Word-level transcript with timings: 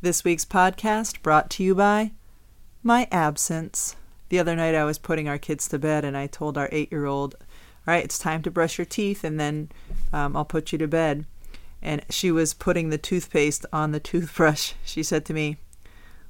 This 0.00 0.22
week's 0.22 0.44
podcast 0.44 1.22
brought 1.22 1.50
to 1.50 1.64
you 1.64 1.74
by 1.74 2.12
my 2.84 3.08
absence. 3.10 3.96
The 4.28 4.38
other 4.38 4.54
night 4.54 4.76
I 4.76 4.84
was 4.84 4.96
putting 4.96 5.28
our 5.28 5.38
kids 5.38 5.66
to 5.68 5.78
bed 5.78 6.04
and 6.04 6.16
I 6.16 6.28
told 6.28 6.56
our 6.56 6.68
eight 6.70 6.92
year 6.92 7.06
old, 7.06 7.34
All 7.34 7.94
right, 7.94 8.04
it's 8.04 8.16
time 8.16 8.40
to 8.42 8.50
brush 8.50 8.78
your 8.78 8.84
teeth 8.84 9.24
and 9.24 9.40
then 9.40 9.72
um, 10.12 10.36
I'll 10.36 10.44
put 10.44 10.70
you 10.70 10.78
to 10.78 10.86
bed. 10.86 11.24
And 11.82 12.04
she 12.10 12.30
was 12.30 12.54
putting 12.54 12.90
the 12.90 12.98
toothpaste 12.98 13.66
on 13.72 13.90
the 13.90 13.98
toothbrush. 13.98 14.74
She 14.84 15.02
said 15.02 15.24
to 15.24 15.34
me, 15.34 15.56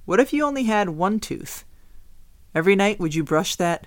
What 0.07 0.19
if 0.19 0.33
you 0.33 0.47
only 0.47 0.65
had 0.65 0.89
one 0.89 1.21
tooth? 1.21 1.67
Every 2.55 2.75
night 2.75 2.99
would 2.99 3.15
you 3.15 3.23
brush 3.23 3.55
that 3.57 3.87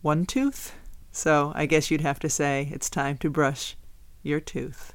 one 0.00 0.24
tooth? 0.24 0.74
So 1.12 1.52
I 1.54 1.66
guess 1.66 1.90
you'd 1.90 2.00
have 2.00 2.20
to 2.20 2.30
say 2.30 2.70
it's 2.72 2.88
time 2.88 3.18
to 3.18 3.28
brush 3.28 3.76
your 4.22 4.40
tooth. 4.40 4.94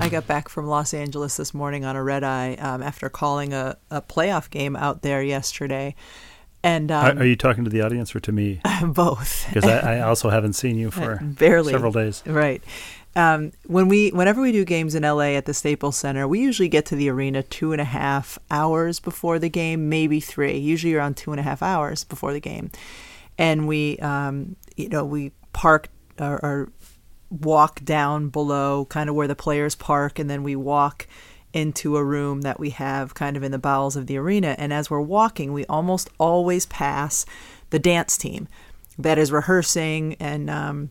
I 0.00 0.08
got 0.08 0.26
back 0.26 0.48
from 0.48 0.66
Los 0.66 0.94
Angeles 0.94 1.36
this 1.36 1.52
morning 1.52 1.84
on 1.84 1.94
a 1.94 2.02
red 2.02 2.24
eye 2.24 2.54
um, 2.54 2.82
after 2.82 3.10
calling 3.10 3.52
a, 3.52 3.76
a 3.90 4.00
playoff 4.00 4.48
game 4.48 4.74
out 4.74 5.02
there 5.02 5.22
yesterday. 5.22 5.94
And 6.62 6.90
um, 6.90 7.18
are, 7.18 7.22
are, 7.22 7.26
you 7.26 7.36
talking 7.36 7.64
to 7.64 7.70
the 7.70 7.82
audience 7.82 8.14
or 8.16 8.20
to 8.20 8.32
me? 8.32 8.62
both. 8.86 9.44
Because 9.48 9.64
I, 9.64 9.96
I, 9.96 10.00
also 10.08 10.30
haven't 10.30 10.54
seen 10.54 10.78
you 10.78 10.90
for 10.90 11.18
barely 11.22 11.72
several 11.72 11.92
days. 11.92 12.22
Right. 12.24 12.62
Um, 13.14 13.52
when 13.66 13.88
we, 13.88 14.08
whenever 14.08 14.40
we 14.40 14.52
do 14.52 14.64
games 14.64 14.94
in 14.94 15.02
LA 15.02 15.34
at 15.34 15.44
the 15.44 15.52
Staples 15.52 15.96
Center, 15.96 16.26
we 16.26 16.40
usually 16.40 16.70
get 16.70 16.86
to 16.86 16.96
the 16.96 17.10
arena 17.10 17.42
two 17.42 17.72
and 17.72 17.80
a 17.80 17.84
half 17.84 18.38
hours 18.50 19.00
before 19.00 19.38
the 19.38 19.50
game, 19.50 19.90
maybe 19.90 20.18
three. 20.18 20.56
Usually 20.56 20.94
around 20.94 21.18
two 21.18 21.30
and 21.30 21.40
a 21.40 21.42
half 21.42 21.62
hours 21.62 22.04
before 22.04 22.32
the 22.32 22.40
game, 22.40 22.70
and 23.36 23.68
we, 23.68 23.98
um, 23.98 24.56
you 24.76 24.88
know, 24.88 25.04
we 25.04 25.32
park 25.52 25.88
or, 26.18 26.42
or 26.42 26.72
walk 27.30 27.84
down 27.84 28.28
below 28.28 28.84
kind 28.86 29.08
of 29.08 29.14
where 29.14 29.28
the 29.28 29.34
players 29.34 29.74
park 29.74 30.18
and 30.18 30.28
then 30.28 30.42
we 30.42 30.56
walk 30.56 31.06
into 31.52 31.96
a 31.96 32.04
room 32.04 32.42
that 32.42 32.60
we 32.60 32.70
have 32.70 33.14
kind 33.14 33.36
of 33.36 33.42
in 33.42 33.52
the 33.52 33.58
bowels 33.58 33.96
of 33.96 34.06
the 34.06 34.16
arena. 34.16 34.54
And 34.58 34.72
as 34.72 34.90
we're 34.90 35.00
walking 35.00 35.52
we 35.52 35.64
almost 35.66 36.10
always 36.18 36.66
pass 36.66 37.24
the 37.70 37.78
dance 37.78 38.16
team 38.16 38.48
that 38.98 39.18
is 39.18 39.32
rehearsing 39.32 40.16
and 40.20 40.50
um, 40.50 40.90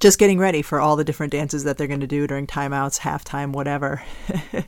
just 0.00 0.18
getting 0.18 0.38
ready 0.38 0.62
for 0.62 0.80
all 0.80 0.96
the 0.96 1.04
different 1.04 1.32
dances 1.32 1.64
that 1.64 1.78
they're 1.78 1.86
going 1.86 2.00
to 2.00 2.06
do 2.06 2.26
during 2.26 2.46
timeouts 2.46 3.00
halftime 3.00 3.52
whatever. 3.52 4.02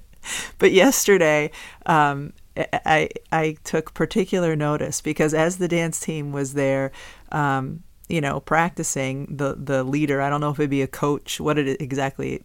But 0.58 0.72
yesterday 0.72 1.50
um, 1.86 2.32
I, 2.56 3.08
I 3.30 3.56
took 3.64 3.94
particular 3.94 4.56
notice 4.56 5.00
because 5.00 5.34
as 5.34 5.58
the 5.58 5.68
dance 5.68 6.00
team 6.00 6.32
was 6.32 6.54
there 6.54 6.92
um, 7.30 7.82
you 8.08 8.20
know, 8.20 8.40
practicing, 8.40 9.36
the 9.36 9.54
the 9.58 9.84
leader, 9.84 10.20
I 10.20 10.30
don't 10.30 10.40
know 10.40 10.50
if 10.50 10.58
it'd 10.58 10.70
be 10.70 10.82
a 10.82 10.86
coach, 10.86 11.40
what 11.40 11.58
it 11.58 11.80
exactly 11.80 12.42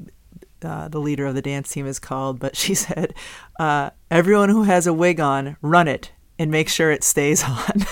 uh, 0.63 0.87
the 0.87 0.99
leader 0.99 1.25
of 1.25 1.35
the 1.35 1.41
dance 1.41 1.71
team 1.71 1.85
is 1.85 1.99
called, 1.99 2.39
but 2.39 2.55
she 2.63 2.75
said, 2.75 3.13
uh, 3.59 3.91
"Everyone 4.11 4.49
who 4.49 4.63
has 4.63 4.87
a 4.87 4.93
wig 4.93 5.19
on, 5.19 5.57
run 5.61 5.87
it 5.87 6.11
and 6.39 6.51
make 6.51 6.69
sure 6.69 6.91
it 6.91 7.03
stays 7.03 7.43
on." 7.47 7.85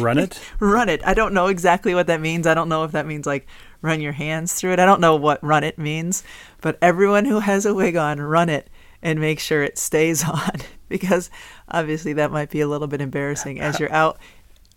run 0.00 0.18
it. 0.18 0.40
run 0.60 0.88
it. 0.88 1.06
I 1.06 1.12
don't 1.14 1.34
know 1.34 1.48
exactly 1.48 1.94
what 1.94 2.06
that 2.06 2.20
means. 2.20 2.46
I 2.46 2.54
don't 2.54 2.68
know 2.70 2.84
if 2.84 2.92
that 2.92 3.06
means 3.06 3.26
like 3.26 3.46
run 3.82 4.00
your 4.00 4.12
hands 4.12 4.54
through 4.54 4.72
it. 4.72 4.78
I 4.78 4.86
don't 4.86 5.00
know 5.00 5.16
what 5.16 5.44
run 5.44 5.62
it 5.64 5.78
means, 5.78 6.24
but 6.62 6.78
everyone 6.80 7.26
who 7.26 7.40
has 7.40 7.66
a 7.66 7.74
wig 7.74 7.96
on, 7.96 8.20
run 8.20 8.48
it 8.48 8.70
and 9.02 9.20
make 9.20 9.38
sure 9.38 9.62
it 9.62 9.78
stays 9.78 10.24
on 10.28 10.60
because 10.88 11.30
obviously 11.68 12.14
that 12.14 12.32
might 12.32 12.50
be 12.50 12.60
a 12.60 12.68
little 12.68 12.88
bit 12.88 13.00
embarrassing 13.00 13.60
as 13.60 13.78
you're 13.78 13.92
out 13.92 14.18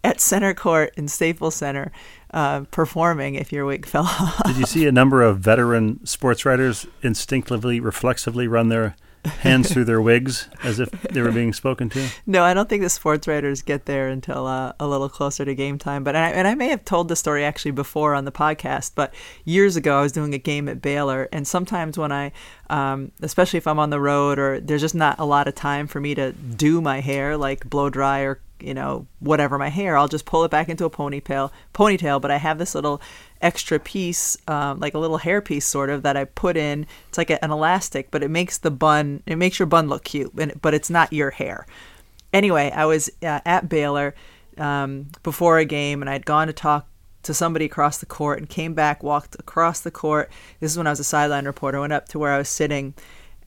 at 0.07 0.21
center 0.21 0.53
court 0.53 0.93
in 0.95 1.09
Staples 1.09 1.55
Center 1.55 1.91
uh, 2.33 2.61
performing 2.71 3.35
if 3.35 3.51
your 3.51 3.65
wig 3.65 3.85
fell 3.93 4.05
off. 4.05 4.41
Did 4.45 4.57
you 4.57 4.65
see 4.65 4.87
a 4.87 4.91
number 4.91 5.21
of 5.21 5.39
veteran 5.39 6.05
sports 6.05 6.45
writers 6.45 6.87
instinctively, 7.01 7.79
reflexively 7.81 8.47
run 8.47 8.69
their 8.69 8.95
hands 9.25 9.71
through 9.71 9.83
their 9.83 10.01
wigs 10.01 10.47
as 10.63 10.79
if 10.79 10.89
they 10.89 11.21
were 11.21 11.31
being 11.31 11.51
spoken 11.51 11.89
to? 11.89 12.07
No, 12.25 12.43
I 12.43 12.53
don't 12.53 12.69
think 12.69 12.83
the 12.83 12.89
sports 12.89 13.27
writers 13.27 13.61
get 13.61 13.85
there 13.85 14.07
until 14.07 14.47
uh, 14.47 14.71
a 14.79 14.87
little 14.87 15.09
closer 15.09 15.43
to 15.43 15.53
game 15.53 15.77
time. 15.77 16.05
But 16.05 16.15
I, 16.15 16.29
and 16.29 16.47
I 16.47 16.55
may 16.55 16.69
have 16.69 16.85
told 16.85 17.09
the 17.09 17.15
story 17.17 17.43
actually 17.43 17.71
before 17.71 18.15
on 18.15 18.23
the 18.23 18.31
podcast. 18.31 18.93
But 18.95 19.13
years 19.43 19.75
ago, 19.75 19.99
I 19.99 20.01
was 20.01 20.13
doing 20.13 20.33
a 20.33 20.37
game 20.37 20.69
at 20.69 20.81
Baylor, 20.81 21.27
and 21.33 21.45
sometimes 21.45 21.97
when 21.97 22.13
I, 22.13 22.31
um, 22.69 23.11
especially 23.21 23.57
if 23.57 23.67
I'm 23.67 23.79
on 23.79 23.89
the 23.89 23.99
road 23.99 24.39
or 24.39 24.61
there's 24.61 24.81
just 24.81 24.95
not 24.95 25.19
a 25.19 25.25
lot 25.25 25.49
of 25.49 25.55
time 25.55 25.87
for 25.87 25.99
me 25.99 26.15
to 26.15 26.31
do 26.31 26.79
my 26.79 27.01
hair, 27.01 27.35
like 27.35 27.69
blow 27.69 27.89
dry 27.89 28.21
or 28.21 28.39
you 28.59 28.73
know, 28.73 29.07
whatever 29.19 29.57
my 29.57 29.69
hair, 29.69 29.97
I'll 29.97 30.07
just 30.07 30.25
pull 30.25 30.43
it 30.43 30.51
back 30.51 30.69
into 30.69 30.85
a 30.85 30.89
ponytail. 30.89 31.51
Ponytail, 31.73 32.21
but 32.21 32.31
I 32.31 32.37
have 32.37 32.57
this 32.57 32.75
little 32.75 33.01
extra 33.41 33.79
piece, 33.79 34.37
um, 34.47 34.79
like 34.79 34.93
a 34.93 34.99
little 34.99 35.17
hair 35.17 35.41
piece, 35.41 35.65
sort 35.65 35.89
of, 35.89 36.03
that 36.03 36.17
I 36.17 36.25
put 36.25 36.57
in. 36.57 36.85
It's 37.09 37.17
like 37.17 37.29
a, 37.29 37.43
an 37.43 37.51
elastic, 37.51 38.11
but 38.11 38.23
it 38.23 38.29
makes 38.29 38.57
the 38.57 38.71
bun, 38.71 39.23
it 39.25 39.35
makes 39.37 39.59
your 39.59 39.65
bun 39.65 39.89
look 39.89 40.03
cute, 40.03 40.33
and, 40.33 40.59
but 40.61 40.73
it's 40.73 40.89
not 40.89 41.13
your 41.13 41.31
hair. 41.31 41.65
Anyway, 42.33 42.71
I 42.71 42.85
was 42.85 43.09
uh, 43.21 43.41
at 43.45 43.69
Baylor 43.69 44.15
um, 44.57 45.07
before 45.23 45.59
a 45.59 45.65
game, 45.65 46.01
and 46.01 46.09
I'd 46.09 46.25
gone 46.25 46.47
to 46.47 46.53
talk 46.53 46.87
to 47.23 47.33
somebody 47.33 47.65
across 47.65 47.97
the 47.97 48.05
court, 48.05 48.39
and 48.39 48.47
came 48.47 48.73
back, 48.73 49.03
walked 49.03 49.35
across 49.37 49.81
the 49.81 49.91
court. 49.91 50.31
This 50.59 50.71
is 50.71 50.77
when 50.77 50.87
I 50.87 50.91
was 50.91 50.99
a 50.99 51.03
sideline 51.03 51.45
reporter. 51.45 51.79
Went 51.79 51.93
up 51.93 52.07
to 52.09 52.19
where 52.19 52.31
I 52.33 52.37
was 52.37 52.49
sitting 52.49 52.93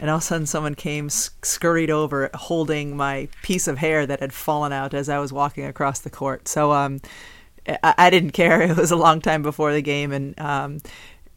and 0.00 0.08
all 0.08 0.16
of 0.16 0.22
a 0.22 0.24
sudden 0.24 0.46
someone 0.46 0.74
came 0.74 1.10
scurried 1.10 1.90
over 1.90 2.30
holding 2.34 2.96
my 2.96 3.28
piece 3.42 3.68
of 3.68 3.78
hair 3.78 4.06
that 4.06 4.20
had 4.20 4.32
fallen 4.32 4.72
out 4.72 4.94
as 4.94 5.10
I 5.10 5.18
was 5.18 5.32
walking 5.32 5.66
across 5.66 6.00
the 6.00 6.10
court. 6.10 6.48
So 6.48 6.72
um, 6.72 7.00
I, 7.68 7.94
I, 7.98 8.10
didn't 8.10 8.30
care. 8.30 8.62
It 8.70 8.76
was 8.78 8.90
a 8.90 8.96
long 8.96 9.20
time 9.20 9.42
before 9.42 9.72
the 9.72 9.82
game, 9.82 10.10
and 10.10 10.38
um, 10.40 10.80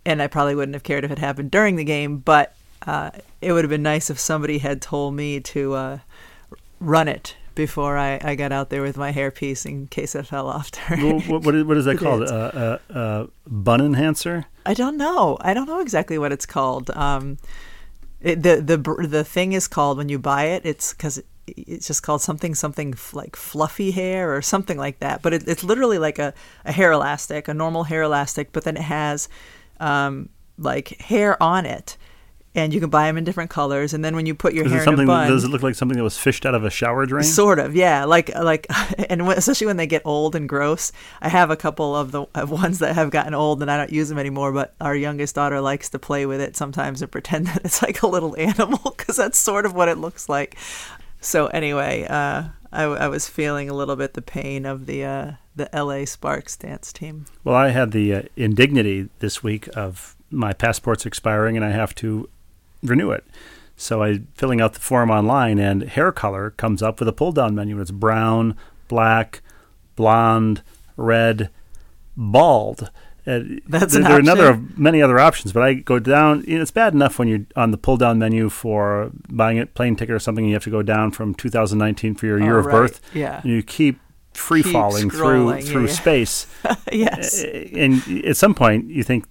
and 0.05 0.21
I 0.21 0.27
probably 0.27 0.55
wouldn't 0.55 0.75
have 0.75 0.83
cared 0.83 1.03
if 1.03 1.11
it 1.11 1.19
happened 1.19 1.51
during 1.51 1.75
the 1.75 1.83
game. 1.83 2.17
But 2.17 2.55
uh, 2.87 3.11
it 3.41 3.51
would 3.51 3.65
have 3.65 3.69
been 3.69 3.83
nice 3.83 4.09
if 4.09 4.17
somebody 4.17 4.59
had 4.59 4.81
told 4.81 5.13
me 5.13 5.41
to 5.41 5.73
uh, 5.73 5.99
run 6.79 7.09
it 7.09 7.35
before 7.55 7.97
I, 7.97 8.19
I 8.23 8.35
got 8.35 8.51
out 8.51 8.69
there 8.69 8.81
with 8.81 8.97
my 8.97 9.11
hairpiece 9.11 9.65
in 9.65 9.87
case 9.87 10.15
it 10.15 10.25
fell 10.25 10.47
off. 10.47 10.71
Well, 10.89 11.19
what, 11.21 11.43
what, 11.43 11.55
is, 11.55 11.63
what 11.65 11.77
is 11.77 11.85
that 11.85 11.97
called? 11.97 12.23
Uh, 12.23 12.79
uh, 12.89 12.93
uh, 12.93 13.27
bun 13.45 13.81
enhancer? 13.81 14.45
I 14.65 14.73
don't 14.73 14.97
know. 14.97 15.37
I 15.41 15.53
don't 15.53 15.67
know 15.67 15.81
exactly 15.81 16.17
what 16.17 16.31
it's 16.31 16.45
called. 16.45 16.89
Um, 16.91 17.37
it, 18.23 18.41
the 18.41 18.61
the 18.61 19.07
the 19.07 19.23
thing 19.23 19.53
is 19.53 19.67
called 19.67 19.97
when 19.97 20.09
you 20.09 20.17
buy 20.17 20.45
it. 20.45 20.65
It's 20.65 20.93
because 20.93 21.21
it's 21.45 21.87
just 21.87 22.03
called 22.03 22.21
something 22.21 22.55
something 22.55 22.95
like 23.11 23.35
fluffy 23.35 23.91
hair 23.91 24.33
or 24.33 24.41
something 24.41 24.77
like 24.77 24.99
that. 24.99 25.21
But 25.21 25.33
it, 25.33 25.47
it's 25.47 25.63
literally 25.63 25.99
like 25.99 26.19
a, 26.19 26.33
a 26.63 26.71
hair 26.71 26.91
elastic, 26.93 27.47
a 27.47 27.53
normal 27.53 27.83
hair 27.83 28.03
elastic, 28.03 28.53
but 28.53 28.63
then 28.63 28.77
it 28.77 28.83
has 28.83 29.27
um, 29.79 30.29
like 30.57 30.99
hair 31.01 31.41
on 31.43 31.65
it 31.65 31.97
and 32.55 32.73
you 32.73 32.79
can 32.79 32.89
buy 32.89 33.07
them 33.07 33.17
in 33.17 33.23
different 33.23 33.49
colors. 33.49 33.93
And 33.93 34.05
then 34.05 34.15
when 34.15 34.25
you 34.25 34.35
put 34.35 34.53
your 34.53 34.65
Is 34.65 34.71
hair 34.71 34.81
it 34.81 34.85
something 34.85 35.03
in 35.03 35.09
a 35.09 35.13
bun, 35.13 35.29
does 35.29 35.43
it 35.43 35.49
look 35.49 35.63
like 35.63 35.75
something 35.75 35.97
that 35.97 36.03
was 36.03 36.17
fished 36.17 36.45
out 36.45 36.53
of 36.53 36.63
a 36.63 36.69
shower 36.69 37.05
drain? 37.05 37.23
Sort 37.23 37.59
of, 37.59 37.75
yeah. 37.75 38.05
Like 38.05 38.33
like, 38.35 38.67
and 39.09 39.21
especially 39.21 39.67
when 39.67 39.77
they 39.77 39.87
get 39.87 40.03
old 40.05 40.35
and 40.35 40.47
gross. 40.47 40.91
I 41.21 41.29
have 41.29 41.49
a 41.49 41.55
couple 41.55 41.95
of 41.95 42.11
the 42.11 42.25
of 42.35 42.51
ones 42.51 42.79
that 42.79 42.95
have 42.95 43.09
gotten 43.09 43.33
old, 43.33 43.61
and 43.61 43.71
I 43.71 43.77
don't 43.77 43.91
use 43.91 44.09
them 44.09 44.19
anymore. 44.19 44.51
But 44.51 44.75
our 44.79 44.95
youngest 44.95 45.35
daughter 45.35 45.61
likes 45.61 45.89
to 45.89 45.99
play 45.99 46.25
with 46.25 46.41
it 46.41 46.55
sometimes 46.55 47.01
and 47.01 47.11
pretend 47.11 47.47
that 47.47 47.65
it's 47.65 47.81
like 47.81 48.01
a 48.01 48.07
little 48.07 48.37
animal 48.37 48.93
because 48.97 49.17
that's 49.17 49.37
sort 49.37 49.65
of 49.65 49.73
what 49.73 49.89
it 49.89 49.97
looks 49.97 50.29
like. 50.29 50.57
So 51.21 51.47
anyway, 51.47 52.05
uh, 52.09 52.43
I, 52.71 52.83
I 52.83 53.07
was 53.07 53.29
feeling 53.29 53.69
a 53.69 53.73
little 53.73 53.95
bit 53.95 54.13
the 54.13 54.21
pain 54.21 54.65
of 54.65 54.85
the 54.85 55.05
uh, 55.05 55.31
the 55.55 55.69
LA 55.73 56.05
Sparks 56.05 56.57
dance 56.57 56.93
team. 56.93 57.25
Well, 57.43 57.55
I 57.55 57.69
had 57.69 57.91
the 57.91 58.13
uh, 58.13 58.21
indignity 58.35 59.09
this 59.19 59.41
week 59.41 59.69
of 59.75 60.15
my 60.29 60.51
passport's 60.51 61.05
expiring 61.05 61.55
and 61.55 61.65
I 61.65 61.69
have 61.69 61.93
to 61.95 62.27
renew 62.83 63.11
it. 63.11 63.25
So 63.75 64.03
I 64.03 64.21
filling 64.35 64.61
out 64.61 64.73
the 64.73 64.79
form 64.79 65.09
online, 65.09 65.59
and 65.59 65.83
hair 65.83 66.11
color 66.11 66.51
comes 66.51 66.81
up 66.83 66.99
with 66.99 67.09
a 67.09 67.13
pull 67.13 67.31
down 67.31 67.55
menu. 67.55 67.79
It's 67.81 67.91
brown, 67.91 68.55
black, 68.87 69.41
blonde, 69.95 70.61
red, 70.95 71.49
bald. 72.15 72.91
Uh, 73.25 73.39
That's 73.67 73.93
there, 73.93 74.01
an 74.01 74.07
there 74.07 74.15
are 74.15 74.19
another 74.19 74.61
many 74.75 75.01
other 75.01 75.19
options, 75.19 75.53
but 75.53 75.63
I 75.63 75.73
go 75.73 75.97
down. 75.97 76.43
You 76.45 76.57
know, 76.57 76.61
it's 76.61 76.71
bad 76.71 76.93
enough 76.93 77.17
when 77.17 77.27
you're 77.27 77.45
on 77.55 77.71
the 77.71 77.77
pull 77.77 77.97
down 77.97 78.19
menu 78.19 78.49
for 78.49 79.11
buying 79.29 79.59
a 79.59 79.65
plane 79.65 79.95
ticket 79.95 80.13
or 80.13 80.19
something. 80.19 80.45
You 80.45 80.53
have 80.53 80.63
to 80.65 80.69
go 80.69 80.81
down 80.81 81.11
from 81.11 81.33
2019 81.33 82.15
for 82.15 82.25
your 82.25 82.39
year 82.39 82.57
oh, 82.57 82.59
of 82.59 82.65
right. 82.67 82.73
birth. 82.73 83.01
Yeah, 83.13 83.41
and 83.41 83.51
you 83.51 83.63
keep 83.63 83.99
free 84.33 84.63
Keep 84.63 84.73
falling 84.73 85.09
through 85.09 85.61
through 85.61 85.85
yeah. 85.85 85.91
space. 85.93 86.47
yes. 86.91 87.43
and 87.43 88.25
at 88.25 88.37
some 88.37 88.53
point 88.53 88.89
you 88.89 89.03
think 89.03 89.25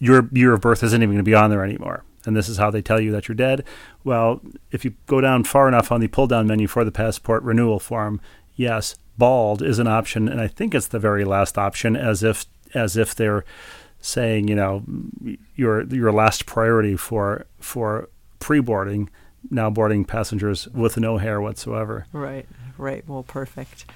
your 0.00 0.28
year 0.32 0.52
of 0.52 0.60
birth 0.60 0.82
isn't 0.82 1.02
even 1.02 1.14
going 1.14 1.24
to 1.24 1.28
be 1.28 1.34
on 1.34 1.50
there 1.50 1.64
anymore 1.64 2.04
and 2.26 2.36
this 2.36 2.48
is 2.48 2.58
how 2.58 2.70
they 2.70 2.82
tell 2.82 3.00
you 3.00 3.10
that 3.10 3.28
you're 3.28 3.34
dead 3.34 3.64
well 4.04 4.40
if 4.70 4.84
you 4.84 4.94
go 5.06 5.20
down 5.20 5.44
far 5.44 5.68
enough 5.68 5.90
on 5.90 6.00
the 6.00 6.08
pull 6.08 6.26
down 6.26 6.46
menu 6.46 6.66
for 6.66 6.84
the 6.84 6.92
passport 6.92 7.42
renewal 7.42 7.78
form 7.78 8.20
yes 8.56 8.96
bald 9.18 9.62
is 9.62 9.78
an 9.78 9.86
option 9.86 10.28
and 10.28 10.40
i 10.40 10.46
think 10.46 10.74
it's 10.74 10.88
the 10.88 10.98
very 10.98 11.24
last 11.24 11.58
option 11.58 11.96
as 11.96 12.22
if 12.22 12.46
as 12.74 12.96
if 12.96 13.14
they're 13.14 13.44
saying 14.00 14.48
you 14.48 14.54
know 14.54 14.82
your 15.56 15.82
your 15.86 16.12
last 16.12 16.46
priority 16.46 16.96
for 16.96 17.46
for 17.58 18.08
pre-boarding 18.38 19.10
now 19.50 19.68
boarding 19.70 20.04
passengers 20.04 20.68
with 20.68 20.96
no 20.98 21.18
hair 21.18 21.40
whatsoever 21.40 22.06
Right, 22.12 22.46
right. 22.78 23.06
Well, 23.06 23.22
perfect. 23.22 23.86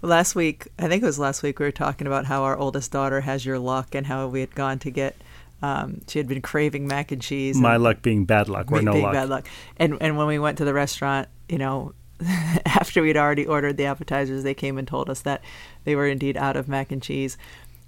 Last 0.00 0.34
week, 0.34 0.66
I 0.78 0.88
think 0.88 1.02
it 1.02 1.06
was 1.06 1.18
last 1.18 1.42
week, 1.42 1.58
we 1.60 1.64
were 1.64 1.72
talking 1.72 2.06
about 2.06 2.26
how 2.26 2.42
our 2.42 2.56
oldest 2.56 2.90
daughter 2.90 3.20
has 3.20 3.46
your 3.46 3.58
luck 3.58 3.94
and 3.94 4.06
how 4.06 4.26
we 4.26 4.40
had 4.40 4.54
gone 4.54 4.78
to 4.80 4.90
get. 4.90 5.16
Um, 5.62 6.00
she 6.08 6.18
had 6.18 6.26
been 6.26 6.42
craving 6.42 6.86
mac 6.86 7.12
and 7.12 7.22
cheese. 7.22 7.56
my 7.56 7.74
and 7.74 7.84
luck 7.84 8.02
being 8.02 8.24
bad 8.24 8.48
luck 8.48 8.70
or 8.72 8.82
no 8.82 8.98
luck 8.98 9.12
bad 9.12 9.28
luck. 9.28 9.48
And 9.76 9.96
and 10.00 10.16
when 10.16 10.26
we 10.26 10.38
went 10.38 10.58
to 10.58 10.64
the 10.64 10.74
restaurant, 10.74 11.28
you 11.48 11.58
know, 11.58 11.94
after 12.66 13.02
we'd 13.02 13.16
already 13.16 13.46
ordered 13.46 13.76
the 13.76 13.86
appetizers, 13.86 14.42
they 14.42 14.54
came 14.54 14.78
and 14.78 14.86
told 14.86 15.08
us 15.08 15.22
that 15.22 15.42
they 15.84 15.94
were 15.94 16.06
indeed 16.06 16.36
out 16.36 16.56
of 16.56 16.68
mac 16.68 16.90
and 16.90 17.02
cheese. 17.02 17.36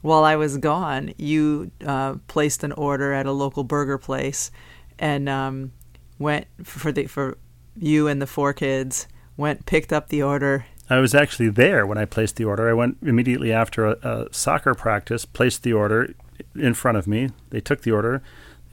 While 0.03 0.25
I 0.25 0.37
was 0.37 0.59
gone, 0.59 1.15
you 1.17 1.71
uh, 1.85 2.17
placed 2.29 2.62
an 2.62 2.73
order 2.73 3.12
at 3.12 3.26
a 3.26 3.32
local 3.32 3.65
burger 3.65 3.99
place, 3.99 4.50
and 4.99 5.29
um, 5.29 5.73
went 6.19 6.47
for 6.62 6.93
the 6.93 7.06
for 7.06 7.38
you 7.76 8.06
and 8.06 8.23
the 8.23 8.26
four 8.26 8.53
kids 8.53 9.09
went 9.37 9.67
picked 9.67 9.93
up 9.93 10.11
the 10.11 10.23
order 10.23 10.65
I 10.88 10.99
was 10.99 11.15
actually 11.15 11.49
there 11.49 11.87
when 11.87 11.97
I 11.97 12.05
placed 12.05 12.37
the 12.37 12.44
order. 12.44 12.69
I 12.69 12.75
went 12.75 12.99
immediately 13.00 13.53
after 13.53 13.87
a, 13.87 13.93
a 14.03 14.26
soccer 14.32 14.75
practice, 14.75 15.25
placed 15.25 15.62
the 15.62 15.73
order 15.73 16.15
in 16.55 16.75
front 16.75 16.99
of 16.99 17.07
me. 17.07 17.31
They 17.51 17.61
took 17.61 17.83
the 17.83 17.93
order, 17.93 18.23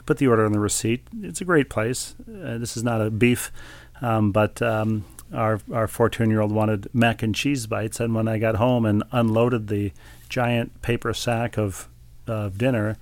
put 0.06 0.18
the 0.18 0.26
order 0.26 0.44
on 0.44 0.52
the 0.52 0.60
receipt. 0.60 1.06
It's 1.22 1.40
a 1.40 1.44
great 1.44 1.70
place. 1.70 2.14
Uh, 2.20 2.58
this 2.58 2.76
is 2.76 2.82
not 2.82 3.00
a 3.00 3.10
beef, 3.10 3.52
um, 4.00 4.32
but 4.32 4.60
um, 4.62 5.04
our 5.32 5.60
our 5.72 5.86
14 5.86 6.30
year 6.30 6.40
old 6.40 6.52
wanted 6.52 6.88
mac 6.92 7.22
and 7.22 7.34
cheese 7.34 7.66
bites, 7.66 8.00
and 8.00 8.14
when 8.14 8.28
I 8.28 8.38
got 8.38 8.56
home 8.56 8.84
and 8.84 9.02
unloaded 9.12 9.68
the 9.68 9.92
giant 10.28 10.82
paper 10.82 11.12
sack 11.14 11.56
of 11.58 11.88
of 12.26 12.58
dinner, 12.58 12.96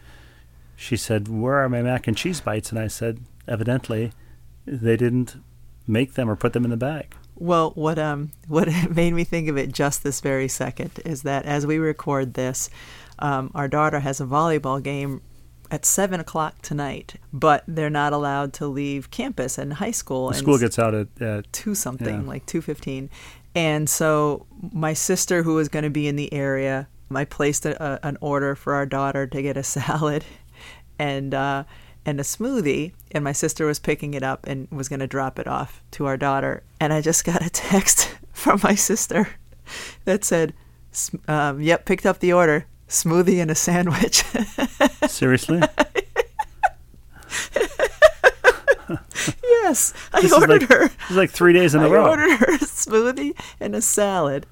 she 0.76 0.96
said, 0.96 1.28
"Where 1.28 1.56
are 1.56 1.68
my 1.68 1.82
mac 1.82 2.06
and 2.06 2.16
cheese 2.16 2.40
bites?" 2.40 2.70
And 2.70 2.78
I 2.78 2.88
said, 2.88 3.20
"Evidently, 3.48 4.12
they 4.66 4.96
didn't 4.96 5.36
make 5.86 6.14
them 6.14 6.28
or 6.28 6.36
put 6.36 6.52
them 6.52 6.64
in 6.64 6.70
the 6.70 6.76
bag." 6.76 7.14
Well, 7.40 7.72
what 7.74 7.98
um 7.98 8.32
what 8.48 8.68
made 8.90 9.14
me 9.14 9.24
think 9.24 9.48
of 9.48 9.56
it 9.56 9.72
just 9.72 10.04
this 10.04 10.20
very 10.20 10.48
second 10.48 11.00
is 11.04 11.22
that 11.22 11.44
as 11.46 11.66
we 11.66 11.78
record 11.78 12.34
this, 12.34 12.70
um, 13.20 13.50
our 13.54 13.68
daughter 13.68 14.00
has 14.00 14.20
a 14.20 14.24
volleyball 14.26 14.82
game 14.82 15.20
at 15.70 15.84
seven 15.84 16.18
o'clock 16.20 16.60
tonight, 16.62 17.14
but 17.32 17.62
they're 17.68 17.90
not 17.90 18.12
allowed 18.12 18.52
to 18.54 18.66
leave 18.66 19.10
campus 19.10 19.56
and 19.58 19.74
high 19.74 19.90
school. 19.92 20.28
The 20.28 20.34
and 20.34 20.38
school 20.38 20.58
gets 20.58 20.78
out 20.78 20.94
at, 20.94 21.08
at 21.22 21.52
two 21.52 21.74
something, 21.74 22.22
Yeah. 22.22 22.28
like 22.28 22.46
two 22.46 22.60
fifteen. 22.60 23.08
And 23.54 23.88
so 23.90 24.46
my 24.72 24.92
sister, 24.94 25.42
who 25.42 25.54
was 25.54 25.68
going 25.68 25.82
to 25.82 25.90
be 25.90 26.06
in 26.06 26.16
the 26.16 26.32
area, 26.32 26.88
I 27.12 27.24
placed 27.24 27.66
a, 27.66 27.82
a, 27.84 27.98
an 28.06 28.16
order 28.20 28.54
for 28.54 28.74
our 28.74 28.86
daughter 28.86 29.26
to 29.26 29.42
get 29.42 29.56
a 29.56 29.62
salad 29.76 30.24
and 30.98 31.34
uh, 31.34 31.64
and 32.04 32.18
a 32.20 32.24
smoothie. 32.24 32.92
And 33.12 33.22
my 33.24 33.32
sister 33.32 33.66
was 33.66 33.78
picking 33.78 34.14
it 34.14 34.22
up 34.22 34.46
and 34.46 34.68
was 34.70 34.88
going 34.88 35.00
to 35.00 35.06
drop 35.06 35.38
it 35.38 35.46
off 35.46 35.82
to 35.92 36.06
our 36.06 36.16
daughter. 36.16 36.62
And 36.80 36.92
I 36.92 37.00
just 37.00 37.24
got 37.24 37.44
a 37.44 37.50
text 37.50 38.16
from 38.32 38.60
my 38.64 38.74
sister 38.74 39.28
that 40.04 40.24
said, 40.24 40.52
um, 41.28 41.60
"Yep, 41.60 41.84
picked 41.84 42.06
up 42.06 42.18
the 42.18 42.32
order." 42.32 42.66
Smoothie 42.90 43.40
and 43.40 43.50
a 43.50 43.54
sandwich. 43.54 44.22
seriously. 45.08 45.60
yes, 49.42 49.94
I 50.12 50.20
This 50.20 50.32
is 50.32 50.32
ordered 50.32 50.62
like- 50.62 50.70
her. 50.70 50.84
It's 50.86 51.10
like 51.12 51.30
three 51.30 51.52
days 51.52 51.74
in 51.74 51.82
a 51.82 51.86
I 51.88 51.90
row. 51.90 52.04
I 52.06 52.08
ordered 52.10 52.36
her 52.36 52.54
a 52.54 52.58
smoothie 52.58 53.34
and 53.60 53.74
a 53.74 53.80
salad 53.80 54.46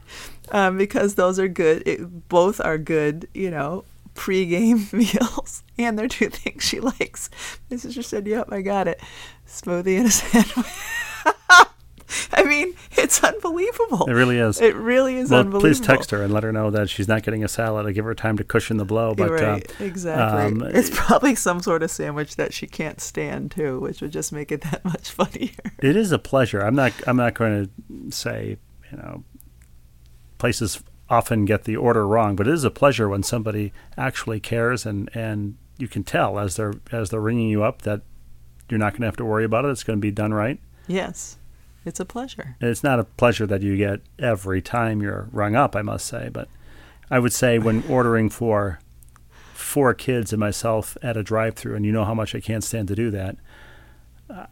um, 0.50 0.78
because 0.78 1.14
those 1.16 1.38
are 1.38 1.48
good. 1.48 1.82
It, 1.86 2.28
both 2.28 2.60
are 2.60 2.78
good, 2.78 3.28
you 3.34 3.50
know, 3.50 3.84
pre-game 4.14 4.86
meals, 4.92 5.62
and 5.78 5.98
they're 5.98 6.08
two 6.08 6.28
things 6.30 6.62
she 6.64 6.80
likes. 6.80 7.30
My 7.70 7.76
sister 7.76 8.02
said, 8.02 8.26
"Yep, 8.26 8.52
I 8.52 8.62
got 8.62 8.88
it. 8.88 9.00
Smoothie 9.46 9.98
and 9.98 10.06
a 10.06 10.10
sandwich." 10.10 10.66
I 12.32 12.44
mean, 12.44 12.74
it's 12.92 13.22
unbelievable. 13.22 14.06
It 14.06 14.12
really 14.12 14.38
is. 14.38 14.60
It 14.60 14.74
really 14.76 15.16
is 15.16 15.30
well, 15.30 15.40
unbelievable. 15.40 15.60
please 15.60 15.80
text 15.80 16.10
her 16.10 16.22
and 16.22 16.32
let 16.32 16.42
her 16.42 16.52
know 16.52 16.70
that 16.70 16.88
she's 16.88 17.08
not 17.08 17.22
getting 17.22 17.44
a 17.44 17.48
salad. 17.48 17.86
I 17.86 17.92
give 17.92 18.04
her 18.04 18.14
time 18.14 18.36
to 18.38 18.44
cushion 18.44 18.76
the 18.76 18.84
blow. 18.84 19.14
But 19.14 19.30
right, 19.30 19.70
uh, 19.80 19.84
exactly. 19.84 20.42
um, 20.44 20.62
it's 20.74 20.90
probably 20.92 21.34
some 21.34 21.60
sort 21.60 21.82
of 21.82 21.90
sandwich 21.90 22.36
that 22.36 22.54
she 22.54 22.66
can't 22.66 23.00
stand 23.00 23.50
too, 23.50 23.80
which 23.80 24.00
would 24.00 24.12
just 24.12 24.32
make 24.32 24.50
it 24.52 24.60
that 24.70 24.84
much 24.84 25.10
funnier. 25.10 25.50
it 25.78 25.96
is 25.96 26.12
a 26.12 26.18
pleasure. 26.18 26.60
I'm 26.60 26.74
not. 26.74 26.92
I'm 27.06 27.16
not 27.16 27.34
going 27.34 27.66
to 27.66 28.16
say 28.16 28.56
you 28.90 28.98
know 28.98 29.24
places 30.38 30.82
often 31.10 31.44
get 31.44 31.64
the 31.64 31.76
order 31.76 32.06
wrong, 32.06 32.36
but 32.36 32.46
it 32.46 32.54
is 32.54 32.64
a 32.64 32.70
pleasure 32.70 33.08
when 33.08 33.22
somebody 33.22 33.72
actually 33.96 34.40
cares 34.40 34.86
and 34.86 35.10
and 35.14 35.56
you 35.78 35.88
can 35.88 36.04
tell 36.04 36.38
as 36.38 36.56
they're 36.56 36.74
as 36.92 37.10
they're 37.10 37.20
ringing 37.20 37.48
you 37.48 37.62
up 37.62 37.82
that 37.82 38.02
you're 38.68 38.78
not 38.78 38.92
going 38.92 39.00
to 39.00 39.06
have 39.06 39.16
to 39.16 39.24
worry 39.24 39.44
about 39.44 39.64
it. 39.64 39.68
It's 39.68 39.84
going 39.84 39.98
to 39.98 40.00
be 40.00 40.10
done 40.10 40.34
right. 40.34 40.60
Yes, 40.86 41.38
it's 41.84 42.00
a 42.00 42.04
pleasure. 42.04 42.56
It's 42.60 42.84
not 42.84 42.98
a 42.98 43.04
pleasure 43.04 43.46
that 43.46 43.62
you 43.62 43.76
get 43.76 44.00
every 44.18 44.60
time 44.60 45.00
you're 45.00 45.28
rung 45.32 45.54
up, 45.54 45.74
I 45.74 45.82
must 45.82 46.06
say. 46.06 46.28
But 46.32 46.48
I 47.10 47.18
would 47.18 47.32
say 47.32 47.58
when 47.58 47.82
ordering 47.88 48.28
for 48.28 48.80
four 49.54 49.94
kids 49.94 50.32
and 50.32 50.40
myself 50.40 50.96
at 51.02 51.16
a 51.16 51.22
drive-through, 51.22 51.76
and 51.76 51.84
you 51.84 51.92
know 51.92 52.04
how 52.04 52.14
much 52.14 52.34
I 52.34 52.40
can't 52.40 52.64
stand 52.64 52.88
to 52.88 52.94
do 52.94 53.10
that, 53.10 53.36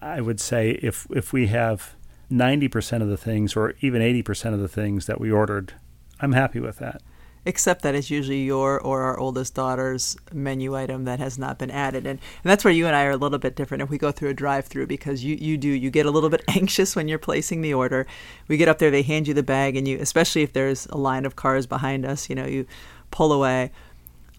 I 0.00 0.20
would 0.20 0.40
say 0.40 0.70
if 0.82 1.06
if 1.10 1.32
we 1.32 1.48
have 1.48 1.94
90% 2.30 3.02
of 3.02 3.08
the 3.08 3.16
things 3.16 3.54
or 3.54 3.74
even 3.80 4.02
80% 4.02 4.54
of 4.54 4.60
the 4.60 4.68
things 4.68 5.06
that 5.06 5.20
we 5.20 5.30
ordered, 5.30 5.74
I'm 6.20 6.32
happy 6.32 6.60
with 6.60 6.78
that. 6.78 7.02
Except 7.48 7.82
that 7.82 7.94
it's 7.94 8.10
usually 8.10 8.42
your 8.42 8.80
or 8.80 9.02
our 9.02 9.16
oldest 9.18 9.54
daughter's 9.54 10.16
menu 10.32 10.76
item 10.76 11.04
that 11.04 11.20
has 11.20 11.38
not 11.38 11.58
been 11.58 11.70
added. 11.70 12.04
And, 12.04 12.18
and 12.18 12.50
that's 12.50 12.64
where 12.64 12.74
you 12.74 12.88
and 12.88 12.96
I 12.96 13.04
are 13.04 13.12
a 13.12 13.16
little 13.16 13.38
bit 13.38 13.54
different 13.54 13.84
if 13.84 13.88
we 13.88 13.98
go 13.98 14.10
through 14.10 14.30
a 14.30 14.34
drive 14.34 14.66
through 14.66 14.88
because 14.88 15.22
you, 15.22 15.36
you 15.36 15.56
do, 15.56 15.68
you 15.68 15.88
get 15.90 16.06
a 16.06 16.10
little 16.10 16.28
bit 16.28 16.42
anxious 16.48 16.96
when 16.96 17.06
you're 17.06 17.20
placing 17.20 17.60
the 17.60 17.72
order. 17.72 18.04
We 18.48 18.56
get 18.56 18.68
up 18.68 18.78
there, 18.78 18.90
they 18.90 19.02
hand 19.02 19.28
you 19.28 19.34
the 19.34 19.44
bag, 19.44 19.76
and 19.76 19.86
you, 19.86 19.96
especially 20.00 20.42
if 20.42 20.52
there's 20.52 20.86
a 20.86 20.96
line 20.96 21.24
of 21.24 21.36
cars 21.36 21.66
behind 21.66 22.04
us, 22.04 22.28
you 22.28 22.34
know, 22.34 22.46
you 22.46 22.66
pull 23.12 23.32
away. 23.32 23.70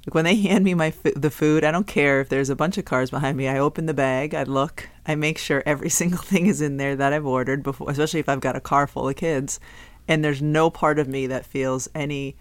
Like 0.05 0.13
when 0.13 0.25
they 0.25 0.35
hand 0.35 0.65
me 0.65 0.73
my 0.73 0.93
the 1.15 1.31
food, 1.31 1.63
I 1.63 1.71
don't 1.71 1.87
care 1.87 2.19
if 2.19 2.29
there's 2.29 2.49
a 2.49 2.55
bunch 2.55 2.77
of 2.77 2.83
cars 2.85 3.09
behind 3.09 3.37
me. 3.37 3.47
I 3.47 3.57
open 3.57 3.85
the 3.85 3.93
bag, 3.93 4.33
I 4.33 4.43
look, 4.43 4.89
I 5.05 5.15
make 5.15 5.37
sure 5.37 5.63
every 5.65 5.89
single 6.01 6.21
thing 6.21 6.47
is 6.47 6.61
in 6.61 6.75
there 6.77 6.97
that 6.97 7.13
I've 7.13 7.25
ordered 7.25 7.63
before, 7.63 7.89
especially 7.89 8.19
if 8.19 8.27
I've 8.27 8.41
got 8.41 8.57
a 8.57 8.61
car 8.61 8.85
full 8.85 9.07
of 9.07 9.15
kids. 9.15 9.59
And 10.09 10.23
there's 10.23 10.41
no 10.41 10.69
part 10.69 10.99
of 10.99 11.07
me 11.07 11.27
that 11.27 11.45
feels 11.45 11.89
any 11.93 12.35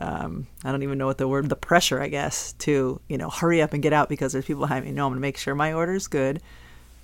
um, 0.00 0.46
I 0.64 0.72
don't 0.72 0.82
even 0.82 0.98
know 0.98 1.06
what 1.06 1.18
the 1.18 1.28
word, 1.28 1.48
the 1.48 1.56
pressure, 1.56 2.00
I 2.00 2.08
guess, 2.08 2.52
to, 2.54 3.00
you 3.08 3.18
know, 3.18 3.28
hurry 3.30 3.60
up 3.62 3.72
and 3.74 3.82
get 3.82 3.92
out 3.92 4.08
because 4.08 4.32
there's 4.32 4.46
people 4.46 4.62
behind 4.62 4.84
me. 4.86 4.92
No, 4.92 5.04
I'm 5.06 5.10
going 5.12 5.18
to 5.18 5.20
make 5.20 5.36
sure 5.36 5.54
my 5.54 5.72
order's 5.72 6.06
good 6.06 6.40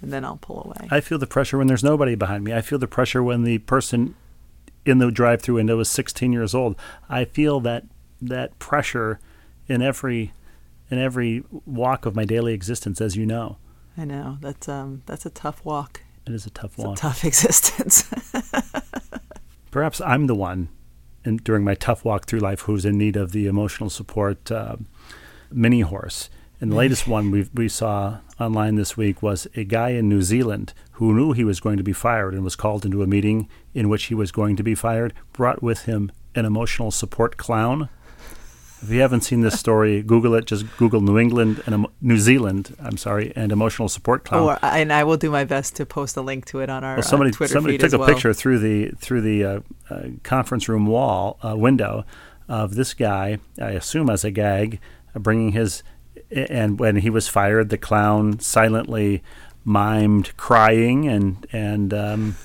and 0.03 0.13
then 0.13 0.25
I'll 0.25 0.39
pull 0.39 0.65
away. 0.65 0.89
I 0.91 1.01
feel 1.01 1.19
the 1.19 1.27
pressure 1.27 1.59
when 1.59 1.67
there's 1.67 1.85
nobody 1.85 2.15
behind 2.15 2.45
me. 2.45 2.53
I 2.55 2.61
feel 2.63 2.79
the 2.79 2.87
pressure 2.89 3.23
when 3.23 3.45
the 3.45 3.59
person 3.59 4.15
in 4.85 4.99
the 4.99 5.11
drive-through 5.11 5.57
window 5.57 5.79
is 5.81 5.89
16 5.91 6.33
years 6.33 6.55
old. 6.55 6.77
I 7.09 7.25
feel 7.25 7.61
that 7.61 7.85
that 8.23 8.59
pressure 8.59 9.21
in 9.69 9.83
every 9.83 10.33
in 10.91 10.99
every 10.99 11.43
walk 11.67 12.07
of 12.07 12.15
my 12.15 12.25
daily 12.25 12.55
existence, 12.55 13.01
as 13.01 13.17
you 13.17 13.27
know. 13.27 13.57
I 13.99 14.05
know. 14.05 14.39
That's 14.41 14.69
um 14.69 15.03
that's 15.07 15.27
a 15.27 15.31
tough 15.31 15.65
walk. 15.65 16.03
It 16.27 16.33
is 16.33 16.47
a 16.47 16.51
tough 16.51 16.75
It's 16.77 16.85
walk. 16.85 16.97
a 16.99 17.01
tough 17.01 17.25
existence. 17.31 18.05
Perhaps 19.71 20.01
I'm 20.01 20.27
the 20.27 20.35
one 20.35 20.69
in, 21.27 21.39
during 21.39 21.65
my 21.65 21.75
tough 21.75 22.05
walk 22.05 22.27
through 22.27 22.41
life 22.41 22.61
who's 22.63 22.85
in 22.85 22.97
need 22.97 23.17
of 23.17 23.33
the 23.33 23.47
emotional 23.47 23.91
support 23.91 24.51
uh, 24.51 24.77
mini 25.51 25.81
horse. 25.81 26.31
And 26.61 26.73
the 26.73 26.77
latest 26.77 27.07
one 27.07 27.31
we 27.31 27.49
we 27.53 27.69
saw 27.69 28.19
online 28.41 28.77
this 28.77 28.97
week 28.97 29.23
was 29.23 29.47
a 29.55 29.65
guy 29.65 29.91
in 29.91 30.09
New 30.09 30.23
Zealand 30.23 30.73
who 30.93 31.13
knew 31.13 31.33
he 31.33 31.45
was 31.45 31.61
going 31.61 31.77
to 31.77 31.83
be 31.83 31.93
fired 31.93 32.33
and 32.33 32.43
was 32.43 32.57
called 32.57 32.87
into 32.87 33.03
a 33.03 33.07
meeting 33.07 33.49
in 33.75 33.91
which 33.91 34.05
he 34.05 34.15
was 34.15 34.33
going 34.33 34.57
to 34.57 34.63
be 34.63 34.75
fired, 34.75 35.13
brought 35.35 35.63
with 35.63 35.85
him 35.85 36.11
an 36.35 36.47
emotional 36.47 36.91
support 36.91 37.37
clown. 37.37 37.91
If 38.83 38.91
you 38.91 39.01
haven't 39.01 39.23
seen 39.23 39.41
this 39.41 39.59
story, 39.67 40.03
Google 40.03 40.35
it. 40.35 40.45
Just 40.47 40.65
Google 40.77 41.01
New 41.01 41.19
England 41.19 41.63
and 41.67 41.75
emo- 41.75 41.93
New 42.01 42.19
Zealand. 42.19 42.77
I'm 42.79 42.97
sorry, 42.97 43.33
and 43.35 43.51
emotional 43.53 43.89
support 43.89 44.25
clown. 44.25 44.43
or, 44.43 44.59
and 44.63 44.93
I 44.93 45.05
will 45.05 45.17
do 45.17 45.31
my 45.31 45.45
best 45.45 45.77
to 45.77 45.87
post 45.87 46.17
a 46.17 46.21
link 46.21 46.45
to 46.47 46.61
it 46.61 46.69
on 46.71 46.85
our 46.85 46.97
Well, 46.97 47.03
somebody 47.03 47.31
uh, 47.31 47.35
Twitter 47.35 47.53
somebody 47.55 47.79
took 47.79 47.93
a 47.93 47.99
well. 47.99 48.09
picture 48.09 48.33
through 48.35 48.59
the 48.61 48.91
through 48.99 49.23
the 49.23 49.45
uh, 49.45 49.61
uh, 49.91 50.03
conference 50.23 50.69
room 50.69 50.87
wall 50.87 51.39
uh, 51.43 51.57
window 51.57 52.05
of 52.49 52.75
this 52.75 52.95
guy. 52.95 53.39
I 53.61 53.71
assume 53.71 54.09
as 54.11 54.25
a 54.25 54.31
gag, 54.31 54.79
uh, 55.15 55.19
bringing 55.19 55.53
his 55.53 55.83
and 56.31 56.79
when 56.79 56.97
he 56.97 57.11
was 57.11 57.29
fired, 57.29 57.69
the 57.71 57.79
clown 57.79 58.41
silently 58.41 59.23
mimed 59.67 60.37
crying 60.37 61.09
and 61.09 61.47
and 61.53 61.93
um, 61.95 62.37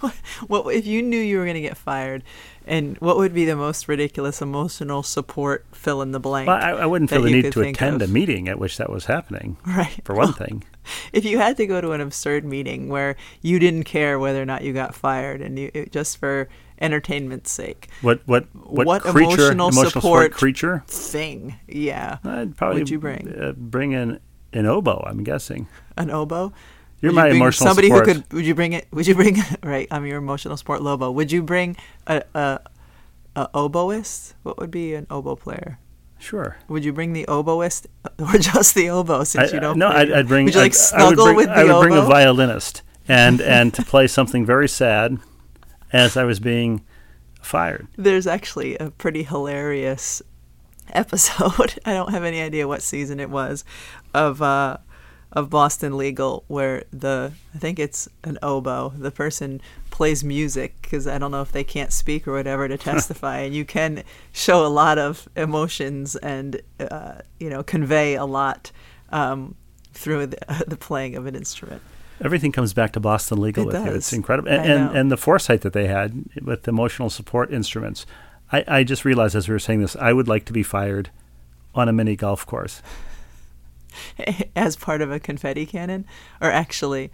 what 0.48 0.74
if 0.74 0.86
you 0.86 1.02
knew 1.02 1.18
you 1.20 1.38
were 1.38 1.44
going 1.44 1.54
to 1.54 1.60
get 1.60 1.76
fired? 1.76 2.22
And 2.68 2.98
what 2.98 3.16
would 3.16 3.32
be 3.32 3.44
the 3.46 3.56
most 3.56 3.88
ridiculous 3.88 4.42
emotional 4.42 5.02
support 5.02 5.64
fill 5.72 6.02
in 6.02 6.12
the 6.12 6.20
blank? 6.20 6.48
Well, 6.48 6.58
I, 6.62 6.70
I 6.82 6.86
wouldn't 6.86 7.10
feel 7.10 7.22
the 7.22 7.30
need 7.30 7.50
to 7.52 7.62
attend 7.62 8.02
of? 8.02 8.10
a 8.10 8.12
meeting 8.12 8.46
at 8.46 8.58
which 8.58 8.76
that 8.76 8.90
was 8.90 9.06
happening. 9.06 9.56
Right. 9.66 9.98
For 10.04 10.14
one 10.14 10.34
thing, 10.34 10.64
If 11.12 11.24
you 11.24 11.38
had 11.38 11.56
to 11.56 11.66
go 11.66 11.80
to 11.80 11.92
an 11.92 12.00
absurd 12.00 12.44
meeting 12.44 12.88
where 12.88 13.16
you 13.42 13.58
didn't 13.58 13.84
care 13.84 14.18
whether 14.18 14.40
or 14.42 14.46
not 14.46 14.62
you 14.64 14.72
got 14.72 14.94
fired, 14.94 15.40
and 15.40 15.58
you 15.58 15.70
it, 15.74 15.92
just 15.92 16.18
for 16.18 16.48
entertainment's 16.80 17.50
sake, 17.50 17.88
what 18.02 18.20
what 18.26 18.46
what, 18.54 18.86
What 18.86 19.02
creature 19.02 19.50
emotional 19.52 19.70
support, 19.72 19.92
support- 19.92 20.32
creature? 20.32 20.84
thing, 20.86 21.56
yeah, 21.66 22.18
I'd 22.24 22.56
probably 22.56 22.80
Would 22.82 22.90
you 22.90 22.98
bring? 22.98 23.34
uh, 23.38 23.52
bring 23.56 23.92
in 23.92 24.20
an 24.52 24.66
oboe. 24.66 25.02
I'm 25.06 25.24
guessing. 25.24 25.68
an 25.96 26.10
oboe. 26.10 26.52
You're 27.00 27.12
my 27.12 27.28
you 27.28 27.34
emotional 27.34 27.68
somebody 27.68 27.88
support. 27.88 28.06
who 28.08 28.14
could. 28.14 28.32
Would 28.32 28.46
you 28.46 28.54
bring 28.54 28.72
it? 28.72 28.86
Would 28.92 29.06
you 29.06 29.14
bring? 29.14 29.36
Right, 29.62 29.86
I'm 29.90 30.04
your 30.06 30.18
emotional 30.18 30.56
support 30.56 30.82
Lobo. 30.82 31.10
Would 31.10 31.30
you 31.32 31.42
bring 31.42 31.76
a 32.06 32.22
a, 32.34 32.60
a 33.36 33.48
oboist? 33.54 34.34
What 34.42 34.58
would 34.58 34.70
be 34.70 34.94
an 34.94 35.06
oboe 35.10 35.36
player? 35.36 35.78
Sure. 36.20 36.56
Would 36.68 36.84
you 36.84 36.92
bring 36.92 37.12
the 37.12 37.24
oboist 37.28 37.86
or 38.18 38.38
just 38.38 38.74
the 38.74 38.90
oboe 38.90 39.22
since 39.24 39.52
I- 39.52 39.54
you 39.54 39.60
don't? 39.60 39.78
no, 39.78 39.88
I'd, 39.88 40.10
I'd 40.12 40.26
bring. 40.28 40.46
Would 40.46 40.54
you 40.54 40.60
like 40.60 40.72
I'd- 40.72 40.76
snuggle 40.76 41.26
bring, 41.26 41.36
with 41.36 41.46
the 41.46 41.52
I 41.54 41.64
would 41.64 41.80
bring 41.80 41.94
a 41.94 41.98
oboe? 41.98 42.08
violinist 42.08 42.82
and 43.06 43.40
and 43.56 43.72
to 43.74 43.82
play 43.84 44.06
something 44.08 44.44
very 44.44 44.68
sad, 44.68 45.18
as 45.92 46.16
I 46.16 46.24
was 46.24 46.40
being 46.40 46.84
fired. 47.40 47.86
There's 47.96 48.26
actually 48.26 48.76
a 48.78 48.90
pretty 48.90 49.22
hilarious 49.22 50.20
episode. 50.92 51.78
I 51.84 51.92
don't 51.94 52.10
have 52.10 52.24
any 52.24 52.40
idea 52.40 52.66
what 52.66 52.82
season 52.82 53.20
it 53.20 53.30
was 53.30 53.64
of 54.14 54.42
uh, 54.42 54.78
of 55.32 55.50
Boston 55.50 55.96
Legal 55.96 56.44
where 56.48 56.84
the 56.92 57.32
I 57.54 57.58
think 57.58 57.78
it's 57.78 58.08
an 58.24 58.38
oboe. 58.42 58.92
The 58.96 59.10
person 59.10 59.60
plays 59.90 60.24
music 60.24 60.76
because 60.80 61.06
I 61.06 61.18
don't 61.18 61.30
know 61.30 61.42
if 61.42 61.52
they 61.52 61.64
can't 61.64 61.92
speak 61.92 62.26
or 62.26 62.32
whatever 62.32 62.68
to 62.68 62.76
testify, 62.78 63.40
and 63.40 63.54
you 63.54 63.64
can 63.64 64.04
show 64.32 64.64
a 64.64 64.68
lot 64.68 64.98
of 64.98 65.28
emotions 65.36 66.16
and 66.16 66.60
uh, 66.80 67.16
you 67.38 67.50
know 67.50 67.62
convey 67.62 68.14
a 68.14 68.24
lot 68.24 68.72
um, 69.10 69.54
through 69.92 70.26
the, 70.26 70.64
the 70.66 70.76
playing 70.76 71.16
of 71.16 71.26
an 71.26 71.34
instrument. 71.34 71.82
Everything 72.20 72.50
comes 72.50 72.72
back 72.72 72.92
to 72.94 73.00
Boston 73.00 73.40
Legal 73.40 73.64
It 73.64 73.74
with 73.74 73.86
you. 73.86 73.92
It's 73.92 74.12
incredible, 74.12 74.48
and, 74.48 74.70
and 74.70 74.96
and 74.96 75.12
the 75.12 75.16
foresight 75.16 75.60
that 75.60 75.72
they 75.72 75.86
had 75.86 76.24
with 76.42 76.66
emotional 76.66 77.10
support 77.10 77.52
instruments. 77.52 78.06
I, 78.50 78.64
I 78.66 78.82
just 78.84 79.04
realized 79.04 79.36
as 79.36 79.46
we 79.46 79.52
were 79.52 79.58
saying 79.58 79.82
this, 79.82 79.94
I 79.96 80.12
would 80.12 80.26
like 80.26 80.46
to 80.46 80.54
be 80.54 80.62
fired 80.62 81.10
on 81.74 81.88
a 81.88 81.92
mini 81.92 82.16
golf 82.16 82.46
course. 82.46 82.82
as 84.56 84.76
part 84.76 85.02
of 85.02 85.10
a 85.10 85.18
confetti 85.18 85.66
cannon, 85.66 86.06
or 86.40 86.50
actually 86.50 87.10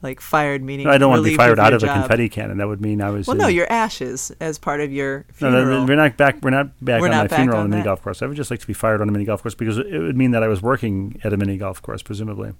like 0.00 0.20
fired 0.20 0.62
meaning 0.62 0.86
No, 0.86 0.92
I 0.92 0.98
don't 0.98 1.10
want 1.10 1.24
to 1.24 1.30
be 1.30 1.36
fired 1.36 1.58
out 1.58 1.72
of 1.72 1.82
a 1.82 1.86
confetti 1.86 2.28
cannon. 2.28 2.58
That 2.58 2.68
would 2.68 2.80
mean 2.80 3.02
I 3.02 3.10
was. 3.10 3.26
Well, 3.26 3.34
in- 3.34 3.42
no, 3.42 3.48
your 3.48 3.70
ashes 3.70 4.30
as 4.40 4.58
part 4.58 4.80
of 4.80 4.92
your 4.92 5.26
funeral. 5.32 5.64
no, 5.64 5.80
no, 5.80 5.86
we're 5.86 5.96
not 5.96 6.16
back. 6.16 6.40
We're 6.42 6.50
not 6.50 6.84
back 6.84 7.00
We're 7.00 7.08
on 7.08 7.12
not 7.12 7.30
my 7.30 7.36
funeral 7.36 7.58
on 7.58 7.64
on 7.64 7.66
a 7.66 7.70
mini 7.70 7.82
golf 7.82 8.02
course. 8.02 8.22
I 8.22 8.26
would 8.26 8.36
just 8.36 8.50
like 8.50 8.60
to 8.60 8.66
be 8.66 8.72
fired 8.72 9.00
on 9.00 9.08
a 9.08 9.12
mini 9.12 9.24
golf 9.24 9.42
course 9.42 9.54
because 9.54 9.78
it 9.78 9.98
would 9.98 10.16
mean 10.16 10.30
that 10.32 10.42
I 10.42 10.48
was 10.48 10.62
working 10.62 11.20
at 11.24 11.32
a 11.32 11.36
mini 11.36 11.56
golf 11.56 11.82
course, 11.82 12.02
presumably, 12.02 12.52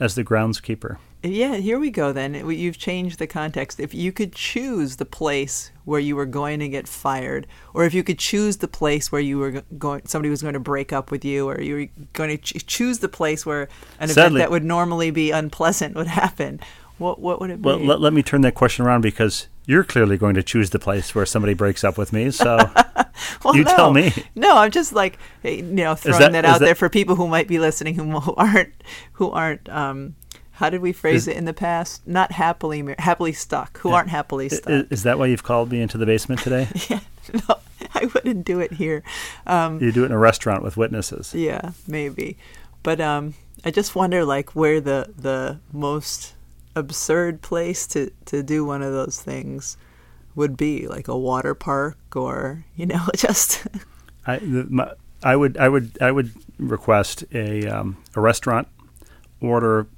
as 0.00 0.14
the 0.14 0.24
groundskeeper. 0.24 0.98
Yeah, 1.22 1.56
here 1.56 1.80
we 1.80 1.90
go. 1.90 2.12
Then 2.12 2.34
you've 2.34 2.78
changed 2.78 3.18
the 3.18 3.26
context. 3.26 3.80
If 3.80 3.92
you 3.92 4.12
could 4.12 4.32
choose 4.32 4.96
the 4.96 5.04
place 5.04 5.72
where 5.84 5.98
you 5.98 6.14
were 6.14 6.26
going 6.26 6.60
to 6.60 6.68
get 6.68 6.86
fired, 6.86 7.48
or 7.74 7.84
if 7.84 7.92
you 7.92 8.04
could 8.04 8.20
choose 8.20 8.58
the 8.58 8.68
place 8.68 9.10
where 9.10 9.20
you 9.20 9.38
were 9.38 9.62
going, 9.78 10.02
somebody 10.06 10.30
was 10.30 10.42
going 10.42 10.54
to 10.54 10.60
break 10.60 10.92
up 10.92 11.10
with 11.10 11.24
you, 11.24 11.48
or 11.48 11.60
you 11.60 11.74
were 11.74 12.04
going 12.12 12.30
to 12.30 12.38
ch- 12.38 12.64
choose 12.66 13.00
the 13.00 13.08
place 13.08 13.44
where 13.44 13.68
an 13.98 14.10
event 14.10 14.36
that 14.36 14.52
would 14.52 14.64
normally 14.64 15.10
be 15.10 15.32
unpleasant 15.32 15.96
would 15.96 16.06
happen. 16.06 16.60
What 16.98 17.20
what 17.20 17.40
would 17.40 17.50
it 17.50 17.62
be? 17.62 17.66
Well, 17.66 17.78
let, 17.78 18.00
let 18.00 18.12
me 18.12 18.22
turn 18.22 18.42
that 18.42 18.54
question 18.54 18.86
around 18.86 19.00
because 19.00 19.48
you're 19.68 19.84
clearly 19.84 20.16
going 20.16 20.34
to 20.34 20.42
choose 20.42 20.70
the 20.70 20.78
place 20.80 21.14
where 21.14 21.26
somebody 21.26 21.54
breaks 21.54 21.84
up 21.84 21.96
with 21.96 22.12
me. 22.12 22.30
So 22.32 22.56
Well, 23.44 23.54
you 23.54 23.64
no. 23.64 23.76
tell 23.76 23.92
me. 23.92 24.12
No, 24.34 24.56
I'm 24.56 24.70
just 24.72 24.92
like 24.92 25.18
eh, 25.44 25.50
you 25.56 25.62
know 25.62 25.94
throwing 25.94 26.18
that- 26.20 26.32
that, 26.32 26.44
out 26.44 26.58
that- 26.60 26.64
there 26.64 26.74
for 26.74 26.88
people 26.88 27.14
who 27.16 27.28
might 27.28 27.46
be 27.46 27.58
listening 27.58 27.94
who, 27.94 28.18
who 28.20 28.34
aren't 28.34 28.72
who 29.12 29.30
aren't 29.30 29.68
um 29.68 30.16
how 30.52 30.70
did 30.70 30.80
we 30.80 30.92
phrase 30.92 31.22
Is- 31.22 31.28
it 31.28 31.36
in 31.36 31.44
the 31.44 31.52
past? 31.54 32.04
Not 32.08 32.32
happily 32.32 32.94
happily 32.98 33.32
stuck. 33.32 33.78
Who 33.78 33.90
aren't 33.92 34.08
happily 34.08 34.48
stuck? 34.48 34.70
Is, 34.70 34.84
is 34.90 35.02
that 35.04 35.18
why 35.18 35.26
you've 35.26 35.44
called 35.44 35.70
me 35.70 35.80
into 35.80 35.98
the 35.98 36.06
basement 36.06 36.40
today? 36.40 36.66
yeah, 36.88 37.00
no, 37.32 37.56
I 37.94 38.06
wouldn't 38.14 38.44
do 38.44 38.58
it 38.60 38.72
here. 38.72 39.02
Um, 39.46 39.80
you 39.80 39.92
do 39.92 40.02
it 40.02 40.06
in 40.06 40.12
a 40.12 40.18
restaurant 40.18 40.64
with 40.64 40.76
witnesses. 40.76 41.32
yeah, 41.34 41.72
maybe, 41.86 42.38
but 42.82 43.00
um, 43.00 43.34
I 43.64 43.70
just 43.70 43.94
wonder 43.94 44.24
like 44.24 44.56
where 44.56 44.80
the 44.80 45.12
the 45.16 45.60
most 45.72 46.34
absurd 46.74 47.42
place 47.42 47.86
to 47.88 48.10
to 48.26 48.42
do 48.42 48.64
one 48.64 48.82
of 48.82 48.92
those 48.92 49.20
things 49.20 49.76
would 50.34 50.56
be, 50.56 50.86
like 50.86 51.08
a 51.08 51.18
water 51.18 51.54
park 51.54 51.98
or 52.14 52.64
you 52.76 52.86
know 52.86 53.06
just. 53.16 53.66
I, 54.26 54.38
the, 54.38 54.66
my, 54.68 54.92
I 55.22 55.34
would, 55.34 55.56
I 55.56 55.68
would, 55.68 55.98
I 56.00 56.12
would 56.12 56.32
request 56.58 57.24
a 57.32 57.66
um, 57.66 57.96
a 58.14 58.20
restaurant 58.20 58.68
order 59.40 59.88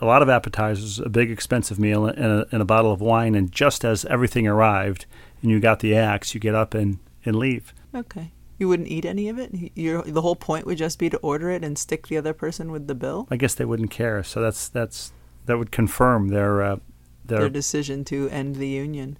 a 0.00 0.06
lot 0.06 0.22
of 0.22 0.28
appetizers, 0.28 0.98
a 0.98 1.08
big 1.08 1.30
expensive 1.30 1.78
meal, 1.78 2.06
and 2.06 2.18
a, 2.18 2.46
and 2.52 2.60
a 2.60 2.64
bottle 2.64 2.92
of 2.92 3.00
wine. 3.00 3.34
And 3.34 3.50
just 3.50 3.84
as 3.84 4.04
everything 4.06 4.46
arrived, 4.46 5.06
and 5.42 5.50
you 5.50 5.60
got 5.60 5.80
the 5.80 5.96
axe, 5.96 6.34
you 6.34 6.40
get 6.40 6.54
up 6.54 6.74
and, 6.74 6.98
and 7.24 7.36
leave. 7.36 7.72
Okay. 7.94 8.32
You 8.58 8.68
wouldn't 8.68 8.88
eat 8.88 9.04
any 9.04 9.28
of 9.28 9.38
it. 9.38 9.72
Your 9.74 10.02
the 10.02 10.22
whole 10.22 10.36
point 10.36 10.64
would 10.64 10.78
just 10.78 10.98
be 10.98 11.10
to 11.10 11.18
order 11.18 11.50
it 11.50 11.62
and 11.62 11.76
stick 11.76 12.06
the 12.06 12.16
other 12.16 12.32
person 12.32 12.72
with 12.72 12.86
the 12.86 12.94
bill. 12.94 13.28
I 13.30 13.36
guess 13.36 13.54
they 13.54 13.66
wouldn't 13.66 13.90
care. 13.90 14.22
So 14.22 14.40
that's 14.40 14.68
that's 14.68 15.12
that 15.46 15.58
would 15.58 15.72
confirm 15.72 16.28
their 16.28 16.62
uh, 16.62 16.76
their, 17.24 17.40
Their 17.40 17.48
decision 17.48 18.04
to 18.06 18.28
end 18.28 18.56
the 18.56 18.68
union. 18.68 19.18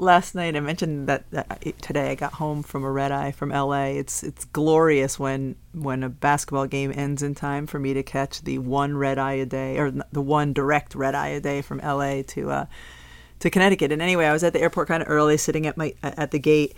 Last 0.00 0.36
night 0.36 0.54
I 0.54 0.60
mentioned 0.60 1.08
that, 1.08 1.28
that 1.32 1.60
today 1.82 2.10
I 2.10 2.14
got 2.14 2.34
home 2.34 2.62
from 2.62 2.84
a 2.84 2.90
red 2.90 3.10
eye 3.10 3.32
from 3.32 3.50
LA. 3.50 3.86
It's 3.86 4.22
it's 4.22 4.44
glorious 4.44 5.18
when 5.18 5.56
when 5.72 6.02
a 6.04 6.08
basketball 6.08 6.66
game 6.66 6.92
ends 6.94 7.22
in 7.22 7.34
time 7.34 7.66
for 7.66 7.78
me 7.78 7.94
to 7.94 8.02
catch 8.02 8.42
the 8.42 8.58
one 8.58 8.96
red 8.96 9.18
eye 9.18 9.32
a 9.32 9.46
day 9.46 9.78
or 9.78 9.90
the 9.90 10.22
one 10.22 10.52
direct 10.52 10.94
red 10.94 11.14
eye 11.14 11.28
a 11.28 11.40
day 11.40 11.62
from 11.62 11.78
LA 11.78 12.22
to 12.28 12.50
uh, 12.50 12.66
to 13.40 13.50
Connecticut. 13.50 13.90
And 13.90 14.00
anyway, 14.00 14.26
I 14.26 14.32
was 14.32 14.44
at 14.44 14.52
the 14.52 14.60
airport 14.60 14.88
kind 14.88 15.02
of 15.02 15.08
early, 15.08 15.36
sitting 15.36 15.66
at 15.66 15.76
my 15.76 15.94
at 16.02 16.30
the 16.30 16.38
gate, 16.38 16.76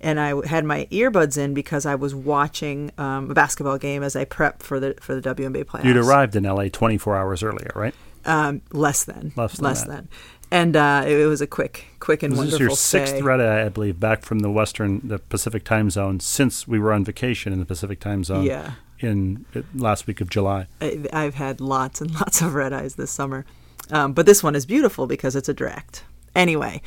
and 0.00 0.20
I 0.20 0.46
had 0.46 0.64
my 0.64 0.86
earbuds 0.90 1.38
in 1.38 1.54
because 1.54 1.86
I 1.86 1.94
was 1.94 2.14
watching 2.14 2.90
um, 2.98 3.30
a 3.30 3.34
basketball 3.34 3.78
game 3.78 4.02
as 4.02 4.14
I 4.16 4.24
prepped 4.24 4.62
for 4.62 4.78
the 4.80 4.94
for 5.00 5.18
the 5.18 5.34
WNBA 5.34 5.64
playoffs. 5.64 5.84
You'd 5.84 5.96
arrived 5.96 6.36
in 6.36 6.44
LA 6.44 6.68
24 6.68 7.16
hours 7.16 7.42
earlier, 7.42 7.70
right? 7.74 7.94
Um, 8.24 8.60
less 8.72 9.04
than 9.04 9.32
Less 9.36 9.56
than 9.56 9.72
that. 9.74 9.86
than, 9.86 10.08
and 10.50 10.76
uh, 10.76 11.04
it, 11.06 11.12
it 11.20 11.26
was 11.26 11.40
a 11.40 11.46
quick, 11.46 11.86
quick 12.00 12.22
and 12.24 12.36
wonderful. 12.36 12.58
This 12.58 12.60
is 12.60 12.60
your 12.60 12.76
sixth 12.76 13.14
stay. 13.14 13.22
red 13.22 13.40
eye, 13.40 13.64
I 13.64 13.68
believe, 13.68 14.00
back 14.00 14.22
from 14.22 14.40
the 14.40 14.50
Western, 14.50 15.00
the 15.06 15.18
Pacific 15.20 15.64
time 15.64 15.90
zone 15.90 16.18
since 16.20 16.66
we 16.66 16.78
were 16.80 16.92
on 16.92 17.04
vacation 17.04 17.52
in 17.52 17.60
the 17.60 17.66
Pacific 17.66 18.00
time 18.00 18.24
zone. 18.24 18.44
Yeah. 18.44 18.72
In 18.98 19.44
uh, 19.54 19.60
last 19.74 20.06
week 20.06 20.20
of 20.22 20.30
July. 20.30 20.66
I, 20.80 21.04
I've 21.12 21.34
had 21.34 21.60
lots 21.60 22.00
and 22.00 22.12
lots 22.14 22.40
of 22.40 22.54
red 22.54 22.72
eyes 22.72 22.94
this 22.96 23.10
summer, 23.10 23.44
um, 23.90 24.12
but 24.12 24.24
this 24.26 24.42
one 24.42 24.54
is 24.56 24.66
beautiful 24.66 25.06
because 25.06 25.36
it's 25.36 25.48
a 25.48 25.54
direct. 25.54 26.02
Anyway, 26.34 26.80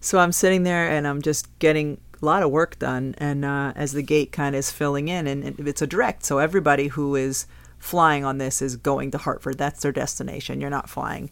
so 0.00 0.18
I'm 0.18 0.32
sitting 0.32 0.62
there 0.62 0.88
and 0.88 1.06
I'm 1.06 1.20
just 1.22 1.46
getting 1.58 2.00
a 2.20 2.24
lot 2.24 2.42
of 2.42 2.50
work 2.50 2.78
done, 2.78 3.14
and 3.18 3.44
uh, 3.44 3.72
as 3.76 3.92
the 3.92 4.02
gate 4.02 4.32
kind 4.32 4.54
of 4.54 4.60
is 4.60 4.70
filling 4.70 5.08
in, 5.08 5.26
and, 5.26 5.44
it's 5.66 5.82
a 5.82 5.86
direct, 5.86 6.24
so 6.24 6.38
everybody 6.38 6.88
who 6.88 7.14
is 7.14 7.46
flying 7.78 8.24
on 8.24 8.38
this 8.38 8.62
is 8.62 8.76
going 8.76 9.10
to 9.10 9.18
Hartford. 9.18 9.58
That's 9.58 9.82
their 9.82 9.92
destination. 9.92 10.60
You're 10.60 10.70
not 10.70 10.88
flying 10.88 11.30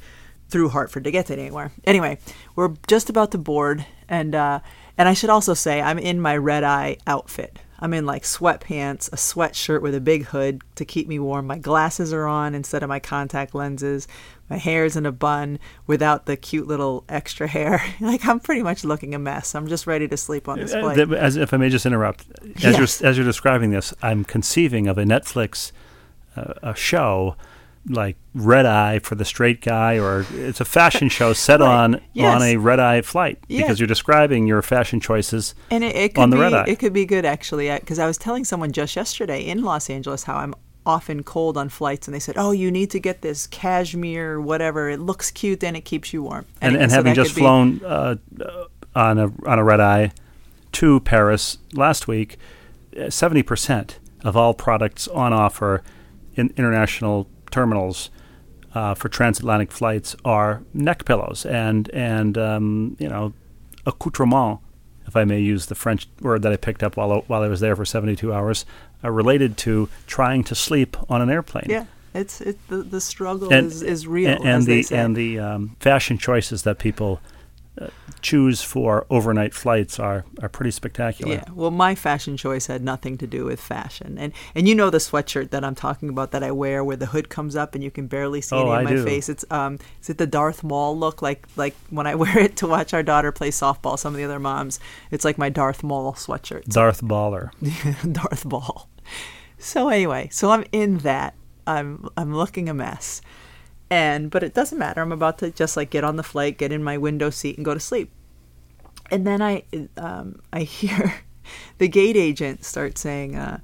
through 0.48 0.68
Hartford 0.70 1.04
to 1.04 1.10
get 1.10 1.26
to 1.26 1.32
anywhere. 1.38 1.72
Anyway, 1.84 2.18
we're 2.54 2.74
just 2.86 3.08
about 3.10 3.30
to 3.32 3.38
board, 3.38 3.86
and 4.08 4.34
uh, 4.34 4.60
and 4.96 5.08
I 5.08 5.14
should 5.14 5.30
also 5.30 5.54
say 5.54 5.80
I'm 5.80 5.98
in 5.98 6.20
my 6.20 6.36
red 6.36 6.64
eye 6.64 6.98
outfit. 7.06 7.58
I'm 7.84 7.92
in 7.92 8.06
like 8.06 8.22
sweatpants, 8.22 9.12
a 9.12 9.16
sweatshirt 9.16 9.82
with 9.82 9.94
a 9.94 10.00
big 10.00 10.24
hood 10.24 10.62
to 10.76 10.86
keep 10.86 11.06
me 11.06 11.18
warm. 11.18 11.46
My 11.46 11.58
glasses 11.58 12.14
are 12.14 12.24
on 12.26 12.54
instead 12.54 12.82
of 12.82 12.88
my 12.88 12.98
contact 12.98 13.54
lenses. 13.54 14.08
My 14.48 14.56
hair's 14.56 14.96
in 14.96 15.04
a 15.04 15.12
bun 15.12 15.58
without 15.86 16.24
the 16.24 16.38
cute 16.38 16.66
little 16.66 17.04
extra 17.10 17.46
hair. 17.46 17.82
like 18.00 18.24
I'm 18.26 18.40
pretty 18.40 18.62
much 18.62 18.84
looking 18.84 19.14
a 19.14 19.18
mess. 19.18 19.54
I'm 19.54 19.66
just 19.68 19.86
ready 19.86 20.08
to 20.08 20.16
sleep 20.16 20.48
on 20.48 20.60
this 20.60 20.72
Uh, 20.72 20.80
plane. 20.80 21.12
As 21.12 21.36
if 21.36 21.52
I 21.52 21.58
may 21.58 21.68
just 21.68 21.84
interrupt, 21.84 22.24
as 22.56 22.62
Yes. 22.62 23.00
you're 23.02 23.10
as 23.10 23.18
you're 23.18 23.26
describing 23.26 23.70
this, 23.70 23.92
I'm 24.00 24.24
conceiving 24.24 24.88
of 24.88 24.96
a 24.96 25.04
Netflix 25.04 25.70
uh, 26.36 26.54
a 26.62 26.74
show 26.74 27.36
like 27.88 28.16
Red 28.34 28.64
Eye 28.66 28.98
for 28.98 29.14
the 29.14 29.24
Straight 29.24 29.60
Guy, 29.60 29.98
or 29.98 30.24
it's 30.32 30.60
a 30.60 30.64
fashion 30.64 31.08
show 31.08 31.32
set 31.34 31.60
Right. 31.60 31.68
on 31.68 32.00
Yes. 32.14 32.34
on 32.34 32.42
a 32.46 32.56
red 32.56 32.80
eye 32.80 33.02
flight 33.02 33.38
because 33.48 33.78
you're 33.78 33.86
describing 33.86 34.46
your 34.46 34.62
fashion 34.62 35.00
choices. 35.00 35.54
And 35.70 35.84
it, 35.84 35.94
it 35.94 36.14
could 36.14 36.22
on 36.22 36.30
the 36.30 36.36
be 36.36 36.40
red 36.42 36.54
eye. 36.54 36.64
it 36.66 36.78
could 36.78 36.92
be 36.94 37.04
good 37.04 37.24
actually 37.24 37.70
because 37.78 37.98
I 37.98 38.06
was 38.06 38.16
telling 38.16 38.44
someone 38.44 38.72
just 38.72 38.96
yesterday 38.96 39.42
in 39.44 39.62
Los 39.62 39.90
Angeles 39.90 40.22
how 40.24 40.36
I'm 40.36 40.54
often 40.86 41.22
cold 41.22 41.56
on 41.56 41.68
flights 41.68 42.06
and 42.08 42.14
they 42.14 42.20
said, 42.20 42.36
"Oh, 42.38 42.50
you 42.52 42.70
need 42.70 42.90
to 42.90 42.98
get 43.00 43.20
this 43.22 43.46
cashmere 43.46 44.40
whatever. 44.40 44.88
It 44.90 45.00
looks 45.00 45.30
cute 45.30 45.62
and 45.64 45.76
it 45.76 45.82
keeps 45.84 46.12
you 46.12 46.22
warm." 46.22 46.46
And, 46.60 46.76
and 46.76 46.90
so 46.90 46.96
having 46.96 47.14
just 47.14 47.30
could 47.30 47.36
be- 47.36 47.40
flown 47.42 47.80
uh, 47.84 48.16
uh, 48.40 48.64
on 48.94 49.18
a 49.18 49.30
on 49.46 49.58
a 49.58 49.64
red 49.64 49.80
eye 49.80 50.12
to 50.72 51.00
Paris 51.00 51.58
last 51.74 52.08
week, 52.08 52.36
seventy 53.10 53.42
percent 53.42 53.98
of 54.22 54.36
all 54.36 54.54
products 54.54 55.06
on 55.08 55.32
offer 55.32 55.82
in 56.34 56.52
international 56.56 57.28
terminals 57.54 58.10
uh, 58.74 58.94
for 58.94 59.08
transatlantic 59.08 59.70
flights 59.70 60.16
are 60.24 60.62
neck 60.72 61.04
pillows 61.04 61.46
and 61.46 61.88
and 61.90 62.36
um, 62.36 62.96
you 62.98 63.08
know 63.08 63.32
accoutrement, 63.86 64.58
if 65.06 65.14
I 65.14 65.24
may 65.24 65.40
use 65.40 65.66
the 65.66 65.74
French 65.74 66.08
word 66.20 66.42
that 66.42 66.52
I 66.52 66.56
picked 66.56 66.82
up 66.82 66.96
while 66.96 67.22
while 67.28 67.42
I 67.42 67.48
was 67.48 67.60
there 67.60 67.76
for 67.76 67.84
72 67.84 68.32
hours, 68.32 68.66
uh, 69.04 69.10
related 69.10 69.56
to 69.58 69.88
trying 70.06 70.42
to 70.44 70.54
sleep 70.54 70.96
on 71.08 71.22
an 71.22 71.30
airplane. 71.30 71.66
Yeah, 71.68 71.84
it's 72.12 72.40
it 72.40 72.58
the, 72.68 72.78
the 72.82 73.00
struggle 73.00 73.52
And- 73.52 73.66
is, 73.68 73.82
is 73.82 74.06
real. 74.06 74.30
and, 74.30 74.44
and 74.44 74.66
the 74.66 74.84
and 74.90 75.14
the 75.14 75.38
um, 75.38 75.76
fashion 75.78 76.18
choices 76.18 76.62
that 76.64 76.78
people 76.78 77.20
choose 78.22 78.62
for 78.62 79.04
overnight 79.10 79.52
flights 79.52 79.98
are 79.98 80.24
are 80.40 80.48
pretty 80.48 80.70
spectacular. 80.70 81.34
Yeah, 81.34 81.44
well, 81.52 81.70
my 81.70 81.94
fashion 81.94 82.36
choice 82.36 82.66
had 82.68 82.82
nothing 82.82 83.18
to 83.18 83.26
do 83.26 83.44
with 83.44 83.60
fashion, 83.60 84.16
and 84.18 84.32
and 84.54 84.68
you 84.68 84.74
know 84.74 84.90
the 84.90 84.98
sweatshirt 84.98 85.50
that 85.50 85.64
I'm 85.64 85.74
talking 85.74 86.08
about 86.08 86.30
that 86.30 86.42
I 86.42 86.50
wear, 86.52 86.82
where 86.84 86.96
the 86.96 87.06
hood 87.06 87.28
comes 87.28 87.56
up 87.56 87.74
and 87.74 87.82
you 87.82 87.90
can 87.90 88.06
barely 88.06 88.40
see 88.40 88.54
Oh, 88.56 88.60
any 88.62 88.70
of 88.70 88.76
I 88.78 88.82
my 88.84 88.90
do. 88.90 89.04
face. 89.04 89.28
It's 89.28 89.44
um, 89.50 89.78
is 90.00 90.08
it 90.10 90.18
the 90.18 90.26
Darth 90.26 90.62
Maul 90.62 90.96
look? 90.98 91.20
Like 91.22 91.46
like 91.56 91.74
when 91.90 92.06
I 92.06 92.14
wear 92.22 92.38
it 92.38 92.56
to 92.58 92.66
watch 92.66 92.94
our 92.94 93.02
daughter 93.02 93.32
play 93.32 93.50
softball, 93.50 93.98
some 93.98 94.14
of 94.14 94.18
the 94.18 94.24
other 94.24 94.38
moms, 94.40 94.78
it's 95.10 95.24
like 95.24 95.36
my 95.38 95.48
Darth 95.48 95.82
Maul 95.82 96.12
sweatshirt. 96.14 96.64
Darth 96.68 97.02
Baller. 97.02 97.50
Darth 98.12 98.48
Ball. 98.48 98.88
So 99.58 99.88
anyway, 99.88 100.28
so 100.30 100.50
I'm 100.50 100.64
in 100.72 100.98
that. 100.98 101.34
I'm 101.66 102.08
I'm 102.16 102.34
looking 102.34 102.68
a 102.68 102.74
mess. 102.74 103.20
And 103.94 104.28
but 104.28 104.42
it 104.42 104.54
doesn't 104.54 104.76
matter. 104.76 105.00
I'm 105.00 105.12
about 105.12 105.38
to 105.38 105.52
just 105.52 105.76
like 105.76 105.90
get 105.90 106.02
on 106.02 106.16
the 106.16 106.24
flight, 106.24 106.58
get 106.58 106.72
in 106.72 106.82
my 106.82 106.98
window 106.98 107.30
seat 107.30 107.56
and 107.56 107.64
go 107.64 107.74
to 107.74 107.78
sleep. 107.78 108.10
And 109.08 109.24
then 109.24 109.40
I 109.40 109.62
um 109.96 110.42
I 110.52 110.62
hear 110.62 111.22
the 111.78 111.86
gate 111.86 112.16
agent 112.16 112.64
start 112.64 112.98
saying 112.98 113.36
uh 113.36 113.60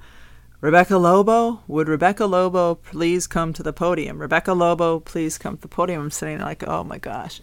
Rebecca 0.61 0.99
Lobo, 0.99 1.63
would 1.67 1.89
Rebecca 1.89 2.27
Lobo 2.27 2.77
please 2.77 3.27
come 3.27 3.53
to 3.55 3.65
the 3.65 3.73
podium? 3.73 4.21
Rebecca 4.21 4.53
Lobo, 4.53 5.01
please 5.01 5.37
come 5.37 5.57
to 5.57 5.63
the 5.63 5.69
podium. 5.69 6.01
I'm 6.01 6.11
sitting 6.13 6.39
there 6.39 6.47
like, 6.47 6.63
oh 6.63 6.85
my 6.85 6.99
gosh. 6.99 7.41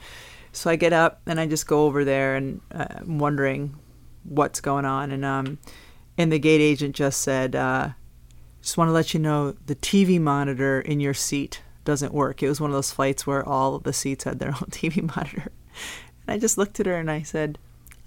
So 0.53 0.69
I 0.69 0.77
get 0.77 0.93
up 0.93 1.19
and 1.25 1.41
I 1.41 1.45
just 1.45 1.67
go 1.67 1.87
over 1.87 2.05
there 2.05 2.37
and 2.37 2.61
uh, 2.71 2.85
I'm 2.89 3.19
wondering 3.19 3.75
what's 4.23 4.61
going 4.61 4.85
on. 4.85 5.11
And 5.11 5.25
um, 5.25 5.59
and 6.17 6.31
the 6.31 6.39
gate 6.39 6.61
agent 6.61 6.95
just 6.95 7.19
said, 7.19 7.53
uh, 7.53 7.89
just 8.61 8.77
want 8.77 8.87
to 8.87 8.93
let 8.93 9.13
you 9.13 9.19
know 9.19 9.55
the 9.65 9.75
TV 9.75 10.21
monitor 10.21 10.79
in 10.79 11.01
your 11.01 11.13
seat 11.13 11.63
doesn't 11.87 12.13
work. 12.13 12.43
It 12.43 12.49
was 12.49 12.61
one 12.61 12.69
of 12.69 12.75
those 12.75 12.91
flights 12.91 13.25
where 13.25 13.47
all 13.47 13.73
of 13.73 13.83
the 13.83 13.93
seats 13.93 14.25
had 14.25 14.39
their 14.39 14.49
own 14.61 14.69
TV 14.69 15.01
monitor. 15.01 15.51
And 16.27 16.35
I 16.35 16.37
just 16.37 16.57
looked 16.57 16.79
at 16.79 16.85
her 16.85 16.95
and 16.95 17.09
I 17.09 17.23
said, 17.23 17.57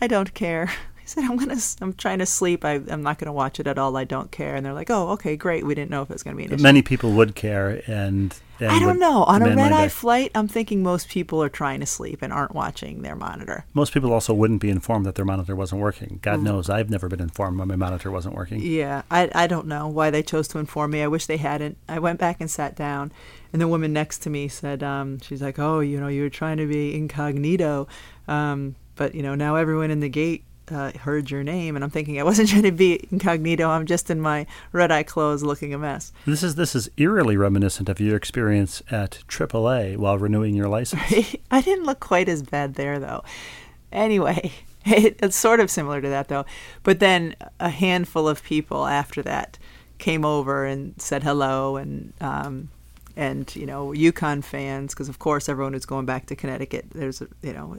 I 0.00 0.06
don't 0.06 0.32
care. 0.34 0.70
I 1.00 1.06
said, 1.06 1.24
I'm 1.24 1.36
gonna, 1.38 1.56
I'm 1.80 1.94
trying 1.94 2.20
to 2.20 2.26
sleep. 2.26 2.64
I, 2.64 2.74
I'm 2.74 3.02
not 3.02 3.18
gonna 3.18 3.32
watch 3.32 3.58
it 3.58 3.66
at 3.66 3.78
all. 3.78 3.96
I 3.96 4.04
don't 4.04 4.30
care. 4.30 4.54
And 4.54 4.64
they're 4.64 4.74
like, 4.74 4.90
Oh, 4.90 5.08
okay, 5.08 5.34
great. 5.34 5.66
We 5.66 5.74
didn't 5.74 5.90
know 5.90 6.02
if 6.02 6.10
it 6.10 6.12
was 6.12 6.22
gonna 6.22 6.36
be 6.36 6.44
an 6.44 6.52
issue. 6.52 6.62
Many 6.62 6.82
people 6.82 7.10
would 7.12 7.34
care, 7.34 7.82
and, 7.88 8.32
and 8.60 8.70
I 8.70 8.78
don't 8.78 9.00
know. 9.00 9.24
On 9.24 9.42
a 9.42 9.56
red 9.56 9.72
eye 9.72 9.88
flight, 9.88 10.30
I'm 10.36 10.46
thinking 10.46 10.84
most 10.84 11.08
people 11.08 11.42
are 11.42 11.48
trying 11.48 11.80
to 11.80 11.86
sleep 11.86 12.22
and 12.22 12.32
aren't 12.32 12.54
watching 12.54 13.02
their 13.02 13.16
monitor. 13.16 13.64
Most 13.74 13.92
people 13.92 14.12
also 14.12 14.32
wouldn't 14.32 14.60
be 14.60 14.70
informed 14.70 15.04
that 15.06 15.16
their 15.16 15.24
monitor 15.24 15.56
wasn't 15.56 15.80
working. 15.80 16.18
Mm. 16.18 16.22
God 16.22 16.42
knows, 16.42 16.70
I've 16.70 16.90
never 16.90 17.08
been 17.08 17.20
informed 17.20 17.58
when 17.58 17.66
my 17.66 17.76
monitor 17.76 18.12
wasn't 18.12 18.36
working. 18.36 18.60
Yeah, 18.60 19.02
I, 19.10 19.30
I 19.34 19.46
don't 19.48 19.66
know 19.66 19.88
why 19.88 20.10
they 20.10 20.22
chose 20.22 20.46
to 20.48 20.58
inform 20.58 20.92
me. 20.92 21.02
I 21.02 21.08
wish 21.08 21.26
they 21.26 21.38
hadn't. 21.38 21.76
I 21.88 21.98
went 21.98 22.20
back 22.20 22.36
and 22.40 22.48
sat 22.48 22.76
down, 22.76 23.10
and 23.52 23.60
the 23.60 23.68
woman 23.68 23.92
next 23.92 24.18
to 24.20 24.30
me 24.30 24.48
said, 24.48 24.82
um, 24.82 25.18
she's 25.20 25.42
like, 25.42 25.58
oh, 25.58 25.80
you 25.80 26.00
know, 26.00 26.08
you 26.08 26.22
were 26.22 26.30
trying 26.30 26.58
to 26.58 26.66
be 26.66 26.94
incognito, 26.94 27.88
um, 28.28 28.76
but, 28.96 29.14
you 29.14 29.22
know, 29.22 29.34
now 29.34 29.56
everyone 29.56 29.90
in 29.90 30.00
the 30.00 30.08
gate 30.08 30.44
uh, 30.70 30.92
heard 30.92 31.30
your 31.30 31.42
name. 31.42 31.74
And 31.74 31.84
I'm 31.84 31.90
thinking, 31.90 32.20
I 32.20 32.22
wasn't 32.22 32.48
trying 32.50 32.62
to 32.62 32.72
be 32.72 33.06
incognito. 33.10 33.68
I'm 33.68 33.86
just 33.86 34.10
in 34.10 34.20
my 34.20 34.46
red 34.72 34.92
eye 34.92 35.02
clothes 35.02 35.42
looking 35.42 35.74
a 35.74 35.78
mess. 35.78 36.12
This 36.26 36.42
is 36.42 36.54
this 36.54 36.74
is 36.74 36.90
eerily 36.96 37.36
reminiscent 37.36 37.88
of 37.88 38.00
your 38.00 38.16
experience 38.16 38.82
at 38.90 39.22
AAA 39.28 39.96
while 39.96 40.18
renewing 40.18 40.54
your 40.54 40.68
license. 40.68 41.02
I 41.50 41.60
didn't 41.60 41.84
look 41.84 42.00
quite 42.00 42.28
as 42.28 42.42
bad 42.42 42.74
there, 42.74 42.98
though. 42.98 43.24
Anyway, 43.92 44.52
it, 44.84 45.18
it's 45.22 45.36
sort 45.36 45.60
of 45.60 45.70
similar 45.70 46.00
to 46.00 46.08
that, 46.08 46.28
though. 46.28 46.44
But 46.82 47.00
then 47.00 47.34
a 47.58 47.70
handful 47.70 48.28
of 48.28 48.42
people 48.42 48.86
after 48.86 49.22
that 49.22 49.58
came 49.98 50.24
over 50.24 50.64
and 50.64 50.94
said 51.00 51.22
hello, 51.22 51.76
and 51.76 52.12
um, 52.20 52.70
and 53.16 53.54
you 53.56 53.66
know, 53.66 53.88
UConn 53.88 54.42
fans, 54.44 54.94
because 54.94 55.08
of 55.08 55.18
course 55.18 55.48
everyone 55.48 55.72
who's 55.72 55.86
going 55.86 56.06
back 56.06 56.26
to 56.26 56.36
Connecticut, 56.36 56.86
there's 56.94 57.20
a 57.20 57.28
you 57.42 57.52
know, 57.52 57.78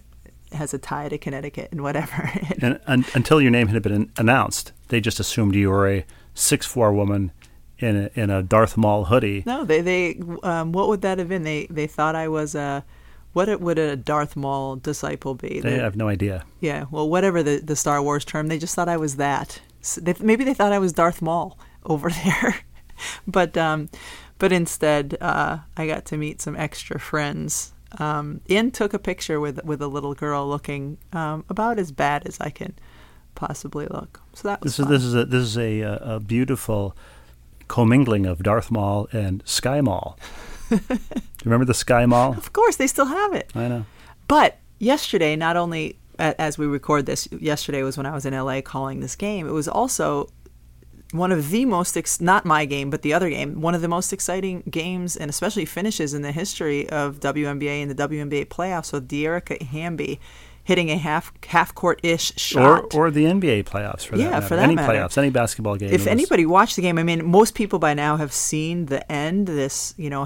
has 0.52 0.74
a 0.74 0.78
tie 0.78 1.10
to 1.10 1.18
Connecticut 1.18 1.70
and 1.72 1.82
whatever. 1.82 2.30
And 2.62 2.80
un, 2.86 3.06
until 3.16 3.42
your 3.42 3.52
name 3.52 3.68
had 3.68 3.82
been 3.82 4.12
announced, 4.18 4.72
they 4.90 5.00
just 5.02 5.20
assumed 5.20 5.56
you 5.56 5.70
were 5.70 5.88
a 5.90 6.06
six 6.34 6.66
four 6.66 6.94
woman 6.94 7.32
in 7.80 7.96
a, 7.98 8.10
in 8.14 8.30
a 8.30 8.44
Darth 8.44 8.78
Maul 8.78 9.06
hoodie. 9.06 9.42
no, 9.46 9.66
they 9.66 9.82
they 9.82 10.20
um, 10.44 10.72
what 10.72 10.88
would 10.90 11.02
that 11.02 11.18
have 11.20 11.30
been? 11.30 11.44
They 11.44 11.68
they 11.70 11.88
thought 11.88 12.16
I 12.16 12.28
was 12.28 12.54
a. 12.56 12.84
What 13.34 13.48
it- 13.48 13.62
would 13.62 13.80
a 13.80 13.96
Darth 13.96 14.36
Maul 14.36 14.76
disciple 14.76 15.36
be? 15.36 15.62
They 15.62 15.78
have 15.80 15.96
no 15.96 16.10
idea. 16.10 16.44
Yeah, 16.60 16.86
well, 16.92 17.08
whatever 17.10 17.42
the, 17.42 17.60
the 17.64 17.78
Star 17.78 18.02
Wars 18.04 18.26
term, 18.26 18.48
they 18.48 18.60
just 18.60 18.76
thought 18.76 18.90
I 18.90 18.98
was 18.98 19.16
that. 19.16 19.62
S 19.82 19.98
they, 20.02 20.14
maybe 20.20 20.44
they 20.44 20.54
thought 20.54 20.74
I 20.74 20.80
was 20.80 20.92
Darth 20.92 21.22
Maul 21.22 21.58
over 21.86 22.10
there, 22.26 22.58
but 23.26 23.56
um, 23.58 23.88
but 24.42 24.52
instead, 24.52 25.16
uh, 25.22 25.60
I 25.78 25.86
got 25.86 26.04
to 26.06 26.18
meet 26.18 26.42
some 26.42 26.56
extra 26.56 27.00
friends. 27.00 27.74
Um, 28.00 28.42
and 28.50 28.74
took 28.74 28.94
a 28.94 29.00
picture 29.00 29.40
with 29.40 29.64
with 29.66 29.82
a 29.82 29.88
little 29.88 30.16
girl 30.16 30.48
looking 30.48 30.98
um, 31.14 31.44
about 31.50 31.78
as 31.78 31.92
bad 31.92 32.26
as 32.26 32.40
I 32.40 32.50
can 32.50 32.74
possibly 33.36 33.86
look. 33.86 34.22
So 34.34 34.48
that 34.48 34.62
was 34.62 34.78
This 34.78 34.80
is 34.80 34.86
fun. 34.86 34.94
this 34.94 35.04
is 35.04 35.14
a 35.14 35.26
this 35.26 35.44
is 35.44 35.58
a, 35.58 35.82
a 36.16 36.20
beautiful 36.20 36.96
commingling 37.68 38.26
of 38.26 38.42
Darth 38.42 38.72
Maul 38.72 39.10
and 39.12 39.44
SkyMall. 39.46 40.16
Do 40.70 40.80
you 40.90 41.00
remember 41.44 41.66
the 41.66 41.74
SkyMall? 41.74 42.36
Of 42.38 42.54
course, 42.54 42.78
they 42.78 42.88
still 42.88 43.08
have 43.08 43.34
it. 43.34 43.52
I 43.54 43.68
know. 43.68 43.86
But 44.28 44.58
yesterday, 44.80 45.36
not 45.36 45.56
only 45.56 45.98
as 46.18 46.58
we 46.58 46.66
record 46.66 47.06
this, 47.06 47.28
yesterday 47.32 47.84
was 47.84 47.98
when 47.98 48.06
I 48.06 48.14
was 48.14 48.26
in 48.26 48.34
LA 48.34 48.62
calling 48.62 49.02
this 49.02 49.16
game. 49.18 49.48
It 49.48 49.52
was 49.52 49.68
also 49.68 50.30
one 51.14 51.32
of 51.32 51.50
the 51.50 51.66
most 51.66 51.98
ex- 51.98 52.22
not 52.22 52.46
my 52.46 52.66
game, 52.66 52.90
but 52.90 53.02
the 53.02 53.14
other 53.14 53.30
game, 53.30 53.62
one 53.62 53.76
of 53.76 53.82
the 53.82 53.88
most 53.88 54.14
exciting 54.14 54.64
games 54.70 55.16
and 55.16 55.30
especially 55.30 55.66
finishes 55.66 56.14
in 56.14 56.22
the 56.22 56.32
history 56.32 56.90
of 56.90 57.20
WNBA 57.20 57.82
and 57.82 57.92
the 57.92 58.08
WNBA 58.08 58.46
playoffs 58.48 58.94
with 58.94 59.08
Dearica 59.08 59.62
Hamby 59.62 60.20
hitting 60.72 60.90
a 60.90 60.98
half 60.98 61.34
half 61.48 61.76
court 61.76 62.00
ish 62.02 62.32
shot. 62.38 62.96
or 62.96 63.12
the 63.12 63.26
NBA 63.26 63.66
playoffs 63.66 64.06
for 64.06 64.16
that 64.16 64.24
Yeah, 64.24 64.30
matter. 64.32 64.46
for 64.48 64.56
that 64.56 64.64
any 64.64 64.76
matter. 64.76 64.94
playoffs, 64.94 65.18
any 65.18 65.30
basketball 65.30 65.76
game. 65.76 65.92
if 65.94 66.08
anybody 66.08 66.46
watched 66.46 66.78
the 66.78 66.82
game, 66.82 66.98
I 66.98 67.04
mean, 67.04 67.26
most 67.26 67.56
people 67.56 67.78
by 67.78 67.94
now 67.94 68.16
have 68.16 68.32
seen 68.32 68.86
the 68.86 69.10
end, 69.12 69.48
this, 69.48 69.94
you 69.98 70.10
know, 70.10 70.26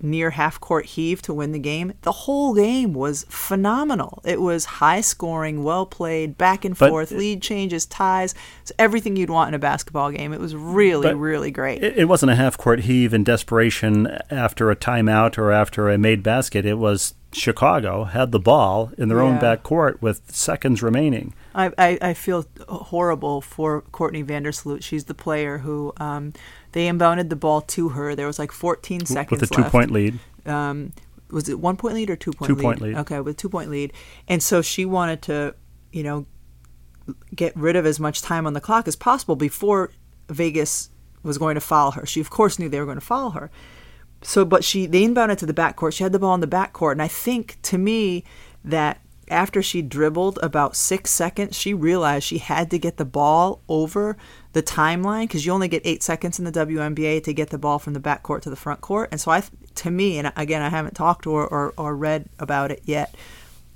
near 0.00 0.30
half 0.30 0.60
court 0.60 0.86
heave 0.86 1.20
to 1.22 1.34
win 1.34 1.50
the 1.50 1.58
game. 1.58 1.94
The 2.02 2.12
whole 2.12 2.54
game 2.54 2.92
was 2.94 3.26
phenomenal. 3.28 4.22
It 4.24 4.40
was 4.40 4.64
high 4.64 5.00
scoring, 5.00 5.64
well 5.64 5.84
played, 5.84 6.38
back 6.38 6.64
and 6.64 6.78
But- 6.78 6.90
forth, 6.90 7.10
lead 7.10 7.42
changes, 7.42 7.84
ties, 7.86 8.34
it's 8.62 8.70
everything 8.78 9.16
you'd 9.16 9.30
want 9.30 9.48
in 9.48 9.54
a 9.54 9.58
basketball 9.58 10.10
game. 10.12 10.32
It 10.32 10.40
was 10.40 10.54
really, 10.54 11.12
really 11.14 11.50
great. 11.50 11.82
It, 11.82 11.98
it 11.98 12.04
wasn't 12.06 12.30
a 12.30 12.36
half 12.36 12.56
court 12.56 12.80
heave 12.80 13.12
in 13.12 13.24
desperation 13.24 14.06
after 14.30 14.70
a 14.70 14.76
timeout 14.76 15.38
or 15.38 15.50
after 15.50 15.90
a 15.90 15.98
made 15.98 16.22
basket. 16.22 16.64
It 16.64 16.78
was 16.78 17.14
Chicago 17.32 18.04
had 18.04 18.30
the 18.32 18.38
ball 18.38 18.92
in 18.98 19.08
their 19.08 19.20
own 19.20 19.34
Yeah. 19.34 19.40
back 19.40 19.62
court 19.62 20.00
with 20.02 20.30
seconds 20.34 20.82
remaining. 20.82 21.34
I, 21.54 21.70
I, 21.78 21.98
I 22.00 22.14
feel 22.14 22.46
horrible 22.68 23.40
for 23.40 23.80
Courtney 23.92 24.22
Vandersloot. 24.24 24.82
She's 24.82 25.04
the 25.04 25.14
player 25.14 25.58
who 25.58 25.92
um, 25.98 26.32
they 26.72 26.86
inbounded 26.88 27.28
the 27.30 27.36
ball 27.36 27.60
to 27.62 27.90
her. 27.90 28.14
There 28.14 28.26
was 28.26 28.38
like 28.38 28.52
14 28.52 29.06
seconds 29.06 29.40
with 29.40 29.50
a 29.50 29.54
two 29.54 29.62
left. 29.62 29.72
point 29.72 29.90
lead. 29.90 30.18
um, 30.46 30.92
was 31.30 31.48
it 31.48 31.58
one 31.58 31.76
point 31.76 31.94
lead 31.94 32.10
or 32.10 32.16
two 32.16 32.32
point 32.32 32.48
Two 32.48 32.54
lead? 32.56 32.62
point 32.62 32.80
lead. 32.82 32.96
Okay, 32.98 33.20
with 33.20 33.36
two 33.38 33.48
point 33.48 33.70
lead, 33.70 33.92
and 34.28 34.42
so 34.42 34.60
she 34.60 34.84
wanted 34.84 35.22
to, 35.22 35.54
you 35.90 36.02
know, 36.02 36.26
get 37.34 37.56
rid 37.56 37.74
of 37.76 37.86
as 37.86 37.98
much 37.98 38.20
time 38.22 38.46
on 38.46 38.52
the 38.52 38.60
clock 38.60 38.86
as 38.86 38.96
possible 38.96 39.34
before 39.36 39.90
Vegas 40.28 40.90
was 41.22 41.38
going 41.38 41.54
to 41.54 41.60
foul 41.60 41.92
her. 41.92 42.04
She 42.04 42.20
of 42.20 42.28
course 42.30 42.58
knew 42.58 42.68
they 42.68 42.78
were 42.80 42.84
going 42.86 42.98
to 42.98 43.04
foul 43.04 43.30
her. 43.30 43.50
So, 44.22 44.44
but 44.44 44.64
she 44.64 44.86
they 44.86 45.02
inbounded 45.02 45.38
to 45.38 45.46
the 45.46 45.54
backcourt. 45.54 45.94
She 45.94 46.02
had 46.04 46.12
the 46.12 46.18
ball 46.18 46.34
in 46.34 46.40
the 46.40 46.46
backcourt, 46.46 46.92
and 46.92 47.02
I 47.02 47.08
think 47.08 47.58
to 47.62 47.78
me 47.78 48.24
that 48.64 49.00
after 49.28 49.62
she 49.62 49.82
dribbled 49.82 50.38
about 50.42 50.76
six 50.76 51.10
seconds, 51.10 51.56
she 51.56 51.74
realized 51.74 52.24
she 52.24 52.38
had 52.38 52.70
to 52.70 52.78
get 52.78 52.98
the 52.98 53.04
ball 53.04 53.60
over 53.68 54.16
the 54.52 54.62
timeline 54.62 55.22
because 55.22 55.46
you 55.46 55.52
only 55.52 55.68
get 55.68 55.82
eight 55.84 56.02
seconds 56.02 56.38
in 56.38 56.44
the 56.44 56.52
WNBA 56.52 57.24
to 57.24 57.32
get 57.32 57.50
the 57.50 57.58
ball 57.58 57.78
from 57.78 57.94
the 57.94 58.00
backcourt 58.00 58.42
to 58.42 58.50
the 58.50 58.56
front 58.56 58.80
court. 58.80 59.08
And 59.10 59.20
so, 59.20 59.30
I, 59.30 59.42
to 59.76 59.90
me, 59.90 60.18
and 60.18 60.32
again, 60.36 60.62
I 60.62 60.68
haven't 60.68 60.94
talked 60.94 61.24
her 61.24 61.30
or, 61.30 61.72
or 61.76 61.96
read 61.96 62.28
about 62.38 62.70
it 62.70 62.82
yet, 62.84 63.14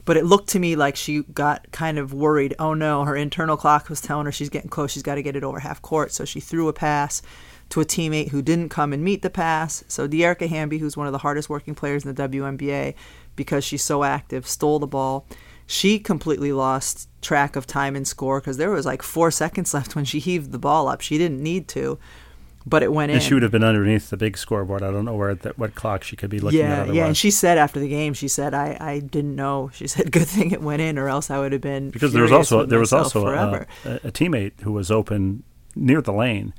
but 0.05 0.17
it 0.17 0.25
looked 0.25 0.51
to 0.51 0.59
me 0.59 0.77
like 0.77 0.95
she 0.95 1.23
got 1.23 1.71
kind 1.73 1.99
of 1.99 2.13
worried. 2.13 2.55
Oh 2.59 2.75
no, 2.75 3.05
her 3.05 3.17
internal 3.17 3.57
clock 3.57 3.89
was 3.89 4.01
telling 4.01 4.27
her 4.27 4.33
she's 4.33 4.51
getting 4.51 4.71
close. 4.71 4.93
She's 4.93 5.03
got 5.03 5.17
to 5.17 5.23
get 5.23 5.37
it 5.37 5.43
over 5.43 5.59
half 5.59 5.83
court. 5.83 6.13
So 6.13 6.25
she 6.25 6.39
threw 6.39 6.69
a 6.69 6.73
pass 6.73 7.23
to 7.71 7.81
a 7.81 7.85
teammate 7.85 8.29
who 8.29 8.43
didn't 8.43 8.69
come 8.69 8.93
and 8.93 9.03
meet 9.03 9.23
the 9.23 9.31
pass. 9.31 9.83
So 9.89 10.07
Dearica 10.07 10.49
Hamby, 10.49 10.79
who's 10.79 10.97
one 10.97 11.07
of 11.07 11.13
the 11.13 11.19
hardest 11.19 11.49
working 11.51 11.75
players 11.75 12.05
in 12.05 12.15
the 12.15 12.29
WNBA 12.29 12.95
because 13.35 13.65
she's 13.65 13.83
so 13.83 14.05
active, 14.05 14.47
stole 14.47 14.79
the 14.79 14.87
ball. 14.87 15.27
She 15.67 15.99
completely 15.99 16.53
lost 16.53 17.09
track 17.23 17.57
of 17.57 17.67
time 17.67 17.97
and 17.97 18.07
score 18.07 18.41
because 18.41 18.57
there 18.57 18.71
was 18.71 18.87
like 18.87 19.03
four 19.03 19.31
seconds 19.33 19.75
left 19.79 19.97
when 19.97 20.05
she 20.05 20.21
heaved 20.21 20.53
the 20.53 20.59
ball 20.59 20.87
up. 20.89 21.01
She 21.01 21.19
didn't 21.19 21.43
need 21.43 21.67
to. 21.69 21.99
but 22.65 22.83
it 22.85 22.93
went 22.93 23.11
And 23.11 23.21
in. 23.21 23.27
she 23.27 23.35
would 23.35 23.43
have 23.43 23.51
been 23.53 23.65
underneath 23.65 24.11
the 24.11 24.17
big 24.17 24.39
scoreboard. 24.39 24.83
I 24.85 24.91
don't 24.93 25.05
know 25.05 25.15
where 25.17 25.35
that 25.35 25.59
what 25.59 25.75
clock 25.75 26.05
she 26.05 26.15
could 26.15 26.31
be 26.31 26.39
looking 26.39 26.61
at 26.61 26.69
yeah, 26.69 26.75
otherwise. 26.83 26.97
yeah. 26.97 27.07
And 27.07 27.17
she 27.17 27.31
said 27.33 27.59
after 27.59 27.81
the 27.81 27.89
game, 27.89 28.15
she 28.15 28.29
said, 28.29 28.55
"I, 28.55 28.77
I 28.81 29.01
didn't 29.01 29.35
know." 29.35 29.71
She 29.75 29.87
said, 29.95 30.13
"Good 30.13 30.29
thing 30.29 30.53
it 30.53 30.63
went 30.63 30.83
in, 30.83 30.99
or 30.99 31.09
else 31.09 31.31
I 31.31 31.39
would 31.41 31.51
have 31.53 31.61
been." 31.61 31.91
because 31.91 32.13
there 32.13 32.23
was 32.23 32.33
also 32.33 32.65
there 32.65 32.79
was 32.79 32.93
also 32.93 33.27
a, 33.27 33.67
a 34.05 34.13
teammate 34.13 34.61
who 34.63 34.71
was 34.73 34.91
open 34.93 35.43
near 35.75 36.01
the 36.01 36.13
lane. 36.13 36.55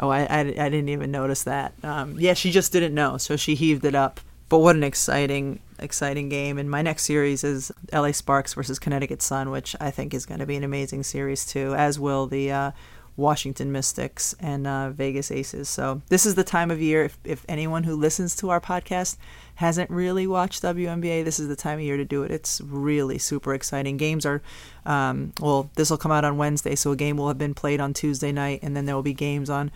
Oh, 0.00 0.10
I, 0.10 0.20
I, 0.22 0.40
I 0.40 0.68
didn't 0.68 0.88
even 0.88 1.10
notice 1.10 1.42
that. 1.44 1.72
Um, 1.82 2.16
yeah, 2.18 2.34
she 2.34 2.50
just 2.50 2.72
didn't 2.72 2.94
know, 2.94 3.16
so 3.16 3.36
she 3.36 3.54
heaved 3.54 3.84
it 3.84 3.94
up. 3.94 4.20
But 4.48 4.60
what 4.60 4.76
an 4.76 4.84
exciting, 4.84 5.60
exciting 5.78 6.28
game! 6.30 6.56
And 6.56 6.70
my 6.70 6.80
next 6.80 7.04
series 7.04 7.44
is 7.44 7.70
L.A. 7.92 8.14
Sparks 8.14 8.54
versus 8.54 8.78
Connecticut 8.78 9.20
Sun, 9.20 9.50
which 9.50 9.76
I 9.78 9.90
think 9.90 10.14
is 10.14 10.24
going 10.24 10.40
to 10.40 10.46
be 10.46 10.56
an 10.56 10.64
amazing 10.64 11.02
series 11.02 11.44
too, 11.44 11.74
as 11.74 12.00
will 12.00 12.26
the 12.26 12.50
uh, 12.50 12.70
Washington 13.18 13.72
Mystics 13.72 14.34
and 14.38 14.66
uh, 14.66 14.90
Vegas 14.90 15.30
Aces. 15.30 15.68
So 15.68 16.00
this 16.08 16.24
is 16.24 16.36
the 16.36 16.44
time 16.44 16.70
of 16.70 16.80
year. 16.80 17.04
If, 17.04 17.18
if 17.24 17.44
anyone 17.48 17.82
who 17.82 17.96
listens 17.96 18.36
to 18.36 18.50
our 18.50 18.60
podcast 18.60 19.16
hasn't 19.56 19.90
really 19.90 20.26
watched 20.26 20.62
WNBA, 20.62 21.24
this 21.24 21.40
is 21.40 21.48
the 21.48 21.56
time 21.56 21.80
of 21.80 21.84
year 21.84 21.96
to 21.96 22.04
do 22.04 22.22
it. 22.22 22.30
It's 22.30 22.60
really 22.60 23.18
super 23.18 23.52
exciting. 23.54 23.96
Games 23.96 24.24
are, 24.24 24.40
um, 24.86 25.32
well, 25.40 25.68
this 25.74 25.90
will 25.90 25.98
come 25.98 26.12
out 26.12 26.24
on 26.24 26.38
Wednesday, 26.38 26.76
so 26.76 26.92
a 26.92 26.96
game 26.96 27.16
will 27.16 27.28
have 27.28 27.38
been 27.38 27.54
played 27.54 27.80
on 27.80 27.92
Tuesday 27.92 28.30
night, 28.30 28.60
and 28.62 28.76
then 28.76 28.86
there 28.86 28.94
will 28.94 29.02
be 29.02 29.14
games 29.14 29.50
on 29.50 29.72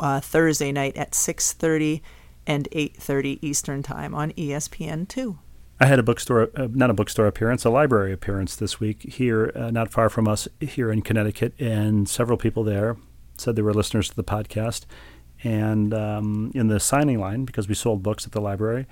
uh, 0.00 0.20
Thursday 0.20 0.72
night 0.72 0.96
at 0.96 1.12
6:30 1.12 2.00
and 2.46 2.68
8:30 2.72 3.38
Eastern 3.42 3.82
Time 3.82 4.14
on 4.14 4.32
ESPN 4.32 5.06
two. 5.06 5.38
I 5.80 5.86
had 5.86 6.00
a 6.00 6.02
bookstore, 6.02 6.50
uh, 6.56 6.68
not 6.72 6.90
a 6.90 6.94
bookstore 6.94 7.28
appearance, 7.28 7.64
a 7.64 7.70
library 7.70 8.12
appearance 8.12 8.56
this 8.56 8.80
week 8.80 9.02
here, 9.02 9.52
uh, 9.54 9.70
not 9.70 9.92
far 9.92 10.08
from 10.08 10.26
us 10.26 10.48
here 10.60 10.90
in 10.90 11.02
Connecticut, 11.02 11.54
and 11.60 12.08
several 12.08 12.36
people 12.36 12.64
there 12.64 12.96
said 13.36 13.54
they 13.54 13.62
were 13.62 13.72
listeners 13.72 14.08
to 14.08 14.16
the 14.16 14.24
podcast. 14.24 14.86
And 15.44 15.94
um, 15.94 16.50
in 16.52 16.66
the 16.66 16.80
signing 16.80 17.20
line, 17.20 17.44
because 17.44 17.68
we 17.68 17.76
sold 17.76 18.02
books 18.02 18.26
at 18.26 18.32
the 18.32 18.40
library, 18.40 18.86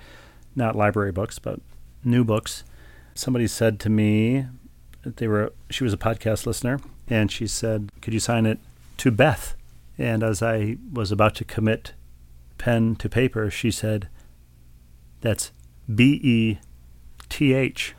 not 0.55 0.77
library 0.77 1.11
books, 1.11 1.39
but 1.39 1.59
new 2.05 2.23
books, 2.23 2.63
somebody 3.13 3.47
said 3.47 3.81
to 3.81 3.89
me 3.89 4.45
that 5.01 5.17
they 5.17 5.27
were 5.27 5.51
she 5.69 5.83
was 5.83 5.91
a 5.91 5.97
podcast 5.97 6.45
listener, 6.45 6.79
and 7.09 7.29
she 7.29 7.47
said, 7.47 7.91
"Could 8.01 8.13
you 8.13 8.21
sign 8.21 8.45
it 8.45 8.59
to 8.97 9.11
Beth?" 9.11 9.55
And 9.97 10.23
as 10.23 10.41
I 10.41 10.77
was 10.93 11.11
about 11.11 11.35
to 11.35 11.43
commit 11.43 11.93
pen 12.57 12.95
to 12.95 13.09
paper, 13.09 13.51
she 13.51 13.71
said, 13.71 14.07
"That's 15.19 15.51
B 15.93 16.21
E 16.23 16.59
T 17.29 17.53
H." 17.53 17.95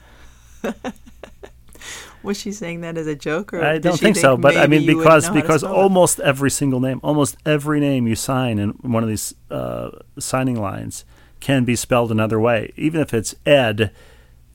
Was 2.23 2.37
she 2.37 2.51
saying 2.51 2.81
that 2.81 2.99
as 2.99 3.07
a 3.07 3.14
joke, 3.14 3.55
or 3.55 3.62
I 3.62 3.79
don't 3.79 3.97
she 3.97 4.07
think, 4.07 4.17
so, 4.17 4.37
but 4.37 4.57
I 4.57 4.67
mean 4.67 4.87
because 4.87 5.25
know 5.25 5.33
how 5.33 5.35
to 5.35 5.43
because 5.43 5.61
spell 5.61 5.73
it? 5.73 5.77
almost 5.77 6.21
every 6.21 6.51
single 6.51 6.81
name, 6.81 7.01
almost 7.03 7.37
every 7.47 7.79
name 7.79 8.07
you 8.09 8.17
sign 8.17 8.59
in 8.59 8.71
one 8.71 9.03
of 9.03 9.09
these 9.09 9.35
uh, 9.51 9.91
signing 10.19 10.61
lines 10.61 11.05
can 11.41 11.64
be 11.64 11.77
spelled 11.77 12.11
another 12.11 12.41
way. 12.41 12.73
Even 12.77 13.01
if 13.01 13.14
it's 13.14 13.37
Ed, 13.47 13.93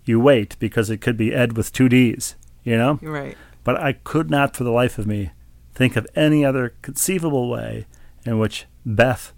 you 0.04 0.20
wait 0.20 0.60
because 0.60 0.90
it 0.90 0.98
could 0.98 1.16
be 1.16 1.34
Ed 1.34 1.56
with 1.56 1.72
two 1.72 1.88
D's. 1.88 2.36
You 2.64 2.78
know, 2.78 3.00
right. 3.02 3.38
but 3.64 3.80
I 3.80 3.94
could 3.94 4.30
not 4.30 4.56
for 4.56 4.64
the 4.64 4.72
life 4.72 4.98
of 4.98 5.06
me 5.06 5.32
think 5.74 5.96
of 5.96 6.08
any 6.16 6.46
other 6.46 6.76
conceivable 6.82 7.50
way 7.50 7.86
in 8.26 8.40
which 8.40 8.66
Beth 8.86 9.34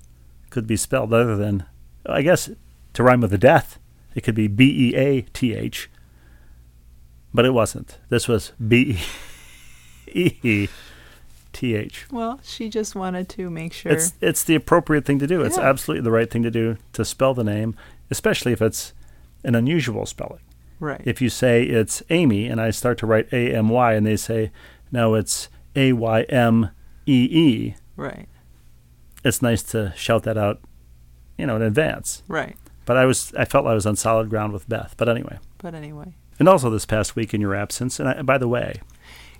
could 0.50 0.68
be 0.68 0.78
spelled 0.78 1.14
other 1.14 1.36
than, 1.36 1.66
I 2.06 2.22
guess, 2.22 2.50
to 2.94 3.04
rhyme 3.04 3.22
with 3.22 3.32
the 3.32 3.38
death, 3.38 3.80
it 4.16 4.22
could 4.24 4.36
be 4.36 4.48
B 4.48 4.90
E 4.92 4.96
A 4.96 5.22
T 5.22 5.54
H. 5.54 5.90
But 7.34 7.46
it 7.46 7.52
wasn't. 7.52 7.98
This 8.10 8.28
was 8.28 8.54
B 8.66 8.98
E 10.08 10.68
T 11.54 11.76
H. 11.76 12.06
Well, 12.12 12.40
she 12.44 12.70
just 12.70 12.96
wanted 12.96 13.30
to 13.30 13.50
make 13.50 13.74
sure. 13.74 13.92
It's 13.92 14.14
it's 14.22 14.44
the 14.44 14.56
appropriate 14.56 15.06
thing 15.06 15.20
to 15.20 15.28
do. 15.28 15.42
It's 15.42 15.58
Yeah. 15.58 15.70
absolutely 15.70 16.04
the 16.04 16.12
right 16.12 16.30
thing 16.30 16.44
to 16.44 16.52
do 16.52 16.78
to 16.94 17.04
spell 17.06 17.34
the 17.34 17.44
name, 17.44 17.76
especially 18.10 18.52
if 18.54 18.62
it's 18.62 18.94
an 19.44 19.56
unusual 19.56 20.06
spelling. 20.06 20.40
right. 20.80 21.02
If 21.06 21.22
you 21.22 21.30
say 21.30 21.64
it's 21.64 22.04
Amy 22.10 22.48
and 22.48 22.60
I 22.60 22.72
start 22.72 22.98
to 23.00 23.06
write 23.06 23.32
A 23.32 23.54
M 23.56 23.70
Y 23.70 23.94
and 23.94 24.06
they 24.06 24.18
say 24.18 24.52
no, 24.92 25.16
it's 25.16 25.50
A 25.76 25.94
Y 25.94 26.22
M 26.24 26.70
E 27.06 27.28
E, 27.32 27.76
right. 27.96 28.28
it's 29.24 29.42
nice 29.42 29.62
to 29.64 29.94
shout 29.96 30.24
that 30.24 30.38
out, 30.38 30.60
you 31.38 31.46
know, 31.46 31.56
in 31.58 31.62
advance. 31.62 32.24
Right. 32.28 32.56
But 32.86 32.98
I 32.98 33.06
was 33.06 33.34
I 33.38 33.46
felt 33.46 33.66
like 33.66 33.72
I 33.72 33.76
was 33.76 33.86
on 33.86 33.96
solid 33.96 34.30
ground 34.30 34.54
with 34.54 34.68
Beth. 34.70 34.94
But 34.98 35.10
anyway, 35.10 35.40
But 35.58 35.74
anyway. 35.76 36.14
and 36.40 36.48
also 36.48 36.70
this 36.70 36.86
past 36.86 37.16
week 37.16 37.34
in 37.34 37.42
your 37.42 37.56
absence. 37.56 38.00
And 38.00 38.08
I, 38.10 38.22
by 38.22 38.38
the 38.38 38.48
way, 38.48 38.82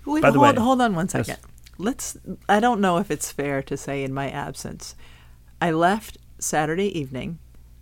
Wait, 0.04 0.22
By 0.22 0.30
the 0.30 0.38
hold, 0.38 0.56
way- 0.56 0.62
hold 0.62 0.80
on 0.80 0.94
one 0.94 1.08
second. 1.08 1.28
Yes. 1.28 1.40
Let's. 1.78 2.16
I 2.48 2.60
don't 2.60 2.80
know 2.80 2.98
if 2.98 3.10
it's 3.10 3.32
fair 3.32 3.60
to 3.64 3.76
say 3.76 4.04
in 4.04 4.14
my 4.14 4.30
absence. 4.30 4.94
I 5.60 5.70
left 5.72 6.18
Saturday 6.38 6.96
evening. 6.98 7.38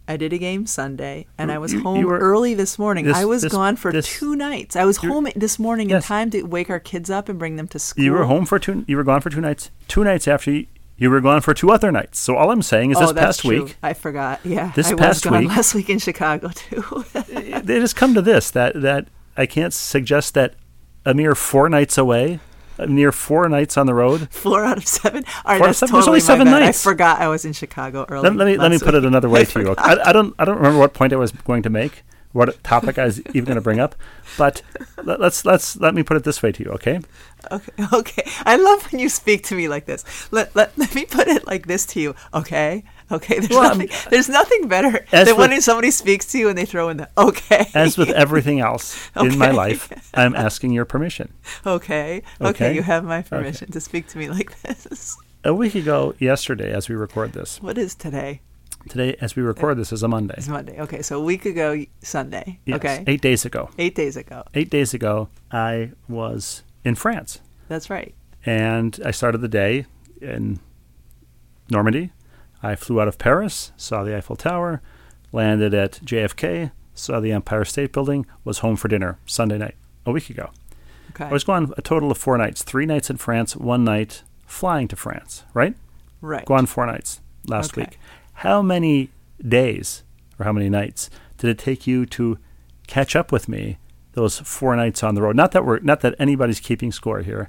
I 0.09 0.17
did 0.19 0.33
a 0.35 0.39
game 0.39 0.67
Sunday, 0.67 1.27
and 1.39 1.51
I 1.53 1.57
was 1.59 1.73
You- 1.73 1.79
you 1.79 1.85
home 1.85 2.05
were- 2.05 2.19
early 2.19 2.53
this 2.55 2.79
morning. 2.79 3.05
this- 3.07 3.17
I 3.17 3.25
was 3.25 3.43
this- 3.43 3.53
gone 3.53 3.77
for 3.77 3.91
this- 3.93 4.07
two 4.09 4.37
nights. 4.37 4.75
I 4.77 4.85
was 4.85 4.99
home 4.99 5.29
this 5.37 5.59
morning 5.59 5.89
Yes. 5.91 6.05
in 6.05 6.09
time 6.09 6.31
to 6.31 6.43
wake 6.43 6.69
our 6.71 6.81
kids 6.81 7.09
up 7.09 7.29
and 7.31 7.39
bring 7.39 7.57
them 7.57 7.69
to 7.69 7.79
school. 7.79 8.05
you 8.05 8.13
were 8.13 8.25
home 8.25 8.45
for 8.47 8.59
two. 8.59 8.85
You 8.87 8.97
were 8.99 9.05
gone 9.05 9.21
for 9.23 9.31
two 9.31 9.41
nights. 9.41 9.71
Two 9.89 10.05
nights 10.05 10.27
after 10.29 10.51
you, 10.51 10.67
you 10.97 11.11
were 11.11 11.21
gone 11.21 11.41
for 11.41 11.55
two 11.55 11.71
other 11.71 11.91
nights. 11.91 12.19
So 12.21 12.37
all 12.37 12.51
I'm 12.51 12.63
saying 12.63 12.93
is 12.93 12.97
oh, 12.99 13.01
this 13.01 13.13
that's 13.13 13.25
past 13.27 13.41
true. 13.41 13.65
week, 13.65 13.77
I 13.83 13.93
forgot. 13.95 14.41
Yeah, 14.45 14.73
This 14.75 14.91
I 14.93 14.95
past 14.95 15.27
week- 15.27 15.49
last 15.49 15.75
week 15.75 15.91
in 15.91 15.99
Chicago 15.99 16.51
too. 16.55 17.05
they 17.13 17.81
just 17.81 17.97
come 17.97 18.15
to 18.15 18.23
this 18.23 18.51
that 18.53 18.81
that 18.83 19.09
I 19.37 19.47
can't 19.47 19.73
suggest 19.73 20.35
that 20.35 20.55
a 21.05 21.13
mere 21.15 21.35
four 21.35 21.69
nights 21.69 21.99
away, 21.99 22.39
a 22.79 22.87
mere 22.87 23.13
four 23.13 23.49
nights 23.49 23.77
on 23.77 23.87
the 23.87 23.95
road. 23.95 24.29
Four 24.31 24.65
out 24.65 24.79
of 24.79 24.87
seven. 24.87 25.25
All 25.27 25.33
right, 25.33 25.35
Four 25.45 25.53
out 25.55 25.61
of 25.61 25.67
that's 25.67 25.79
seven? 25.81 25.93
There's 25.95 26.07
only 26.09 26.21
seven 26.21 26.47
nights. 26.51 26.87
I 26.87 26.91
forgot 26.91 27.21
I 27.21 27.29
was 27.29 27.45
in 27.45 27.53
Chicago 27.53 28.07
earlier. 28.09 28.23
Let, 28.31 28.37
let 28.37 28.47
me 28.47 28.57
let 28.57 28.71
me 28.71 28.79
put 28.79 28.95
it 28.95 29.05
another 29.05 29.29
I 29.31 29.33
way 29.33 29.45
to 29.45 29.61
you. 29.61 29.75
I, 29.77 30.11
I 30.11 30.13
don't 30.13 30.35
I 30.39 30.45
don't 30.45 30.57
remember 30.57 30.79
what 30.79 30.95
point 30.95 31.13
I 31.13 31.17
was 31.17 31.33
going 31.33 31.63
to 31.65 31.71
make, 31.71 32.03
what 32.35 32.63
topic 32.65 32.99
I 32.99 33.05
was 33.07 33.21
even 33.29 33.45
going 33.45 33.55
to 33.55 33.61
bring 33.63 33.79
up, 33.81 33.95
but 34.37 34.61
let, 35.03 35.21
let's 35.21 35.45
let's 35.47 35.77
let 35.79 35.95
me 35.95 36.03
put 36.03 36.17
it 36.19 36.25
this 36.25 36.43
way 36.43 36.53
to 36.53 36.63
you, 36.65 36.71
okay? 36.73 37.01
Okay, 37.51 37.73
okay. 37.93 38.23
I 38.45 38.57
love 38.57 38.91
when 38.93 39.01
you 39.01 39.09
speak 39.09 39.45
to 39.45 39.55
me 39.55 39.69
like 39.69 39.87
this. 39.87 40.05
Let, 40.33 40.55
let, 40.57 40.77
let 40.77 40.95
me 40.95 41.05
put 41.07 41.29
it 41.29 41.47
like 41.47 41.67
this 41.67 41.87
to 41.87 42.01
you, 42.01 42.15
okay? 42.35 42.85
Okay, 43.13 43.39
there's, 43.39 43.51
Well, 43.51 43.61
I'm- 43.63 43.79
nothing, 43.79 44.11
there's 44.11 44.29
nothing 44.29 44.67
better 44.69 45.07
than 45.11 45.27
with- 45.27 45.37
when 45.51 45.61
somebody 45.63 45.91
speaks 45.91 46.27
to 46.33 46.39
you 46.39 46.49
and 46.49 46.59
they 46.59 46.65
throw 46.67 46.89
in 46.89 46.97
the 46.97 47.09
okay. 47.17 47.67
As 47.75 47.97
with 47.97 48.11
everything 48.25 48.61
else 48.61 48.99
in 49.17 49.39
my 49.39 49.51
life, 49.51 50.11
I'm 50.15 50.35
asking 50.35 50.73
your 50.73 50.85
permission. 50.87 51.33
okay, 51.67 52.23
okay, 52.41 52.49
Okay. 52.49 52.75
you 52.75 52.83
have 52.83 53.05
my 53.05 53.23
permission 53.23 53.71
to 53.73 53.81
speak 53.81 54.07
to 54.09 54.19
me 54.19 54.29
like 54.29 54.61
this. 54.63 55.17
A 55.45 55.55
week 55.55 55.75
ago, 55.75 56.15
yesterday, 56.19 56.73
as 56.73 56.89
we 56.89 56.95
record 56.97 57.33
this, 57.35 57.61
What 57.63 57.77
is 57.79 57.95
today? 57.95 58.41
Today, 58.89 59.17
as 59.21 59.37
we 59.37 59.43
record 59.43 59.79
this, 59.79 59.93
is 59.93 60.03
a 60.03 60.09
Monday. 60.09 60.35
It's 60.37 60.49
Monday. 60.49 60.81
Okay, 60.81 61.03
so 61.03 61.19
a 61.21 61.25
week 61.25 61.45
ago, 61.47 61.85
Sunday. 62.03 62.59
Yes, 62.65 62.77
Okay, 62.77 63.05
eight 63.07 63.21
days 63.21 63.45
ago. 63.45 63.71
eight 63.79 63.95
days 63.95 64.17
ago. 64.17 64.45
Eight 64.55 64.71
days 64.71 64.95
ago, 64.95 65.29
I 65.51 65.93
was 66.09 66.63
in 66.85 66.95
France. 66.95 67.41
That's 67.69 67.89
right. 67.91 68.15
and 68.47 69.01
I 69.05 69.11
started 69.11 69.39
the 69.39 69.49
day 69.49 69.87
in 70.21 70.61
Normandy. 71.71 72.11
I 72.63 72.75
flew 72.77 73.01
out 73.01 73.09
of 73.09 73.19
Paris, 73.19 73.73
saw 73.77 74.05
the 74.05 74.17
Eiffel 74.17 74.37
Tower, 74.37 74.81
landed 75.33 75.75
at 75.75 75.93
JFK, 76.05 76.71
saw 76.95 77.21
the 77.21 77.33
Empire 77.33 77.65
State 77.65 77.93
Building, 77.93 78.27
was 78.45 78.59
home 78.61 78.77
for 78.77 78.89
dinner 78.89 79.19
Sunday 79.27 79.59
night, 79.59 79.75
a 80.07 80.13
week 80.13 80.31
ago. 80.31 80.51
Okay, 81.11 81.25
I 81.25 81.33
was 81.33 81.45
gone 81.45 81.73
a 81.77 81.83
total 81.83 82.11
of 82.11 82.19
four 82.19 82.37
nights 82.39 82.63
three 82.63 82.87
nights 82.87 83.09
in 83.11 83.17
France, 83.17 83.57
one 83.57 83.85
night 83.85 84.23
flying 84.47 84.89
to 84.89 84.97
France, 84.97 85.45
right? 85.55 85.75
right. 86.21 86.45
Gone 86.47 86.67
four 86.67 86.87
nights 86.87 87.21
last 87.47 87.73
Okay. 87.73 87.83
week. 87.83 87.99
How 88.35 88.63
many 88.63 89.11
days 89.47 90.03
or 90.39 90.45
how 90.45 90.53
many 90.53 90.69
nights 90.69 91.11
did 91.39 91.51
it 91.51 91.59
take 91.59 91.87
you 91.87 92.07
to 92.07 92.39
catch 92.87 93.17
up 93.17 93.33
with 93.33 93.49
me 93.49 93.79
those 94.13 94.39
four 94.39 94.77
nights 94.77 95.03
on 95.03 95.15
the 95.15 95.23
road? 95.23 95.37
Not 95.37 95.53
that 95.53 95.65
we're 95.65 95.81
not 95.81 96.01
that 96.01 96.15
anybody's 96.19 96.61
keeping 96.61 96.93
score 96.93 97.21
here. 97.21 97.49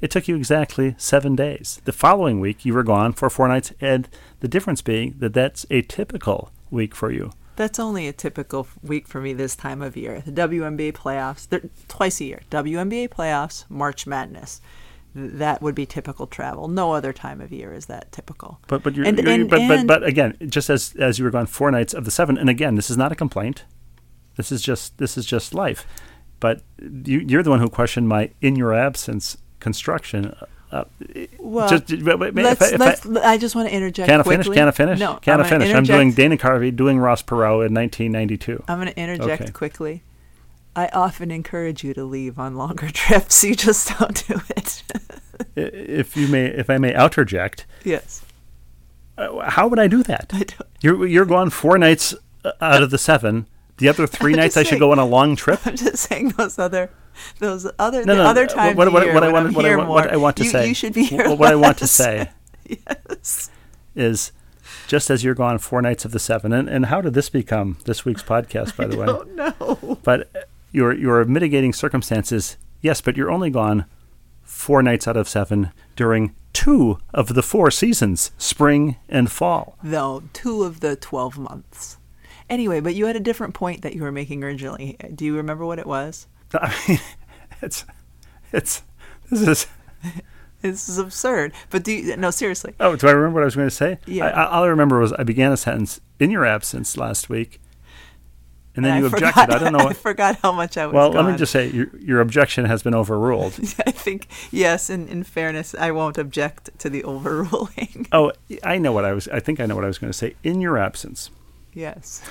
It 0.00 0.10
took 0.10 0.28
you 0.28 0.36
exactly 0.36 0.94
seven 0.98 1.34
days. 1.34 1.80
The 1.84 1.92
following 1.92 2.40
week, 2.40 2.64
you 2.64 2.74
were 2.74 2.82
gone 2.82 3.12
for 3.12 3.30
four 3.30 3.48
nights, 3.48 3.72
and 3.80 4.08
the 4.40 4.48
difference 4.48 4.82
being 4.82 5.14
that 5.18 5.32
that's 5.32 5.64
a 5.70 5.82
typical 5.82 6.50
week 6.70 6.94
for 6.94 7.10
you. 7.10 7.32
That's 7.56 7.78
only 7.78 8.08
a 8.08 8.12
typical 8.12 8.66
week 8.82 9.06
for 9.06 9.20
me 9.20 9.32
this 9.32 9.54
time 9.54 9.80
of 9.80 9.96
year. 9.96 10.20
The 10.20 10.32
WNBA 10.32 10.92
playoffs, 10.92 11.48
they're 11.48 11.62
twice 11.86 12.20
a 12.20 12.24
year. 12.24 12.42
WNBA 12.50 13.08
playoffs, 13.08 13.64
March 13.70 14.06
Madness. 14.06 14.60
Th- 15.14 15.32
That 15.34 15.62
would 15.62 15.74
be 15.74 15.86
typical 15.86 16.26
travel. 16.26 16.68
No 16.68 16.92
other 16.92 17.12
time 17.12 17.40
of 17.40 17.52
year 17.52 17.72
is 17.72 17.86
that 17.86 18.10
typical. 18.12 18.60
But 18.68 18.82
but 18.82 18.94
you're, 18.94 19.06
And- 19.06 19.18
you're- 19.18 19.32
and- 19.34 19.48
but, 19.50 19.60
and- 19.60 19.86
but 19.86 20.00
but 20.00 20.04
again, 20.08 20.36
just 20.48 20.68
as 20.70 20.94
as 20.98 21.18
you 21.18 21.24
were 21.24 21.30
gone 21.30 21.46
four 21.46 21.70
nights 21.70 21.94
of 21.94 22.04
the 22.04 22.10
seven, 22.10 22.36
and 22.36 22.50
again, 22.50 22.74
this 22.74 22.90
is 22.90 22.96
not 22.96 23.12
a 23.12 23.14
complaint. 23.14 23.64
This 24.36 24.50
is 24.50 24.60
just 24.62 24.98
this 24.98 25.16
is 25.16 25.24
just 25.26 25.54
life. 25.54 25.86
But 26.40 26.62
you, 26.82 27.20
you're 27.20 27.42
the 27.42 27.50
one 27.50 27.60
who 27.60 27.68
questioned 27.70 28.08
my 28.08 28.30
in 28.42 28.56
your 28.56 28.74
absence 28.74 29.36
construction. 29.60 30.34
Uh, 30.72 30.84
Well, 31.38 31.68
just, 31.68 32.04
but- 32.04 32.18
but 32.18 32.28
if 32.30 32.34
let's, 32.34 32.72
I- 32.72 32.76
let's, 32.76 33.06
I, 33.06 33.38
just 33.38 33.54
want 33.54 33.68
to 33.68 33.74
interject 33.74 34.08
Can 34.08 34.18
I 34.18 34.22
quickly. 34.24 34.42
finish? 34.44 34.56
Can 34.56 34.68
I 34.68 34.70
finish? 34.72 34.98
No. 34.98 35.14
Can 35.22 35.38
I'm 35.40 35.46
I 35.46 35.48
finish? 35.48 35.72
I'm 35.72 35.84
doing 35.84 36.12
Dana 36.12 36.36
Carvey, 36.36 36.74
doing 36.74 36.98
Ross 36.98 37.22
Perot 37.22 37.64
in 37.66 37.72
1992. 37.74 38.64
I'm 38.66 38.78
going 38.80 38.88
to 38.92 38.98
interject 39.00 39.42
Okay. 39.42 39.52
quickly. 39.52 40.02
I 40.76 40.88
often 40.88 41.30
encourage 41.30 41.84
you 41.84 41.94
to 41.94 42.04
leave 42.04 42.38
on 42.38 42.56
longer 42.56 42.88
trips. 42.92 43.44
You 43.44 43.54
just 43.54 43.96
don't 43.98 44.26
do 44.26 44.40
it. 44.56 44.82
If 45.56 46.16
you 46.16 46.26
may, 46.28 46.46
if 46.46 46.68
I 46.70 46.78
may 46.78 46.92
outerject, 46.92 47.64
yes. 47.84 48.24
Uh, 49.16 49.48
how 49.50 49.68
would 49.68 49.78
I 49.78 49.86
do 49.86 50.02
that? 50.04 50.30
I 50.32 50.44
You're 50.82 51.06
you're 51.06 51.24
gone 51.24 51.50
four 51.50 51.78
nights 51.78 52.14
uh, 52.44 52.52
out 52.60 52.82
of 52.82 52.90
the 52.90 52.98
seven. 52.98 53.46
The 53.78 53.88
other 53.88 54.06
three 54.06 54.32
nights 54.34 54.56
I 54.56 54.62
should 54.62 54.70
saying- 54.70 54.80
go 54.80 54.92
on 54.92 54.98
a 54.98 55.04
long 55.04 55.36
trip. 55.36 55.60
I'm 55.66 55.76
just 55.76 55.96
saying 55.98 56.30
those 56.30 56.58
other, 56.58 56.90
those 57.38 57.68
other, 57.78 58.04
No, 58.04 58.14
the 58.16 58.22
no. 58.22 58.28
other 58.30 58.44
uh, 58.44 58.48
times 58.48 58.76
what, 58.76 58.92
what, 58.92 59.12
what 59.14 59.22
I 59.24 59.32
want, 59.32 59.54
what 59.54 59.64
I 59.64 59.76
want, 59.76 59.88
what 59.88 60.12
I 60.12 60.16
want 60.16 60.36
to 60.38 60.44
you, 60.44 60.50
say. 60.50 60.68
you 60.68 60.74
should 60.74 60.92
be 60.92 61.04
here 61.04 61.28
What, 61.28 61.38
what 61.38 61.52
I 61.52 61.56
want 61.56 61.78
to 61.78 61.86
say 61.88 62.30
Yes. 62.68 63.50
is, 63.96 64.30
just 64.86 65.10
as 65.10 65.22
you're 65.24 65.34
gone 65.34 65.58
four 65.58 65.82
nights 65.82 66.04
of 66.04 66.12
the 66.12 66.18
seven, 66.20 66.52
and, 66.52 66.68
and 66.68 66.86
how 66.86 67.00
did 67.00 67.14
this 67.14 67.28
become 67.30 67.78
this 67.84 68.04
week's 68.04 68.22
podcast? 68.22 68.76
By 68.76 68.86
the 68.86 68.96
way, 68.96 69.06
Oh 69.08 69.24
no. 69.34 69.98
but 70.04 70.48
your 70.74 70.92
your 70.92 71.24
mitigating 71.24 71.72
circumstances, 71.72 72.56
yes, 72.80 73.00
but 73.00 73.16
you're 73.16 73.30
only 73.30 73.50
gone 73.50 73.86
four 74.42 74.82
nights 74.82 75.08
out 75.08 75.16
of 75.16 75.28
seven 75.28 75.70
during 75.96 76.34
two 76.52 76.98
of 77.14 77.34
the 77.34 77.42
four 77.42 77.70
seasons, 77.70 78.32
spring 78.36 78.96
and 79.08 79.30
fall. 79.30 79.78
Though 79.82 80.24
two 80.32 80.64
of 80.64 80.80
the 80.80 80.96
twelve 80.96 81.38
months. 81.38 81.96
Anyway, 82.50 82.80
but 82.80 82.94
you 82.94 83.06
had 83.06 83.16
a 83.16 83.20
different 83.20 83.54
point 83.54 83.82
that 83.82 83.94
you 83.94 84.02
were 84.02 84.12
making 84.12 84.44
originally. 84.44 84.98
Do 85.14 85.24
you 85.24 85.36
remember 85.36 85.64
what 85.64 85.78
it 85.78 85.86
was? 85.86 86.26
I 86.52 86.74
mean, 86.88 86.98
it's 87.62 87.84
it's 88.52 88.82
this 89.30 89.48
is. 89.48 89.66
This 90.60 90.88
is 90.88 90.96
absurd. 90.96 91.52
But 91.68 91.84
do 91.84 91.92
you, 91.92 92.16
no 92.16 92.30
seriously? 92.30 92.72
Oh, 92.80 92.96
do 92.96 93.06
I 93.06 93.10
remember 93.10 93.34
what 93.34 93.42
I 93.42 93.44
was 93.44 93.54
going 93.54 93.68
to 93.68 93.74
say? 93.74 93.98
Yeah. 94.06 94.28
I, 94.28 94.30
I, 94.30 94.46
all 94.46 94.64
I 94.64 94.68
remember 94.68 94.98
was 94.98 95.12
I 95.12 95.22
began 95.22 95.52
a 95.52 95.58
sentence 95.58 96.00
in 96.18 96.30
your 96.30 96.46
absence 96.46 96.96
last 96.96 97.28
week, 97.28 97.60
and 98.76 98.84
then 98.84 98.92
And 98.92 99.00
you 99.00 99.06
I 99.06 99.12
objected. 99.12 99.40
Forgot, 99.40 99.50
I 99.52 99.64
don't 99.64 99.72
know. 99.72 99.88
I 99.88 99.92
forgot 99.92 100.38
how 100.42 100.52
much 100.52 100.76
I 100.76 100.86
was. 100.86 100.94
well, 100.94 101.10
let 101.10 101.24
me 101.30 101.36
just 101.36 101.52
say 101.52 101.70
your 101.70 101.88
your 101.98 102.20
objection 102.20 102.64
has 102.64 102.82
been 102.82 102.94
overruled. 102.94 103.54
I 103.86 103.90
think 103.90 104.28
yes. 104.50 104.90
In 104.90 105.08
in 105.08 105.22
fairness, 105.22 105.74
I 105.78 105.90
won't 105.92 106.18
object 106.18 106.76
to 106.80 106.90
the 106.90 107.04
overruling. 107.04 108.08
oh, 108.12 108.32
I 108.62 108.78
know 108.78 108.92
what 108.92 109.04
I 109.04 109.12
was. 109.12 109.28
I 109.28 109.40
think 109.40 109.60
I 109.60 109.66
know 109.66 109.76
what 109.76 109.84
I 109.84 109.88
was 109.88 109.98
going 109.98 110.10
to 110.12 110.18
say. 110.18 110.34
In 110.42 110.60
your 110.60 110.76
absence, 110.76 111.30
yes. 111.72 112.22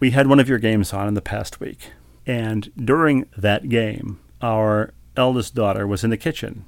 we 0.00 0.12
had 0.12 0.26
one 0.26 0.40
of 0.40 0.48
your 0.48 0.58
games 0.58 0.92
on 0.92 1.06
in 1.08 1.14
the 1.14 1.22
past 1.22 1.60
week, 1.60 1.92
and 2.26 2.72
during 2.76 3.26
that 3.36 3.68
game, 3.68 4.20
our 4.40 4.94
eldest 5.16 5.54
daughter 5.54 5.86
was 5.86 6.02
in 6.02 6.10
the 6.10 6.16
kitchen, 6.16 6.64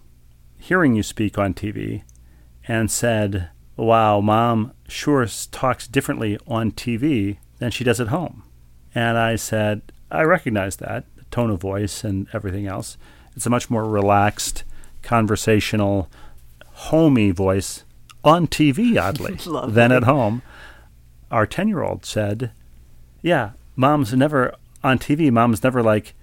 hearing 0.59 0.95
you 0.95 1.03
speak 1.03 1.39
on 1.39 1.55
TV, 1.55 2.03
and 2.69 2.91
said, 2.91 3.49
"Wow, 3.77 4.21
mom 4.21 4.75
sure 4.89 5.27
talks 5.51 5.89
differently 5.89 6.39
on 6.47 6.71
TV 6.71 7.39
than 7.61 7.71
she 7.71 7.83
does 7.83 7.99
at 7.99 8.09
home." 8.09 8.43
And 8.95 9.19
I 9.19 9.37
said, 9.37 9.83
"I 10.11 10.23
recognize 10.23 10.77
that 10.77 11.05
the 11.17 11.25
tone 11.25 11.51
of 11.51 11.61
voice 11.61 12.05
and 12.05 12.27
everything 12.33 12.67
else. 12.67 12.97
It's 13.37 13.47
a 13.47 13.51
much 13.51 13.69
more 13.69 13.85
relaxed, 13.85 14.63
conversational, 15.03 16.09
homey 16.73 17.31
voice 17.33 17.85
on 18.23 18.47
TV, 18.47 18.97
oddly, 19.01 19.37
than 19.73 19.93
at 19.93 20.05
home." 20.05 20.43
Our 21.31 21.47
ten-year-old 21.47 22.05
said, 22.05 22.51
"Yeah, 23.23 23.51
mom's 23.77 24.15
never 24.15 24.55
on 24.83 24.99
TV. 24.99 25.31
Mom's 25.33 25.63
never 25.63 25.83
like." 25.83 26.15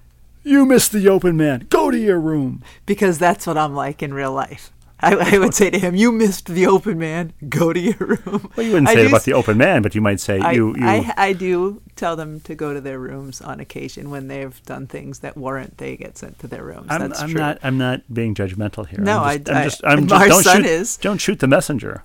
You 0.44 0.66
missed 0.66 0.92
the 0.92 1.08
open 1.08 1.38
man. 1.38 1.68
Go 1.70 1.92
to 1.92 1.98
your 2.00 2.20
room. 2.20 2.64
because 2.88 3.20
that's 3.20 3.46
what 3.46 3.58
I'm 3.58 3.76
like 3.76 4.02
in 4.02 4.12
real 4.14 4.32
life. 4.32 4.72
I, 5.04 5.36
I 5.36 5.40
would 5.40 5.54
say 5.54 5.70
to 5.70 5.80
him, 5.80 5.96
"You 5.96 6.12
missed 6.12 6.46
the 6.48 6.68
open 6.68 7.00
man. 7.00 7.34
Go 7.50 7.74
to 7.74 7.80
your 7.80 7.96
room." 7.98 8.52
Well, 8.56 8.66
you 8.66 8.74
wouldn't 8.74 8.90
I 8.90 8.94
say 8.94 9.02
it 9.06 9.08
about 9.08 9.24
the 9.24 9.34
open 9.34 9.58
man, 9.58 9.82
but 9.82 9.96
you 9.96 10.02
might 10.02 10.20
say 10.20 10.40
I, 10.40 10.52
you. 10.52 10.76
you 10.78 10.86
I, 10.86 11.14
I 11.18 11.34
do 11.34 11.82
tell 11.96 12.16
them 12.16 12.40
to 12.42 12.54
go 12.56 12.74
to 12.74 12.82
their 12.82 13.00
rooms 13.00 13.42
on 13.42 13.60
occasion 13.60 14.10
when 14.10 14.28
they've 14.28 14.62
done 14.66 14.86
things 14.88 15.20
that 15.20 15.36
warrant 15.36 15.78
they 15.78 15.98
get 15.98 16.18
sent 16.18 16.38
to 16.40 16.48
their 16.48 16.64
rooms. 16.64 16.88
I'm, 16.90 17.02
That's 17.02 17.22
I'm 17.22 17.30
true. 17.32 17.40
not. 17.40 17.60
I'm 17.64 17.78
not 17.78 18.02
being 18.14 18.36
judgmental 18.36 18.88
here. 18.88 19.00
No, 19.00 19.24
I'm 19.24 19.44
just, 19.44 19.84
I- 19.84 19.92
I'm 19.94 20.08
just. 20.08 20.14
I'm 20.14 20.30
just. 20.30 20.30
Don't 20.30 20.44
son 20.44 20.58
shoot. 20.58 20.66
is. 20.70 20.98
Don't 20.98 21.18
shoot 21.18 21.40
the 21.40 21.48
messenger. 21.48 22.04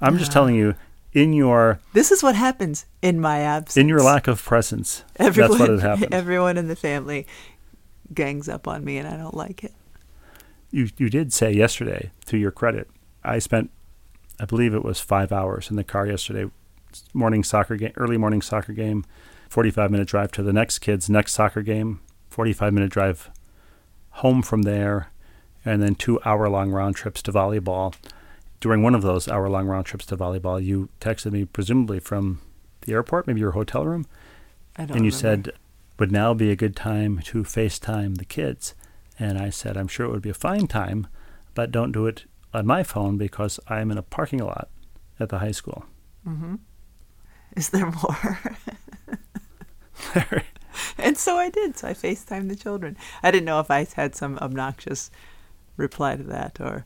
I'm 0.00 0.18
just 0.18 0.30
telling 0.30 0.54
you, 0.54 0.74
in 1.12 1.32
your 1.32 1.80
This 1.94 2.12
is 2.12 2.22
what 2.22 2.34
happens 2.34 2.84
in 3.00 3.18
my 3.20 3.38
absence. 3.40 3.76
in 3.78 3.88
your 3.88 4.02
lack 4.02 4.28
of 4.28 4.42
presence, 4.44 5.02
everyone, 5.16 5.50
that's 5.50 5.60
what 5.60 5.70
had 5.70 5.80
happened. 5.80 6.12
Everyone 6.14 6.58
in 6.58 6.68
the 6.68 6.76
family 6.76 7.26
gangs 8.12 8.48
up 8.48 8.68
on 8.68 8.84
me, 8.84 8.98
and 8.98 9.08
I 9.08 9.16
don't 9.16 9.34
like 9.34 9.64
it. 9.64 9.72
You 10.70 10.88
you 10.96 11.08
did 11.08 11.32
say 11.32 11.52
yesterday, 11.52 12.10
to 12.26 12.36
your 12.36 12.50
credit, 12.50 12.88
I 13.24 13.38
spent, 13.38 13.70
I 14.40 14.44
believe 14.44 14.74
it 14.74 14.84
was 14.84 15.00
five 15.00 15.32
hours 15.32 15.70
in 15.70 15.76
the 15.76 15.84
car 15.84 16.06
yesterday, 16.06 16.50
morning 17.14 17.44
soccer 17.44 17.76
game, 17.76 17.92
early 17.96 18.16
morning 18.16 18.42
soccer 18.42 18.72
game, 18.72 19.04
forty 19.48 19.70
five 19.70 19.90
minute 19.90 20.08
drive 20.08 20.32
to 20.32 20.42
the 20.42 20.52
next 20.52 20.80
kid's 20.80 21.08
next 21.10 21.34
soccer 21.34 21.62
game, 21.62 22.00
forty 22.28 22.52
five 22.52 22.72
minute 22.72 22.90
drive 22.90 23.30
home 24.10 24.42
from 24.42 24.62
there, 24.62 25.10
and 25.64 25.82
then 25.82 25.94
two 25.94 26.20
hour 26.24 26.48
long 26.48 26.70
round 26.70 26.96
trips 26.96 27.22
to 27.22 27.32
volleyball. 27.32 27.94
During 28.58 28.82
one 28.82 28.94
of 28.94 29.02
those 29.02 29.28
hour 29.28 29.48
long 29.48 29.66
round 29.66 29.86
trips 29.86 30.06
to 30.06 30.16
volleyball, 30.16 30.62
you 30.64 30.88
texted 31.00 31.32
me 31.32 31.44
presumably 31.44 32.00
from 32.00 32.40
the 32.82 32.92
airport, 32.94 33.26
maybe 33.26 33.40
your 33.40 33.50
hotel 33.52 33.84
room, 33.84 34.06
I 34.76 34.86
don't. 34.86 34.96
and 34.96 35.04
you 35.04 35.12
remember. 35.12 35.50
said 35.50 35.58
would 35.98 36.12
now 36.12 36.34
be 36.34 36.50
a 36.50 36.56
good 36.56 36.76
time 36.76 37.20
to 37.24 37.42
FaceTime 37.42 38.18
the 38.18 38.24
kids. 38.24 38.74
And 39.18 39.38
I 39.38 39.50
said, 39.50 39.76
I'm 39.76 39.88
sure 39.88 40.06
it 40.06 40.10
would 40.10 40.22
be 40.22 40.30
a 40.30 40.34
fine 40.34 40.66
time, 40.66 41.06
but 41.54 41.70
don't 41.70 41.92
do 41.92 42.06
it 42.06 42.24
on 42.52 42.66
my 42.66 42.82
phone 42.82 43.16
because 43.16 43.58
I'm 43.68 43.90
in 43.90 43.98
a 43.98 44.02
parking 44.02 44.40
lot 44.40 44.68
at 45.18 45.28
the 45.30 45.38
high 45.38 45.52
school. 45.52 45.84
Mm-hmm. 46.26 46.56
"Is 47.56 47.70
there 47.70 47.90
more?" 47.90 48.40
there. 50.14 50.44
and 50.98 51.16
so 51.16 51.36
I 51.36 51.48
did. 51.50 51.76
So 51.78 51.88
I 51.88 51.94
FaceTimed 51.94 52.48
the 52.48 52.56
children. 52.56 52.96
I 53.22 53.30
didn't 53.30 53.46
know 53.46 53.60
if 53.60 53.70
I 53.70 53.86
had 53.94 54.14
some 54.14 54.38
obnoxious 54.38 55.10
reply 55.76 56.16
to 56.16 56.22
that 56.24 56.60
or 56.60 56.84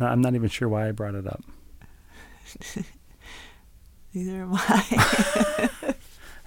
No, 0.00 0.06
I'm 0.06 0.20
not 0.20 0.34
even 0.34 0.48
sure 0.48 0.68
why 0.68 0.88
I 0.88 0.92
brought 0.92 1.14
it 1.14 1.26
up. 1.26 1.44
neither 4.14 4.42
am 4.42 4.50
I. 4.54 5.70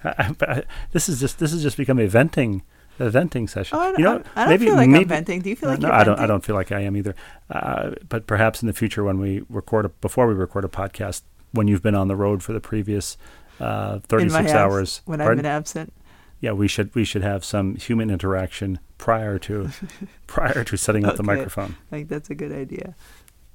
I, 0.04 0.10
I, 0.18 0.34
I- 0.40 0.64
this 0.92 1.08
is 1.08 1.20
just 1.20 1.38
this 1.38 1.52
has 1.52 1.62
just 1.62 1.76
become 1.76 1.98
a 1.98 2.06
venting 2.06 2.62
a 2.98 3.10
venting 3.10 3.48
session. 3.48 3.78
Oh, 3.78 3.80
I, 3.80 3.90
you 3.96 4.04
know, 4.04 4.22
I, 4.34 4.42
I 4.42 4.44
don't 4.44 4.48
maybe 4.50 4.66
feel 4.66 4.74
like 4.76 4.88
maybe, 4.88 5.02
I'm 5.04 5.08
venting. 5.08 5.40
Do 5.42 5.50
you 5.50 5.56
feel 5.56 5.68
like 5.70 5.80
no, 5.80 5.88
you're 5.88 5.94
I 5.96 6.04
don't. 6.04 6.18
I 6.20 6.26
don't 6.26 6.44
feel 6.44 6.54
like 6.56 6.72
I 6.72 6.80
am 6.80 6.96
either. 6.96 7.14
Uh, 7.50 7.90
but 8.08 8.26
perhaps 8.26 8.62
in 8.62 8.66
the 8.66 8.72
future, 8.72 9.04
when 9.04 9.18
we 9.18 9.42
record 9.48 9.84
a, 9.86 9.88
before 9.88 10.26
we 10.26 10.34
record 10.34 10.64
a 10.64 10.68
podcast, 10.68 11.22
when 11.52 11.68
you've 11.68 11.82
been 11.82 11.94
on 11.94 12.08
the 12.08 12.16
road 12.16 12.42
for 12.42 12.52
the 12.52 12.60
previous 12.60 13.16
uh, 13.60 14.00
In 14.10 14.28
my 14.28 14.42
36 14.42 14.44
abs- 14.44 14.52
hours, 14.52 15.00
when 15.04 15.18
pardon? 15.18 15.38
I've 15.38 15.42
been 15.42 15.50
absent. 15.50 15.92
yeah, 16.40 16.52
we 16.52 16.68
should 16.68 16.94
we 16.94 17.04
should 17.04 17.22
have 17.22 17.44
some 17.44 17.76
human 17.76 18.10
interaction 18.10 18.78
prior 18.98 19.38
to 19.40 19.70
prior 20.26 20.64
to 20.64 20.76
setting 20.76 21.04
up 21.04 21.16
the 21.16 21.22
microphone. 21.22 21.76
I 21.90 21.96
think 21.96 22.08
that's 22.08 22.30
a 22.30 22.34
good 22.34 22.52
idea. 22.52 22.94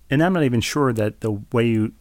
And 0.09 0.23
I'm 0.23 0.33
not 0.33 0.43
even 0.43 0.61
sure 0.61 0.93
that 0.93 1.21
the 1.21 1.31
way 1.51 1.67
you 1.67 1.93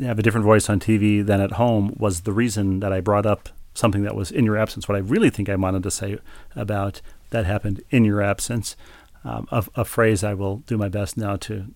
have 0.00 0.18
a 0.18 0.22
different 0.22 0.44
voice 0.44 0.68
on 0.68 0.78
TV 0.80 1.24
than 1.24 1.40
at 1.40 1.52
home 1.52 1.94
was 1.98 2.22
the 2.22 2.32
reason 2.32 2.80
that 2.80 2.92
I 2.92 3.00
brought 3.00 3.26
up 3.26 3.48
something 3.74 4.02
that 4.02 4.14
was 4.14 4.30
in 4.30 4.44
your 4.44 4.56
absence. 4.56 4.88
What 4.88 4.96
I 4.96 5.00
really 5.00 5.30
think 5.30 5.48
I 5.48 5.56
wanted 5.56 5.82
to 5.84 5.90
say 5.90 6.18
about 6.54 7.00
that 7.30 7.46
happened 7.46 7.82
in 7.90 8.04
your 8.04 8.20
absence, 8.22 8.76
um, 9.24 9.46
a, 9.50 9.64
a 9.76 9.84
phrase 9.84 10.22
I 10.24 10.34
will 10.34 10.58
do 10.58 10.76
my 10.76 10.88
best 10.88 11.16
now 11.16 11.36
to 11.36 11.66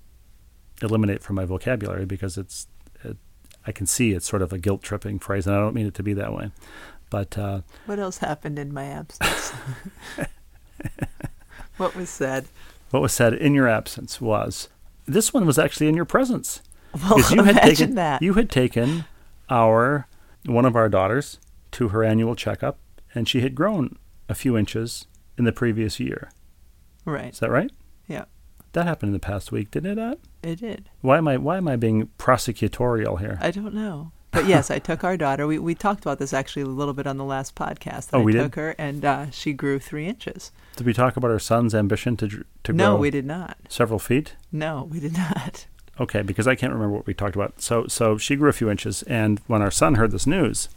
eliminate 0.82 1.22
from 1.22 1.36
my 1.36 1.44
vocabulary 1.44 2.04
because 2.04 2.36
it's 2.36 2.66
it, 3.02 3.16
I 3.66 3.72
can 3.72 3.86
see 3.86 4.12
it's 4.12 4.28
sort 4.28 4.42
of 4.42 4.52
a 4.52 4.58
guilt 4.58 4.82
tripping 4.82 5.18
phrase, 5.18 5.46
and 5.46 5.56
I 5.56 5.58
don't 5.60 5.74
mean 5.74 5.86
it 5.86 5.94
to 5.94 6.02
be 6.02 6.12
that 6.14 6.32
way. 6.34 6.50
But 7.08 7.38
uh, 7.38 7.60
What 7.86 7.98
else 7.98 8.18
happened 8.18 8.58
in 8.58 8.74
my 8.74 8.84
absence? 8.84 9.52
what 11.76 11.94
was 11.94 12.08
said? 12.10 12.46
what 12.90 13.02
was 13.02 13.12
said 13.12 13.34
in 13.34 13.52
your 13.54 13.68
absence 13.68 14.20
was 14.20 14.68
this 15.06 15.34
one 15.34 15.44
was 15.46 15.58
actually 15.58 15.88
in 15.88 15.96
your 15.96 16.04
presence. 16.04 16.62
Well, 16.94 17.20
you 17.30 17.42
had 17.42 17.56
taken 17.62 17.94
that. 17.96 18.22
you 18.22 18.34
had 18.34 18.48
taken 18.50 19.04
our 19.50 20.06
one 20.46 20.64
of 20.64 20.76
our 20.76 20.88
daughters 20.88 21.38
to 21.76 21.88
her 21.88 22.02
annual 22.04 22.34
checkup, 22.34 22.78
and 23.14 23.28
she 23.28 23.40
had 23.40 23.54
grown 23.54 23.96
a 24.28 24.34
few 24.34 24.56
inches 24.56 25.06
in 25.38 25.44
the 25.44 25.52
previous 25.52 26.00
year. 26.00 26.30
right. 27.04 27.32
Is 27.32 27.38
that 27.40 27.50
right? 27.50 27.70
Yeah. 28.08 28.24
That 28.72 28.86
happened 28.86 29.10
in 29.10 29.12
the 29.14 29.18
past 29.18 29.52
week, 29.52 29.70
didn't 29.70 29.92
it? 29.92 29.94
Not? 30.02 30.18
It 30.42 30.56
did. 30.56 30.90
Why 31.00 31.18
am 31.18 31.28
I 31.28 31.36
why 31.38 31.56
am 31.56 31.68
I 31.68 31.76
being 31.76 32.08
prosecutorial 32.18 33.20
here? 33.20 33.38
I 33.40 33.50
don't 33.50 33.74
know. 33.74 34.12
But 34.32 34.46
yes, 34.46 34.70
I 34.70 34.78
took 34.78 35.02
our 35.02 35.16
daughter. 35.16 35.46
We, 35.46 35.58
we 35.58 35.74
talked 35.74 36.04
about 36.04 36.18
this 36.18 36.34
actually 36.34 36.62
a 36.62 36.66
little 36.66 36.92
bit 36.92 37.06
on 37.06 37.16
the 37.16 37.24
last 37.24 37.54
podcast. 37.54 38.08
That 38.10 38.16
Oh, 38.16 38.20
I 38.20 38.24
we 38.24 38.32
did? 38.32 38.42
took 38.42 38.54
her, 38.56 38.74
and 38.76 39.02
uh, 39.02 39.30
she 39.30 39.54
grew 39.54 39.78
three 39.78 40.06
inches. 40.06 40.52
Did 40.76 40.84
we 40.86 40.92
talk 40.92 41.16
about 41.16 41.30
our 41.30 41.38
son's 41.38 41.74
ambition 41.74 42.16
to 42.18 42.28
to 42.64 42.72
grow 42.72 42.74
no, 42.74 42.96
we 42.96 43.10
did 43.10 43.24
not. 43.24 43.56
several 43.68 43.98
feet? 43.98 44.34
No, 44.52 44.88
we 44.90 45.00
did 45.00 45.16
not. 45.16 45.66
Okay, 45.98 46.20
because 46.20 46.46
I 46.46 46.54
can't 46.54 46.74
remember 46.74 46.94
what 46.94 47.06
we 47.06 47.14
talked 47.14 47.34
about. 47.36 47.62
So 47.62 47.86
so 47.86 48.18
she 48.18 48.36
grew 48.36 48.50
a 48.50 48.52
few 48.52 48.68
inches, 48.70 49.02
and 49.04 49.40
when 49.46 49.62
our 49.62 49.70
son 49.70 49.94
heard 49.94 50.10
this 50.10 50.26
news, 50.26 50.68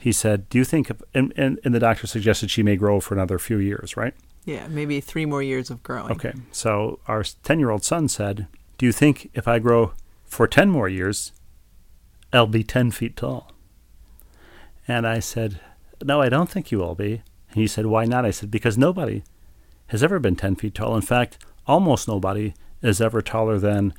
he 0.00 0.12
said, 0.12 0.48
"Do 0.48 0.58
you 0.58 0.64
think?" 0.64 0.90
And, 1.14 1.32
and 1.36 1.60
and 1.64 1.74
the 1.74 1.78
doctor 1.78 2.06
suggested 2.06 2.50
she 2.50 2.62
may 2.62 2.76
grow 2.76 2.98
for 3.00 3.14
another 3.14 3.38
few 3.38 3.58
years, 3.58 3.96
right? 3.96 4.14
Yeah, 4.44 4.66
maybe 4.68 5.00
three 5.00 5.26
more 5.26 5.42
years 5.42 5.70
of 5.70 5.82
growing. 5.82 6.10
Okay, 6.12 6.32
so 6.50 6.98
our 7.06 7.22
10 7.22 7.58
year 7.58 7.70
old 7.70 7.84
son 7.84 8.08
said, 8.08 8.46
Do 8.78 8.86
you 8.86 8.92
think 8.92 9.30
if 9.34 9.46
I 9.46 9.58
grow 9.58 9.92
for 10.24 10.46
10 10.46 10.70
more 10.70 10.88
years, 10.88 11.32
I'll 12.32 12.46
be 12.46 12.64
10 12.64 12.90
feet 12.90 13.16
tall? 13.16 13.52
And 14.88 15.06
I 15.06 15.18
said, 15.18 15.60
No, 16.02 16.22
I 16.22 16.28
don't 16.28 16.48
think 16.48 16.72
you 16.72 16.78
will 16.78 16.94
be. 16.94 17.22
And 17.50 17.56
he 17.56 17.66
said, 17.66 17.86
Why 17.86 18.06
not? 18.06 18.24
I 18.24 18.30
said, 18.30 18.50
Because 18.50 18.78
nobody 18.78 19.22
has 19.88 20.02
ever 20.02 20.18
been 20.18 20.36
10 20.36 20.56
feet 20.56 20.74
tall. 20.74 20.96
In 20.96 21.02
fact, 21.02 21.38
almost 21.66 22.08
nobody 22.08 22.54
is 22.82 23.00
ever 23.00 23.20
taller 23.20 23.58
than 23.58 23.92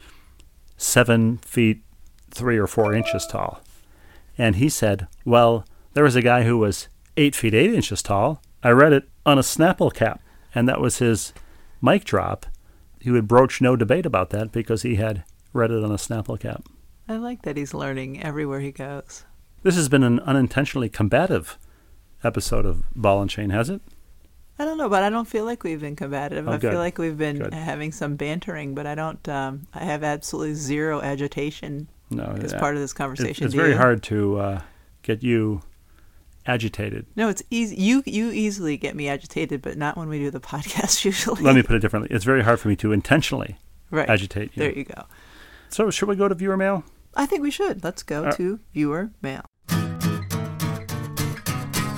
7 0.75 1.37
feet 1.39 1.83
three 2.31 2.57
or 2.57 2.67
four 2.67 2.95
inches 2.95 3.27
tall. 3.27 3.61
And 4.37 4.55
he 4.55 4.69
said, 4.69 5.07
Well, 5.23 5.65
there 5.93 6.03
was 6.03 6.15
a 6.15 6.21
guy 6.21 6.43
who 6.43 6.57
was 6.57 6.87
eight 7.17 7.35
feet 7.35 7.53
eight 7.53 7.73
inches 7.73 8.01
tall. 8.01 8.41
I 8.63 8.69
read 8.69 8.93
it 8.93 9.09
on 9.25 9.37
a 9.37 9.41
Snapple 9.41 9.93
cap. 9.93 10.21
And 10.53 10.67
that 10.67 10.81
was 10.81 10.97
his 10.97 11.33
mic 11.81 12.03
drop. 12.03 12.45
He 12.99 13.09
would 13.09 13.27
broach 13.27 13.61
no 13.61 13.75
debate 13.75 14.05
about 14.05 14.29
that 14.31 14.51
because 14.51 14.81
he 14.81 14.95
had 14.95 15.23
read 15.53 15.71
it 15.71 15.83
on 15.83 15.91
a 15.91 15.95
Snapple 15.95 16.39
cap. 16.39 16.65
I 17.07 17.15
like 17.17 17.41
that 17.43 17.57
he's 17.57 17.73
learning 17.73 18.21
everywhere 18.21 18.59
he 18.59 18.71
goes. 18.71 19.23
This 19.63 19.75
has 19.75 19.89
been 19.89 20.03
an 20.03 20.19
unintentionally 20.21 20.89
combative 20.89 21.57
episode 22.23 22.65
of 22.65 22.83
Ball 22.95 23.21
and 23.21 23.29
Chain, 23.29 23.49
has 23.49 23.69
it? 23.69 23.81
I 24.59 24.65
don't 24.65 24.77
know, 24.77 24.89
but 24.89 25.03
I 25.03 25.09
don't 25.09 25.27
feel 25.27 25.45
like 25.45 25.63
we've 25.63 25.79
been 25.79 25.95
combative. 25.95 26.47
Oh, 26.47 26.51
I 26.51 26.57
good. 26.57 26.71
feel 26.71 26.79
like 26.79 26.97
we've 26.97 27.17
been 27.17 27.39
Good. 27.39 27.53
having 27.53 27.91
some 27.91 28.15
bantering, 28.15 28.75
but 28.75 28.85
I 28.85 28.93
don't. 28.93 29.27
Um, 29.27 29.67
I 29.73 29.85
have 29.85 30.03
absolutely 30.03 30.53
zero 30.53 31.01
agitation 31.01 31.87
No. 32.11 32.25
as 32.41 32.53
uh, 32.53 32.59
part 32.59 32.75
of 32.75 32.81
this 32.81 32.93
conversation. 32.93 33.45
it's 33.45 33.53
Do 33.53 33.59
very 33.59 33.71
you? 33.71 33.77
hard 33.77 34.03
to 34.03 34.39
uh, 34.39 34.61
get 35.01 35.23
you 35.23 35.61
agitated. 36.45 37.05
No, 37.15 37.29
it's 37.29 37.43
easy. 37.49 37.75
You 37.75 38.03
you 38.05 38.31
easily 38.31 38.77
get 38.77 38.95
me 38.95 39.07
agitated, 39.07 39.61
but 39.61 39.77
not 39.77 39.97
when 39.97 40.09
we 40.09 40.19
do 40.19 40.29
the 40.31 40.39
podcast. 40.53 41.03
Usually, 41.05 41.41
Let 41.41 41.55
me 41.55 41.63
put 41.63 41.75
it 41.75 41.79
differently. 41.79 42.09
It's 42.13 42.25
very 42.25 42.43
hard 42.43 42.59
for 42.59 42.67
me 42.69 42.75
to 42.77 42.91
intentionally 42.91 43.57
right. 43.89 44.09
agitate 44.09 44.51
you. 44.55 44.63
There 44.63 44.71
you 44.73 44.83
go. 44.85 45.05
So, 45.69 45.89
should 45.89 46.09
we 46.09 46.15
go 46.15 46.27
to 46.27 46.35
viewer 46.35 46.57
mail? 46.57 46.83
I 47.15 47.25
think 47.25 47.41
we 47.41 47.51
should. 47.51 47.83
Let's 47.83 48.03
go 48.03 48.25
Uh, 48.25 48.31
to 48.33 48.59
viewer 48.73 49.11
mail. 49.21 49.43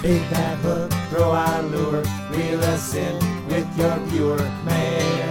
Big 0.01 0.21
bad 0.31 0.57
hook, 0.59 0.91
throw 1.09 1.31
our 1.31 1.61
lure, 1.63 2.03
reel 2.31 2.59
us 2.65 2.93
in 2.93 3.15
with 3.47 3.67
your 3.77 3.95
viewer 4.07 4.37
mail. 4.65 5.22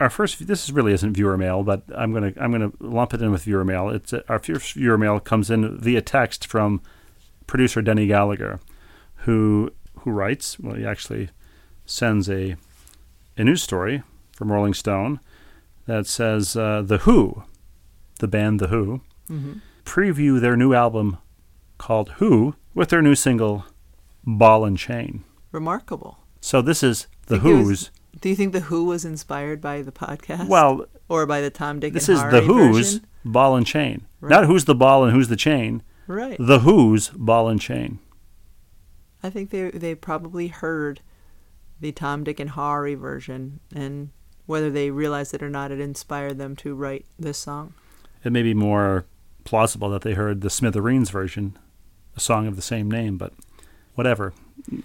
Our 0.00 0.08
first, 0.10 0.46
this 0.46 0.70
really 0.70 0.92
isn't 0.94 1.12
viewer 1.12 1.36
mail, 1.36 1.62
but 1.62 1.82
I'm 1.94 2.12
gonna 2.12 2.32
I'm 2.40 2.50
gonna 2.52 2.72
lump 2.80 3.12
it 3.12 3.20
in 3.20 3.30
with 3.30 3.44
viewer 3.44 3.64
mail. 3.64 3.90
It's 3.90 4.12
uh, 4.14 4.22
our 4.28 4.38
first 4.38 4.72
viewer 4.72 4.96
mail 4.96 5.20
comes 5.20 5.50
in 5.50 5.78
via 5.78 6.00
text 6.00 6.46
from 6.46 6.80
producer 7.46 7.82
Denny 7.82 8.06
Gallagher, 8.06 8.60
who 9.26 9.72
who 10.00 10.10
writes. 10.10 10.58
Well, 10.58 10.74
he 10.76 10.86
actually 10.86 11.28
sends 11.84 12.30
a 12.30 12.56
a 13.36 13.44
news 13.44 13.62
story 13.62 14.02
from 14.32 14.50
Rolling 14.50 14.74
Stone 14.74 15.20
that 15.86 16.06
says 16.06 16.56
uh, 16.56 16.80
the 16.82 16.98
Who, 16.98 17.42
the 18.20 18.28
band 18.28 18.58
the 18.58 18.68
Who, 18.68 19.02
hmm 19.28 19.52
preview 19.84 20.40
their 20.40 20.56
new 20.56 20.72
album 20.72 21.18
called 21.76 22.10
Who 22.18 22.54
with 22.74 22.90
their 22.90 23.02
new 23.02 23.16
single 23.16 23.64
Ball 24.24 24.64
and 24.64 24.78
Chain. 24.78 25.24
Remarkable. 25.50 26.18
So 26.40 26.62
this 26.62 26.82
is 26.82 27.08
the 27.26 27.38
Who's. 27.38 27.90
Do 28.20 28.28
you 28.28 28.34
think 28.36 28.52
the 28.52 28.60
Who 28.60 28.84
was 28.84 29.04
inspired 29.04 29.60
by 29.60 29.82
the 29.82 29.92
podcast? 29.92 30.48
Well, 30.48 30.86
or 31.08 31.26
by 31.26 31.40
the 31.40 31.50
Tom, 31.50 31.80
Dick, 31.80 31.92
this 31.92 32.08
and 32.08 32.16
is 32.16 32.22
Harry 32.22 32.32
the 32.32 32.40
Who's 32.42 32.94
version? 32.94 33.06
Ball 33.24 33.56
and 33.56 33.66
Chain. 33.66 34.06
Right. 34.20 34.30
Not 34.30 34.46
who's 34.46 34.64
the 34.64 34.74
ball 34.74 35.04
and 35.04 35.12
who's 35.12 35.28
the 35.28 35.36
chain. 35.36 35.82
Right. 36.06 36.36
The 36.40 36.60
Who's 36.60 37.08
Ball 37.10 37.48
and 37.48 37.60
Chain. 37.60 38.00
I 39.22 39.30
think 39.30 39.50
they 39.50 39.70
they 39.70 39.94
probably 39.94 40.48
heard 40.48 41.00
the 41.80 41.92
Tom, 41.92 42.24
Dick, 42.24 42.40
and 42.40 42.50
Harry 42.50 42.94
version, 42.94 43.60
and 43.74 44.10
whether 44.46 44.70
they 44.70 44.90
realized 44.90 45.34
it 45.34 45.42
or 45.42 45.48
not, 45.48 45.70
it 45.70 45.78
inspired 45.80 46.36
them 46.38 46.56
to 46.56 46.74
write 46.74 47.06
this 47.18 47.38
song. 47.38 47.74
It 48.24 48.32
may 48.32 48.42
be 48.42 48.54
more 48.54 49.06
plausible 49.44 49.88
that 49.90 50.02
they 50.02 50.14
heard 50.14 50.40
the 50.40 50.50
Smithereens 50.50 51.10
version, 51.10 51.56
a 52.16 52.20
song 52.20 52.46
of 52.46 52.56
the 52.56 52.62
same 52.62 52.90
name, 52.90 53.16
but 53.16 53.32
whatever. 53.94 54.32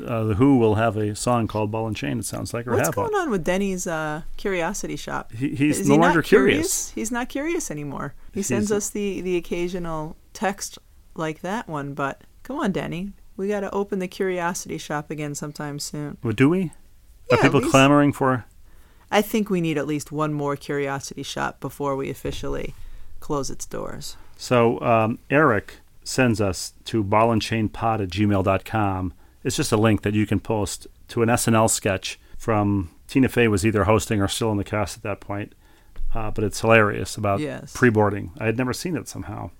Uh, 0.05 0.23
the 0.25 0.35
Who 0.35 0.57
will 0.57 0.75
have 0.75 0.97
a 0.97 1.15
song 1.15 1.47
called 1.47 1.71
Ball 1.71 1.87
and 1.87 1.95
Chain. 1.95 2.19
It 2.19 2.25
sounds 2.25 2.53
like, 2.53 2.67
or 2.67 2.71
What's 2.75 2.89
going 2.89 3.11
one. 3.11 3.21
on 3.23 3.29
with 3.29 3.43
Denny's 3.43 3.87
uh, 3.87 4.21
curiosity 4.37 4.95
shop? 4.95 5.31
He, 5.31 5.49
he's 5.55 5.79
Is 5.81 5.87
no 5.87 5.95
he 5.95 5.99
longer 6.01 6.17
not 6.19 6.25
curious. 6.25 6.89
He's 6.91 7.11
not 7.11 7.29
curious 7.29 7.69
anymore. 7.71 8.13
He 8.33 8.39
He's- 8.39 8.47
sends 8.47 8.71
us 8.71 8.89
the, 8.89 9.21
the 9.21 9.37
occasional 9.37 10.15
text 10.33 10.77
like 11.15 11.41
that 11.41 11.67
one, 11.67 11.93
but 11.93 12.21
come 12.43 12.57
on, 12.59 12.71
Denny. 12.71 13.11
We 13.37 13.47
got 13.49 13.61
to 13.61 13.71
open 13.73 13.99
the 13.99 14.07
curiosity 14.07 14.77
shop 14.77 15.11
again 15.11 15.35
sometime 15.35 15.79
soon. 15.79 16.17
Well, 16.23 16.33
do 16.33 16.49
we? 16.49 16.71
Yeah, 17.31 17.37
Are 17.37 17.41
people 17.41 17.59
least- 17.59 17.71
clamoring 17.71 18.13
for? 18.13 18.45
I 19.11 19.21
think 19.21 19.49
we 19.49 19.61
need 19.61 19.77
at 19.77 19.87
least 19.87 20.11
one 20.11 20.33
more 20.33 20.55
curiosity 20.55 21.23
shop 21.23 21.59
before 21.59 21.95
we 21.95 22.09
officially 22.09 22.73
close 23.19 23.49
its 23.49 23.65
doors. 23.65 24.17
So 24.35 24.79
um, 24.81 25.19
Eric 25.29 25.75
sends 26.03 26.41
us 26.41 26.73
to 26.85 27.03
ballandchainpod 27.03 28.01
at 28.01 28.09
gmail.com. 28.09 29.13
It's 29.45 29.55
just 29.55 29.71
a 29.71 29.77
link 29.77 30.01
that 30.01 30.13
you 30.13 30.25
can 30.25 30.41
post 30.41 30.87
to 31.09 31.21
an 31.21 31.29
SNL 31.29 31.69
sketch 31.69 32.19
from 32.37 32.89
Tina 33.07 33.29
Fey 33.29 33.47
was 33.47 33.65
either 33.65 33.85
hosting 33.85 34.19
or 34.21 34.27
still 34.27 34.51
in 34.51 34.57
the 34.57 34.63
cast 34.65 34.97
at 34.97 35.03
that 35.03 35.21
point. 35.21 35.53
Uh, 36.13 36.31
but 36.31 36.43
it's 36.43 36.59
hilarious 36.61 37.15
about 37.15 37.39
Yes. 37.39 37.71
pre-boarding. 37.73 38.31
I 38.39 38.45
had 38.45 38.57
never 38.57 38.73
seen 38.73 38.97
it 38.97 39.07
somehow. 39.07 39.51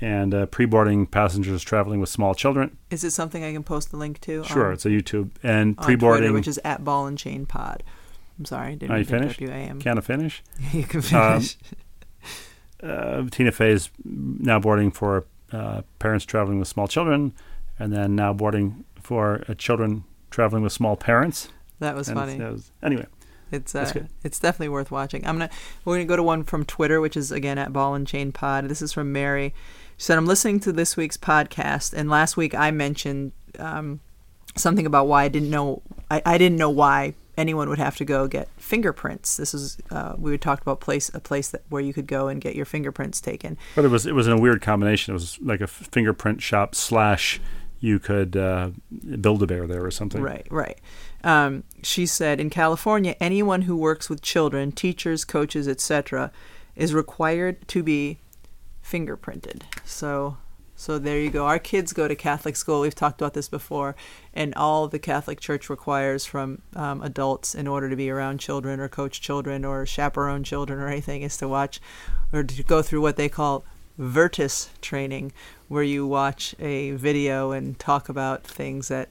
And 0.00 0.32
uh, 0.32 0.46
pre-boarding 0.46 1.06
passengers 1.06 1.62
traveling 1.64 1.98
with 1.98 2.08
small 2.08 2.34
children. 2.34 2.76
Is 2.90 3.02
it 3.02 3.10
something 3.10 3.42
I 3.42 3.52
can 3.52 3.64
post 3.64 3.90
the 3.90 3.96
link 3.96 4.20
to? 4.22 4.44
Sure, 4.44 4.68
on, 4.68 4.72
it's 4.74 4.86
a 4.86 4.90
YouTube. 4.90 5.30
And 5.42 5.76
pre-boarding. 5.76 6.20
Twitter, 6.22 6.32
which 6.34 6.46
is 6.46 6.60
at 6.64 6.84
Ball 6.84 7.06
and 7.06 7.18
Chain 7.18 7.44
Pod. 7.46 7.82
I'm 8.38 8.44
sorry, 8.44 8.76
didn't 8.76 8.92
Are 8.92 8.98
you 8.98 9.04
mean 9.04 9.06
to 9.06 9.10
finished? 9.10 9.40
interrupt 9.40 9.56
you. 9.58 9.64
I 9.64 9.68
am. 9.68 9.80
Can 9.80 9.98
I 9.98 10.00
finish? 10.00 10.42
you 10.72 10.84
can 10.84 10.98
Um, 11.00 11.02
finish. 11.40 11.56
uh, 12.82 13.24
Tina 13.30 13.50
Fey 13.50 13.72
is 13.72 13.90
now 14.04 14.60
boarding 14.60 14.90
for 14.92 15.24
uh, 15.52 15.82
parents 15.98 16.24
traveling 16.24 16.58
with 16.58 16.68
small 16.68 16.86
children, 16.86 17.32
and 17.78 17.92
then 17.92 18.14
now 18.14 18.32
boarding 18.32 18.84
for 19.08 19.42
uh, 19.48 19.54
children 19.54 20.04
traveling 20.30 20.62
with 20.62 20.72
small 20.72 20.94
parents. 20.96 21.48
that 21.78 21.94
was 21.94 22.08
And 22.08 22.18
funny. 22.18 22.38
was- 22.38 22.70
anyway, 22.82 23.06
It's 23.50 23.74
uh, 23.74 23.90
it's 24.22 24.38
definitely 24.38 24.68
worth 24.68 24.90
watching. 24.90 25.26
I'm 25.26 25.36
gonna 25.38 25.48
we're 25.86 25.94
gonna 25.96 26.04
go 26.04 26.16
to 26.16 26.22
one 26.22 26.44
from 26.44 26.66
Twitter, 26.66 27.00
which 27.00 27.16
is 27.16 27.32
again 27.32 27.56
at 27.56 27.72
Ball 27.72 27.94
and 27.94 28.06
Chain 28.06 28.32
Pod. 28.32 28.68
This 28.68 28.82
is 28.82 28.92
from 28.92 29.10
Mary. 29.10 29.54
She 29.96 30.04
said, 30.04 30.18
"I'm 30.18 30.26
listening 30.26 30.60
to 30.60 30.72
this 30.72 30.96
week's 30.98 31.16
podcast, 31.16 31.94
and 31.94 32.10
last 32.10 32.36
week 32.36 32.54
I 32.54 32.70
mentioned 32.70 33.32
um, 33.58 34.00
something 34.56 34.84
about 34.84 35.06
why 35.08 35.24
I 35.24 35.28
didn't 35.28 35.48
know 35.50 35.80
I, 36.10 36.20
I 36.26 36.36
didn't 36.36 36.58
know 36.58 36.68
why 36.70 37.14
anyone 37.38 37.68
would 37.70 37.78
have 37.78 37.96
to 37.96 38.04
go 38.04 38.26
get 38.28 38.48
fingerprints. 38.58 39.38
This 39.38 39.54
is 39.54 39.78
uh, 39.90 40.12
we 40.18 40.30
would 40.30 40.42
talk 40.42 40.60
about 40.60 40.80
place 40.80 41.10
a 41.14 41.20
place 41.20 41.48
that 41.52 41.62
where 41.70 41.80
you 41.80 41.94
could 41.94 42.06
go 42.06 42.28
and 42.28 42.42
get 42.42 42.54
your 42.54 42.66
fingerprints 42.66 43.18
taken. 43.20 43.56
but 43.74 43.84
it 43.86 43.88
was 43.88 44.04
it 44.04 44.14
was 44.14 44.26
in 44.26 44.34
a 44.34 44.40
weird 44.40 44.60
combination. 44.60 45.12
It 45.12 45.16
was 45.16 45.38
like 45.40 45.62
a 45.62 45.66
fingerprint 45.66 46.42
shop 46.42 46.74
slash 46.74 47.40
you 47.80 47.98
could 47.98 48.36
uh, 48.36 48.70
build 49.20 49.42
a 49.42 49.46
bear 49.46 49.66
there 49.66 49.84
or 49.84 49.90
something. 49.90 50.20
Right, 50.20 50.46
right. 50.50 50.78
Um, 51.22 51.64
she 51.82 52.06
said 52.06 52.40
in 52.40 52.50
California, 52.50 53.14
anyone 53.20 53.62
who 53.62 53.76
works 53.76 54.08
with 54.10 54.22
children, 54.22 54.72
teachers, 54.72 55.24
coaches, 55.24 55.68
etc., 55.68 56.32
is 56.74 56.94
required 56.94 57.66
to 57.68 57.82
be 57.82 58.18
fingerprinted. 58.84 59.62
So, 59.84 60.38
so 60.74 60.98
there 60.98 61.20
you 61.20 61.30
go. 61.30 61.46
Our 61.46 61.58
kids 61.58 61.92
go 61.92 62.08
to 62.08 62.14
Catholic 62.14 62.56
school. 62.56 62.80
We've 62.80 62.94
talked 62.94 63.20
about 63.20 63.34
this 63.34 63.48
before, 63.48 63.94
and 64.32 64.54
all 64.54 64.88
the 64.88 64.98
Catholic 64.98 65.40
Church 65.40 65.68
requires 65.68 66.24
from 66.24 66.62
um, 66.74 67.02
adults 67.02 67.54
in 67.54 67.66
order 67.66 67.90
to 67.90 67.96
be 67.96 68.10
around 68.10 68.38
children 68.38 68.80
or 68.80 68.88
coach 68.88 69.20
children 69.20 69.64
or 69.64 69.86
chaperone 69.86 70.44
children 70.44 70.80
or 70.80 70.88
anything 70.88 71.22
is 71.22 71.36
to 71.38 71.48
watch 71.48 71.80
or 72.32 72.42
to 72.42 72.62
go 72.62 72.82
through 72.82 73.02
what 73.02 73.16
they 73.16 73.28
call 73.28 73.64
Virtus 73.98 74.70
training, 74.80 75.32
where 75.68 75.82
you 75.82 76.06
watch 76.06 76.54
a 76.60 76.92
video 76.92 77.50
and 77.50 77.78
talk 77.78 78.08
about 78.08 78.44
things 78.44 78.88
that 78.88 79.10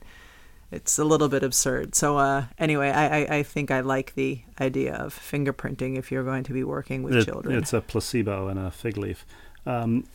it's 0.71 0.97
a 0.97 1.04
little 1.04 1.30
bit 1.30 1.43
absurd. 1.43 1.93
So 1.95 2.17
uh, 2.17 2.45
anyway, 2.58 2.89
I, 2.89 3.19
I, 3.19 3.38
I 3.38 3.43
think 3.43 3.69
I 3.71 3.82
like 3.82 4.15
the 4.15 4.41
idea 4.60 4.95
of 4.95 5.13
fingerprinting 5.13 5.97
if 5.97 6.12
you're 6.12 6.23
going 6.23 6.43
to 6.45 6.54
be 6.54 6.63
working 6.63 7.04
with 7.04 7.15
It- 7.15 7.26
children. 7.26 7.58
It's 7.58 7.73
a 7.73 7.82
placebo 7.82 8.47
and 8.47 8.60
a 8.60 8.71
fig 8.71 8.97
leaf. 8.97 9.26
Um, 9.65 10.06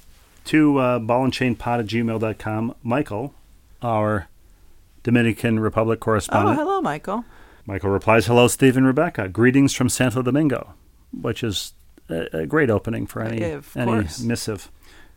to 0.46 0.78
uh, 0.78 0.98
ballandchainpod 0.98 1.80
at 1.80 1.86
gmail.com, 1.86 2.74
Michael, 2.82 3.34
our 3.82 4.26
Dominican 5.02 5.60
Republic 5.60 6.00
correspondent. 6.00 6.58
oh, 6.58 6.60
hello, 6.64 6.80
Michael. 6.80 7.24
Michael 7.66 7.90
replies, 7.90 8.26
Hello, 8.26 8.48
Steve 8.48 8.76
and 8.76 8.86
Rebecca. 8.86 9.28
Greetings 9.28 9.72
from 9.72 9.88
Santo 9.88 10.20
Domingo, 10.22 10.74
which 11.12 11.44
is 11.44 11.74
a, 12.12 12.38
a 12.38 12.46
great 12.46 12.70
opening 12.70 13.06
for 13.06 13.22
any, 13.22 13.40
Yeah, 13.40 13.60
any 13.74 14.06
missive. 14.22 14.70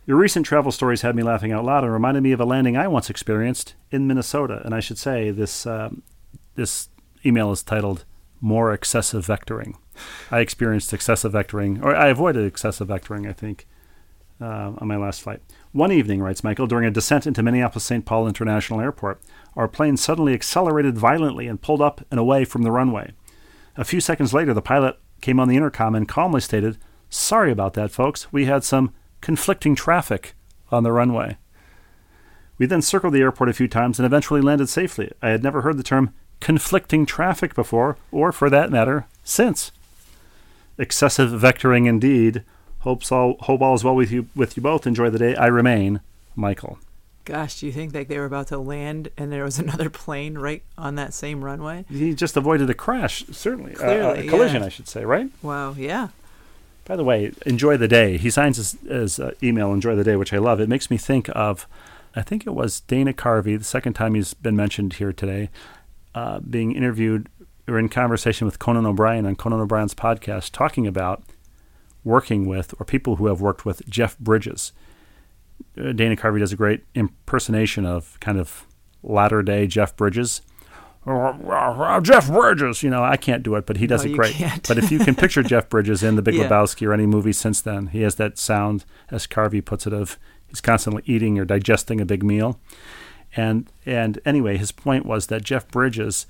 Your 0.06 0.16
recent 0.16 0.46
travel 0.46 0.70
stories 0.70 1.02
had 1.02 1.16
me 1.16 1.22
laughing 1.22 1.52
out 1.52 1.64
loud 1.64 1.82
and 1.82 1.92
reminded 1.92 2.22
me 2.22 2.32
of 2.32 2.40
a 2.40 2.44
landing 2.44 2.76
I 2.76 2.86
once 2.86 3.10
experienced 3.10 3.74
in 3.90 4.06
Minnesota. 4.06 4.62
And 4.64 4.74
I 4.74 4.80
should 4.80 4.98
say, 4.98 5.30
this, 5.30 5.66
um, 5.66 6.02
this 6.54 6.88
email 7.24 7.50
is 7.50 7.62
titled 7.62 8.04
More 8.40 8.72
Excessive 8.72 9.26
Vectoring. 9.26 9.74
I 10.30 10.40
experienced 10.40 10.92
excessive 10.92 11.32
vectoring, 11.32 11.82
or 11.82 11.94
I 11.94 12.08
avoided 12.08 12.46
excessive 12.46 12.88
vectoring, 12.88 13.28
I 13.28 13.32
think, 13.32 13.66
uh, 14.40 14.72
on 14.78 14.88
my 14.88 14.96
last 14.96 15.22
flight. 15.22 15.40
One 15.72 15.92
evening, 15.92 16.20
writes 16.20 16.44
Michael, 16.44 16.66
during 16.66 16.86
a 16.86 16.90
descent 16.90 17.26
into 17.26 17.42
Minneapolis 17.42 17.84
St. 17.84 18.04
Paul 18.04 18.28
International 18.28 18.80
Airport, 18.80 19.20
our 19.56 19.68
plane 19.68 19.96
suddenly 19.96 20.34
accelerated 20.34 20.98
violently 20.98 21.46
and 21.46 21.60
pulled 21.60 21.80
up 21.80 22.04
and 22.10 22.20
away 22.20 22.44
from 22.44 22.62
the 22.62 22.70
runway. 22.70 23.12
A 23.76 23.84
few 23.84 24.00
seconds 24.00 24.32
later, 24.32 24.54
the 24.54 24.62
pilot 24.62 24.98
came 25.20 25.40
on 25.40 25.48
the 25.48 25.56
intercom 25.56 25.94
and 25.94 26.08
calmly 26.08 26.40
stated, 26.40 26.78
Sorry 27.08 27.50
about 27.50 27.74
that, 27.74 27.90
folks. 27.90 28.32
We 28.32 28.46
had 28.46 28.64
some 28.64 28.92
conflicting 29.20 29.74
traffic 29.74 30.34
on 30.70 30.82
the 30.82 30.92
runway. 30.92 31.36
We 32.58 32.66
then 32.66 32.82
circled 32.82 33.12
the 33.12 33.20
airport 33.20 33.50
a 33.50 33.54
few 33.54 33.68
times 33.68 33.98
and 33.98 34.06
eventually 34.06 34.40
landed 34.40 34.68
safely. 34.68 35.12
I 35.22 35.28
had 35.28 35.42
never 35.42 35.62
heard 35.62 35.76
the 35.76 35.82
term 35.82 36.14
conflicting 36.40 37.06
traffic 37.06 37.54
before, 37.54 37.96
or 38.10 38.32
for 38.32 38.50
that 38.50 38.70
matter, 38.70 39.06
since. 39.24 39.72
Excessive 40.78 41.30
vectoring 41.30 41.86
indeed. 41.86 42.44
Hopes 42.80 43.10
all 43.10 43.36
hope 43.40 43.60
all 43.62 43.74
is 43.74 43.82
well 43.82 43.94
with 43.94 44.10
you 44.10 44.28
with 44.36 44.56
you 44.56 44.62
both. 44.62 44.86
Enjoy 44.86 45.10
the 45.10 45.18
day. 45.18 45.34
I 45.34 45.46
remain, 45.46 46.00
Michael. 46.34 46.78
Gosh, 47.24 47.58
do 47.58 47.66
you 47.66 47.72
think 47.72 47.92
like 47.92 48.06
they 48.06 48.18
were 48.18 48.24
about 48.24 48.46
to 48.48 48.58
land 48.58 49.08
and 49.16 49.32
there 49.32 49.42
was 49.42 49.58
another 49.58 49.90
plane 49.90 50.38
right 50.38 50.62
on 50.78 50.94
that 50.94 51.12
same 51.12 51.44
runway? 51.44 51.84
He 51.88 52.14
just 52.14 52.36
avoided 52.36 52.70
a 52.70 52.74
crash, 52.74 53.24
certainly. 53.32 53.74
Uh, 53.74 54.14
a 54.14 54.26
collision, 54.28 54.60
yeah. 54.60 54.66
I 54.66 54.68
should 54.68 54.88
say, 54.88 55.04
right? 55.04 55.28
Wow, 55.42 55.74
yeah. 55.76 56.08
By 56.86 56.94
the 56.94 57.04
way, 57.04 57.32
enjoy 57.44 57.76
the 57.76 57.88
day. 57.88 58.16
He 58.16 58.30
signs 58.30 58.56
his, 58.58 58.72
his 58.88 59.18
uh, 59.18 59.32
email, 59.42 59.72
enjoy 59.72 59.96
the 59.96 60.04
day, 60.04 60.14
which 60.14 60.32
I 60.32 60.38
love. 60.38 60.60
It 60.60 60.68
makes 60.68 60.88
me 60.88 60.96
think 60.96 61.28
of, 61.34 61.66
I 62.14 62.22
think 62.22 62.46
it 62.46 62.54
was 62.54 62.80
Dana 62.80 63.12
Carvey, 63.12 63.58
the 63.58 63.64
second 63.64 63.94
time 63.94 64.14
he's 64.14 64.34
been 64.34 64.54
mentioned 64.54 64.94
here 64.94 65.12
today, 65.12 65.50
uh, 66.14 66.38
being 66.38 66.76
interviewed 66.76 67.28
or 67.66 67.76
in 67.76 67.88
conversation 67.88 68.46
with 68.46 68.60
Conan 68.60 68.86
O'Brien 68.86 69.26
on 69.26 69.34
Conan 69.34 69.60
O'Brien's 69.60 69.94
podcast, 69.94 70.52
talking 70.52 70.86
about 70.86 71.24
working 72.04 72.46
with 72.46 72.72
or 72.78 72.84
people 72.84 73.16
who 73.16 73.26
have 73.26 73.40
worked 73.40 73.64
with 73.64 73.86
Jeff 73.88 74.16
Bridges. 74.18 74.72
Uh, 75.76 75.90
Dana 75.90 76.14
Carvey 76.14 76.38
does 76.38 76.52
a 76.52 76.56
great 76.56 76.84
impersonation 76.94 77.84
of 77.84 78.18
kind 78.20 78.38
of 78.38 78.64
latter 79.02 79.42
day 79.42 79.66
Jeff 79.66 79.96
Bridges. 79.96 80.40
Uh, 81.06 82.00
Jeff 82.00 82.28
Bridges, 82.28 82.82
you 82.82 82.90
know, 82.90 83.04
I 83.04 83.16
can't 83.16 83.42
do 83.44 83.54
it, 83.54 83.64
but 83.64 83.76
he 83.76 83.86
does 83.86 84.04
No, 84.04 84.10
it 84.10 84.16
great. 84.16 84.36
But 84.66 84.78
if 84.78 84.90
you 84.90 84.98
can 84.98 85.14
picture 85.14 85.42
Jeff 85.42 85.68
Bridges 85.68 86.02
in 86.02 86.16
The 86.16 86.22
Big 86.22 86.34
Yeah. 86.36 86.48
Lebowski 86.48 86.86
or 86.86 86.92
any 86.92 87.06
movie 87.06 87.32
since 87.32 87.60
then, 87.60 87.88
he 87.88 88.00
has 88.02 88.16
that 88.16 88.38
sound, 88.38 88.84
as 89.10 89.26
Carvey 89.26 89.64
puts 89.64 89.86
it, 89.86 89.92
of 89.92 90.18
he's 90.48 90.60
constantly 90.60 91.02
eating 91.06 91.38
or 91.38 91.44
digesting 91.44 92.00
a 92.00 92.04
big 92.04 92.24
meal. 92.24 92.58
And 93.36 93.70
and 93.84 94.18
anyway, 94.24 94.56
his 94.56 94.72
point 94.72 95.06
was 95.06 95.28
that 95.28 95.44
Jeff 95.44 95.68
Bridges 95.68 96.26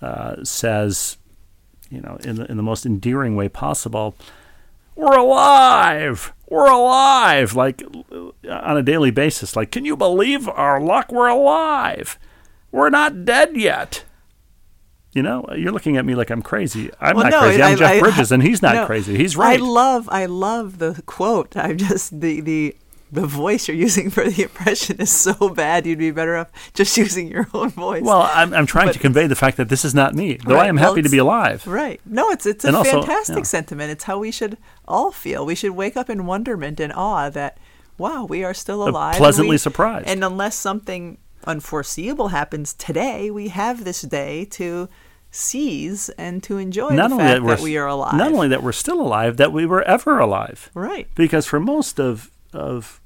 uh, 0.00 0.44
says, 0.44 1.16
you 1.90 2.00
know, 2.00 2.18
in 2.22 2.36
the 2.36 2.50
in 2.50 2.56
the 2.56 2.62
most 2.62 2.84
endearing 2.86 3.34
way 3.34 3.48
possible, 3.48 4.14
"We're 4.94 5.16
alive, 5.18 6.32
we're 6.48 6.70
alive!" 6.70 7.54
Like 7.54 7.82
uh, 8.12 8.30
on 8.48 8.76
a 8.76 8.82
daily 8.82 9.10
basis. 9.10 9.56
Like, 9.56 9.72
can 9.72 9.84
you 9.84 9.96
believe 9.96 10.48
our 10.48 10.80
luck? 10.80 11.10
We're 11.10 11.28
alive. 11.28 12.18
We're 12.70 12.90
not 12.90 13.24
dead 13.24 13.56
yet. 13.56 14.04
You 15.14 15.22
know, 15.22 15.44
you're 15.56 15.72
looking 15.72 15.96
at 15.98 16.04
me 16.06 16.14
like 16.14 16.30
I'm 16.30 16.40
crazy. 16.42 16.90
I'm 17.00 17.16
Well, 17.16 17.24
not 17.24 17.32
no, 17.32 17.40
crazy. 17.40 17.62
I'm 17.62 17.72
I- 17.72 17.76
Jeff 17.76 17.90
I- 17.90 18.00
Bridges, 18.00 18.32
and 18.32 18.42
he's 18.42 18.62
not 18.62 18.74
no, 18.74 18.86
crazy. 18.86 19.16
He's 19.16 19.36
right. 19.36 19.60
I 19.60 19.62
love, 19.62 20.08
I 20.10 20.24
love 20.26 20.78
the 20.78 21.02
quote. 21.06 21.56
I'm 21.56 21.76
just 21.76 22.20
the 22.20 22.40
the 22.40 22.76
the 23.12 23.26
voice 23.26 23.68
you're 23.68 23.76
using 23.76 24.08
for 24.08 24.24
the 24.30 24.42
impression 24.44 24.96
is 24.98 25.12
so 25.12 25.50
bad. 25.50 25.84
You'd 25.86 25.98
be 25.98 26.10
better 26.12 26.34
off 26.38 26.48
just 26.72 26.96
using 27.04 27.28
your 27.28 27.46
own 27.52 27.68
voice. 27.68 28.02
well, 28.02 28.22
I'm, 28.32 28.54
I'm 28.54 28.64
trying 28.64 28.86
But 28.86 28.94
to 28.94 28.98
convey 29.00 29.26
the 29.26 29.36
fact 29.36 29.58
that 29.58 29.68
this 29.68 29.84
is 29.84 29.94
not 29.94 30.14
me, 30.14 30.38
though 30.46 30.54
I 30.54 30.60
Right, 30.60 30.68
am 30.70 30.76
well, 30.76 30.88
happy 30.92 31.02
to 31.02 31.10
be 31.10 31.18
alive. 31.18 31.66
Right. 31.66 32.00
No, 32.06 32.30
it's 32.30 32.46
it's 32.46 32.64
a 32.64 32.68
And 32.68 32.76
also, 32.78 33.02
fantastic 33.02 33.36
yeah. 33.36 33.42
sentiment. 33.42 33.90
It's 33.90 34.04
how 34.04 34.18
we 34.18 34.30
should 34.30 34.56
all 34.88 35.12
feel. 35.12 35.44
We 35.44 35.54
should 35.54 35.72
wake 35.72 35.94
up 35.94 36.08
in 36.08 36.24
wonderment 36.24 36.80
and 36.80 36.90
awe 36.90 37.28
that 37.28 37.58
wow, 37.98 38.24
we 38.24 38.42
are 38.44 38.54
still 38.54 38.82
uh, 38.82 38.88
alive. 38.90 39.14
and 39.16 39.20
pleasantly 39.20 39.54
we- 39.56 39.58
surprised. 39.58 40.08
And 40.08 40.24
unless 40.24 40.56
something 40.56 41.18
unforeseeable 41.46 42.28
happens 42.28 42.72
today, 42.72 43.30
we 43.30 43.48
have 43.48 43.84
this 43.84 44.00
day 44.02 44.46
to 44.46 44.88
seize 45.34 46.08
and 46.10 46.42
to 46.44 46.58
enjoy 46.58 46.90
Not 46.90 47.08
the 47.08 47.14
only 47.14 47.24
fact 47.24 47.34
that 47.40 47.42
we're 47.42 47.56
that 47.56 47.62
we 47.62 47.76
are 47.78 47.86
alive. 47.88 48.14
not 48.14 48.32
only 48.32 48.48
that 48.48 48.62
we're 48.62 48.70
still 48.72 49.00
alive, 49.00 49.38
that 49.38 49.52
we 49.52 49.64
were 49.66 49.82
ever 49.82 50.18
alive. 50.20 50.70
right. 50.74 51.08
Because 51.14 51.46
for 51.46 51.58
most 51.58 51.98
of 51.98 52.30
of 52.52 53.00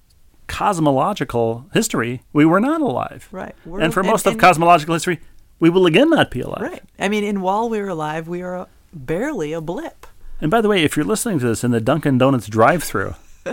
cosmological 0.49 1.67
history, 1.73 2.23
we 2.33 2.45
were 2.45 2.61
not 2.61 2.81
alive. 2.81 3.29
Right. 3.31 3.55
We're- 3.65 3.83
and 3.85 3.95
for 3.95 4.01
and- 4.01 4.09
most 4.09 4.27
of 4.27 4.33
and- 4.33 4.41
cosmological 4.41 4.95
history, 4.95 5.21
we 5.61 5.71
will 5.71 5.87
again 5.87 6.11
not 6.11 6.31
be 6.31 6.41
alive. 6.41 6.63
Right. 6.63 6.83
I 6.99 7.09
mean, 7.09 7.25
and 7.25 7.43
while 7.43 7.69
we're 7.71 7.89
alive, 7.89 8.27
we 8.29 8.43
are 8.43 8.67
barely 8.93 9.53
a 9.53 9.61
blip. 9.61 10.07
And 10.41 10.51
by 10.51 10.61
the 10.61 10.69
way, 10.69 10.83
if 10.83 10.97
you're 10.97 11.07
listening 11.07 11.39
to 11.39 11.47
this 11.47 11.63
in 11.65 11.71
the 11.71 11.81
Dunkin' 11.81 12.19
Donuts 12.19 12.47
drive-through, 12.49 13.15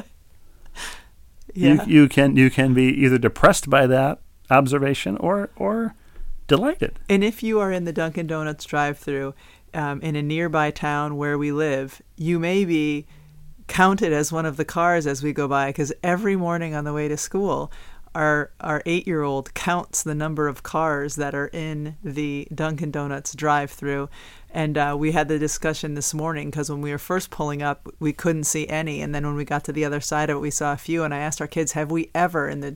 Yeah. 1.54 1.86
you, 1.86 2.02
you 2.04 2.10
can 2.10 2.36
you 2.36 2.50
can 2.50 2.74
be 2.74 2.86
either 2.86 3.18
depressed 3.20 3.70
by 3.70 3.86
that 3.88 4.20
observation 4.50 5.18
or 5.18 5.50
or 5.56 5.94
delighted. 6.48 7.00
And 7.10 7.24
if 7.24 7.44
you 7.44 7.60
are 7.60 7.72
in 7.72 7.86
the 7.86 7.94
Dunkin' 7.94 8.28
Donuts 8.28 8.66
drive-through 8.66 9.34
um, 9.74 10.02
in 10.02 10.16
a 10.16 10.22
nearby 10.22 10.72
town 10.72 11.18
where 11.18 11.38
we 11.38 11.52
live, 11.52 12.02
you 12.16 12.40
may 12.40 12.66
be 12.66 13.06
counted 13.68 14.12
as 14.12 14.32
one 14.32 14.46
of 14.46 14.58
the 14.58 14.66
cars 14.66 15.08
as 15.08 15.24
we 15.24 15.32
go 15.34 15.48
by 15.48 15.70
because 15.70 15.94
every 16.04 16.36
morning 16.36 16.76
on 16.76 16.84
the 16.84 16.94
way 16.94 17.08
to 17.08 17.18
school, 17.18 17.72
our 18.14 18.52
our 18.60 18.84
eight-year-old 18.86 19.54
counts 19.56 20.04
the 20.04 20.14
number 20.14 20.48
of 20.48 20.62
cars 20.62 21.16
that 21.16 21.34
are 21.34 21.50
in 21.52 21.98
the 22.04 22.48
Dunkin' 22.54 22.92
Donuts 22.92 23.34
drive-through. 23.34 24.10
And 24.52 24.78
uh, 24.78 24.96
we 25.00 25.14
had 25.14 25.30
the 25.30 25.40
discussion 25.40 25.96
this 25.96 26.14
morning 26.14 26.52
because 26.52 26.70
when 26.70 26.82
we 26.82 26.92
were 26.92 27.00
first 27.00 27.32
pulling 27.32 27.64
up, 27.64 27.90
we 28.00 28.14
couldn't 28.14 28.44
see 28.44 28.68
any, 28.68 29.02
and 29.02 29.16
then 29.16 29.26
when 29.26 29.36
we 29.36 29.46
got 29.46 29.64
to 29.64 29.72
the 29.72 29.86
other 29.86 30.00
side 30.00 30.30
of 30.30 30.38
it, 30.38 30.42
we 30.42 30.52
saw 30.52 30.74
a 30.74 30.78
few. 30.78 31.04
And 31.04 31.12
I 31.12 31.20
asked 31.20 31.42
our 31.42 31.48
kids, 31.48 31.72
"Have 31.72 31.90
we 31.90 32.12
ever 32.14 32.48
in 32.48 32.60
the 32.60 32.76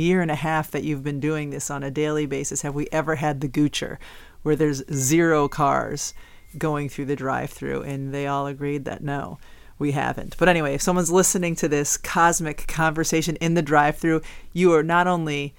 year 0.00 0.20
and 0.20 0.30
a 0.30 0.36
half 0.36 0.70
that 0.70 0.84
you've 0.84 1.02
been 1.02 1.20
doing 1.20 1.50
this 1.50 1.70
on 1.70 1.82
a 1.82 1.90
daily 1.90 2.26
basis, 2.26 2.62
have 2.62 2.74
we 2.74 2.86
ever 2.92 3.16
had 3.16 3.40
the 3.40 3.48
Goocher 3.48 3.96
where 4.42 4.56
there's 4.56 4.84
zero 4.92 5.48
cars 5.48 6.14
going 6.58 6.88
through 6.88 7.06
the 7.06 7.16
drive 7.16 7.50
through? 7.50 7.82
And 7.82 8.14
they 8.14 8.26
all 8.26 8.46
agreed 8.46 8.84
that 8.84 9.02
no, 9.02 9.38
we 9.78 9.92
haven't. 9.92 10.36
But 10.38 10.48
anyway, 10.48 10.74
if 10.74 10.82
someone's 10.82 11.10
listening 11.10 11.56
to 11.56 11.68
this 11.68 11.96
cosmic 11.96 12.66
conversation 12.66 13.36
in 13.36 13.54
the 13.54 13.62
drive 13.62 13.96
through, 13.96 14.20
you 14.52 14.72
are 14.74 14.82
not 14.82 15.06
only, 15.06 15.54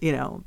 you 0.00 0.12
know, 0.12 0.42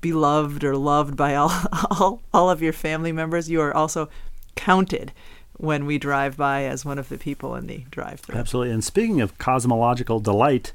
beloved 0.00 0.64
or 0.64 0.76
loved 0.76 1.16
by 1.16 1.34
all, 1.34 1.52
all 1.90 2.22
all 2.32 2.50
of 2.50 2.62
your 2.62 2.72
family 2.72 3.12
members, 3.12 3.50
you 3.50 3.60
are 3.60 3.74
also 3.74 4.08
counted 4.54 5.12
when 5.58 5.86
we 5.86 5.98
drive 5.98 6.36
by 6.36 6.64
as 6.64 6.84
one 6.84 6.98
of 6.98 7.08
the 7.08 7.18
people 7.18 7.54
in 7.54 7.66
the 7.66 7.84
drive 7.90 8.20
through. 8.20 8.38
Absolutely. 8.38 8.72
And 8.72 8.84
speaking 8.84 9.20
of 9.20 9.38
cosmological 9.38 10.20
delight 10.20 10.72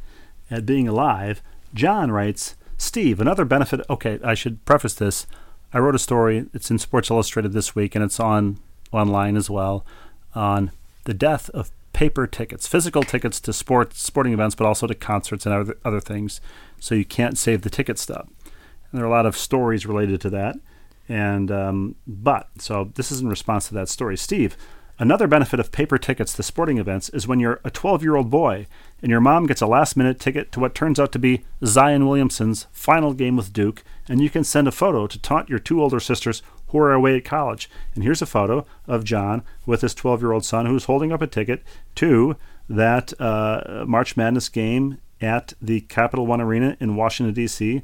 at 0.50 0.66
being 0.66 0.88
alive, 0.88 1.42
John 1.74 2.12
writes, 2.12 2.56
Steve, 2.78 3.22
another 3.22 3.46
benefit. 3.46 3.82
Okay, 3.90 4.20
I 4.24 4.34
should 4.34 4.64
preface 4.66 4.94
this. 4.94 5.28
I 5.74 5.80
wrote 5.80 5.96
a 5.96 6.00
story. 6.00 6.48
It's 6.54 6.72
in 6.72 6.80
Sports 6.80 7.10
Illustrated 7.10 7.54
this 7.54 7.76
week, 7.76 7.96
and 7.96 8.04
it's 8.04 8.20
on 8.20 8.58
online 8.92 9.38
as 9.38 9.50
well 9.50 9.86
on 10.36 10.72
the 11.06 11.14
death 11.14 11.50
of 11.52 11.72
paper 11.94 12.28
tickets, 12.28 12.68
physical 12.68 13.04
tickets 13.04 13.40
to 13.42 13.54
sports, 13.54 14.02
sporting 14.02 14.34
events, 14.34 14.56
but 14.56 14.66
also 14.66 14.88
to 14.88 14.96
concerts 14.96 15.46
and 15.46 15.54
other 15.54 15.78
other 15.86 16.00
things. 16.00 16.42
So 16.80 16.96
you 16.96 17.06
can't 17.06 17.38
save 17.38 17.62
the 17.62 17.70
ticket 17.70 18.00
stub. 18.00 18.28
And 18.46 19.00
there 19.00 19.04
are 19.04 19.08
a 19.08 19.12
lot 19.12 19.26
of 19.26 19.38
stories 19.38 19.86
related 19.86 20.20
to 20.22 20.30
that. 20.32 20.58
And 21.08 21.52
um, 21.52 21.96
but 22.08 22.50
so 22.58 22.92
this 22.96 23.12
is 23.12 23.22
in 23.22 23.30
response 23.30 23.68
to 23.68 23.74
that 23.76 23.90
story, 23.90 24.18
Steve. 24.18 24.58
Another 25.00 25.28
benefit 25.28 25.60
of 25.60 25.72
paper 25.72 25.98
tickets 25.98 26.34
to 26.34 26.44
sporting 26.44 26.78
events 26.78 27.10
is 27.10 27.28
when 27.28 27.40
you're 27.40 27.60
a 27.64 27.72
12 27.72 28.04
year 28.04 28.16
old 28.16 28.30
boy 28.30 28.68
and 29.02 29.10
your 29.10 29.22
mom 29.22 29.48
gets 29.48 29.62
a 29.62 29.68
last 29.68 29.98
minute 29.98 30.20
ticket 30.20 30.52
to 30.52 30.60
what 30.60 30.76
turns 30.76 31.00
out 31.00 31.12
to 31.12 31.20
be 31.20 31.44
Zion 31.66 32.08
Williamson's 32.08 32.68
final 32.72 33.14
game 33.14 33.36
with 33.36 33.54
Duke, 33.54 33.84
and 34.08 34.22
you 34.22 34.30
can 34.30 34.44
send 34.44 34.68
a 34.68 34.72
photo 34.72 35.08
to 35.08 35.20
taunt 35.20 35.50
your 35.50 35.60
two 35.60 35.82
older 35.82 36.00
sisters 36.00 36.44
who 36.68 36.78
are 36.78 36.94
away 36.94 37.18
at 37.18 37.26
college. 37.26 37.70
And 37.96 38.04
here's 38.04 38.22
a 38.22 38.28
photo 38.28 38.66
of 38.88 39.04
John 39.04 39.44
with 39.66 39.82
his 39.82 39.96
12 39.96 40.22
year 40.22 40.32
old 40.32 40.46
son 40.46 40.66
who's 40.66 40.86
holding 40.86 41.12
up 41.12 41.22
a 41.22 41.28
ticket 41.28 41.64
to 41.96 42.36
that 42.70 43.20
uh, 43.20 43.86
March 43.88 44.16
Madness 44.16 44.50
game 44.50 45.00
at 45.20 45.54
the 45.62 45.82
Capital 45.82 46.26
One 46.26 46.42
Arena 46.42 46.78
in 46.80 46.96
Washington, 46.96 47.34
D.C. 47.34 47.82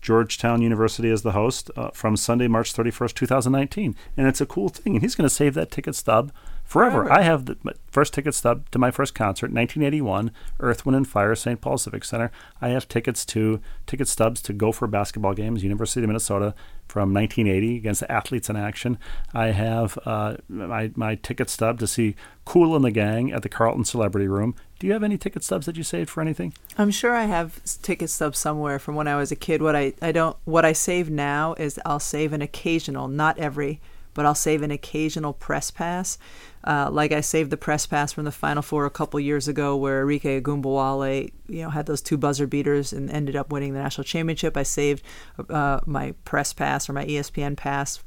Georgetown 0.00 0.62
University 0.62 1.10
as 1.10 1.22
the 1.22 1.32
host 1.32 1.70
uh, 1.76 1.90
from 1.90 2.16
Sunday, 2.16 2.48
March 2.48 2.74
31st, 2.74 3.14
2019. 3.14 3.96
And 4.16 4.26
it's 4.26 4.40
a 4.40 4.46
cool 4.46 4.68
thing. 4.68 4.94
And 4.94 5.02
he's 5.02 5.14
going 5.14 5.28
to 5.28 5.34
save 5.34 5.54
that 5.54 5.70
ticket 5.70 5.94
stub 5.94 6.32
forever. 6.68 7.04
Forever. 7.04 7.12
I 7.12 7.22
have 7.22 7.46
the 7.46 7.56
first 7.90 8.14
ticket 8.14 8.34
stub 8.34 8.70
to 8.70 8.78
my 8.78 8.90
first 8.90 9.14
concert, 9.14 9.46
1981, 9.46 10.30
Earth, 10.60 10.86
Wind, 10.86 10.96
and 10.96 11.08
Fire, 11.08 11.34
St. 11.34 11.60
Paul 11.60 11.78
Civic 11.78 12.04
Center. 12.04 12.30
I 12.60 12.68
have 12.68 12.86
tickets 12.86 13.24
to 13.26 13.60
ticket 13.86 14.06
stubs 14.06 14.40
to 14.42 14.52
Gopher 14.52 14.86
basketball 14.86 15.34
games, 15.34 15.64
University 15.64 16.02
of 16.02 16.08
Minnesota 16.08 16.54
from 16.86 17.12
1980 17.12 17.76
against 17.76 18.00
the 18.00 18.10
Athletes 18.10 18.48
in 18.48 18.56
Action. 18.56 18.98
I 19.34 19.48
have 19.48 19.98
uh, 20.04 20.36
my, 20.48 20.90
my 20.94 21.16
ticket 21.16 21.50
stub 21.50 21.78
to 21.80 21.86
see 21.86 22.14
Kool 22.44 22.76
and 22.76 22.84
the 22.84 22.90
Gang 22.90 23.32
at 23.32 23.42
the 23.42 23.48
Carlton 23.48 23.84
Celebrity 23.84 24.28
Room. 24.28 24.54
Do 24.78 24.86
you 24.86 24.92
have 24.92 25.02
any 25.02 25.18
ticket 25.18 25.42
stubs 25.42 25.66
that 25.66 25.76
you 25.76 25.82
saved 25.82 26.08
for 26.08 26.20
anything? 26.20 26.54
I'm 26.76 26.90
sure 26.90 27.14
I 27.14 27.24
have 27.24 27.62
ticket 27.82 28.10
stubs 28.10 28.38
somewhere 28.38 28.78
from 28.78 28.94
when 28.94 29.08
I 29.08 29.16
was 29.16 29.32
a 29.32 29.36
kid. 29.36 29.60
What 29.60 29.74
I, 29.74 29.92
I 30.00 30.12
don't 30.12 30.36
what 30.44 30.64
I 30.64 30.72
save 30.72 31.10
now 31.10 31.54
is 31.54 31.80
I'll 31.84 32.00
save 32.00 32.32
an 32.32 32.42
occasional, 32.42 33.08
not 33.08 33.38
every, 33.38 33.80
but 34.18 34.26
I'll 34.26 34.34
save 34.34 34.62
an 34.62 34.72
occasional 34.72 35.32
press 35.32 35.70
pass. 35.70 36.18
Uh, 36.64 36.88
like 36.90 37.12
I 37.12 37.20
saved 37.20 37.50
the 37.50 37.56
press 37.56 37.86
pass 37.86 38.12
from 38.12 38.24
the 38.24 38.32
Final 38.32 38.62
Four 38.62 38.84
a 38.84 38.90
couple 38.90 39.20
years 39.20 39.46
ago, 39.46 39.76
where 39.76 40.04
Arike 40.04 40.42
Ogunbowale, 40.42 41.30
you 41.48 41.62
know, 41.62 41.70
had 41.70 41.86
those 41.86 42.02
two 42.02 42.16
buzzer 42.16 42.48
beaters 42.48 42.92
and 42.92 43.08
ended 43.12 43.36
up 43.36 43.52
winning 43.52 43.74
the 43.74 43.78
national 43.78 44.02
championship. 44.02 44.56
I 44.56 44.64
saved 44.64 45.04
uh, 45.48 45.78
my 45.86 46.14
press 46.24 46.52
pass 46.52 46.88
or 46.88 46.94
my 46.94 47.06
ESPN 47.06 47.56
pass 47.56 48.02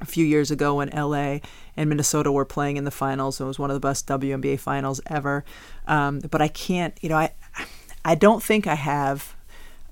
a 0.00 0.06
few 0.06 0.26
years 0.26 0.50
ago 0.50 0.74
when 0.74 0.88
LA 0.88 1.38
and 1.76 1.88
Minnesota 1.88 2.32
were 2.32 2.44
playing 2.44 2.76
in 2.76 2.82
the 2.82 2.90
finals. 2.90 3.40
It 3.40 3.44
was 3.44 3.56
one 3.56 3.70
of 3.70 3.74
the 3.74 3.88
best 3.88 4.08
WNBA 4.08 4.58
finals 4.58 5.00
ever. 5.06 5.44
Um, 5.86 6.18
but 6.18 6.42
I 6.42 6.48
can't, 6.48 6.98
you 7.00 7.08
know, 7.08 7.16
I 7.18 7.30
I 8.04 8.16
don't 8.16 8.42
think 8.42 8.66
I 8.66 8.74
have 8.74 9.36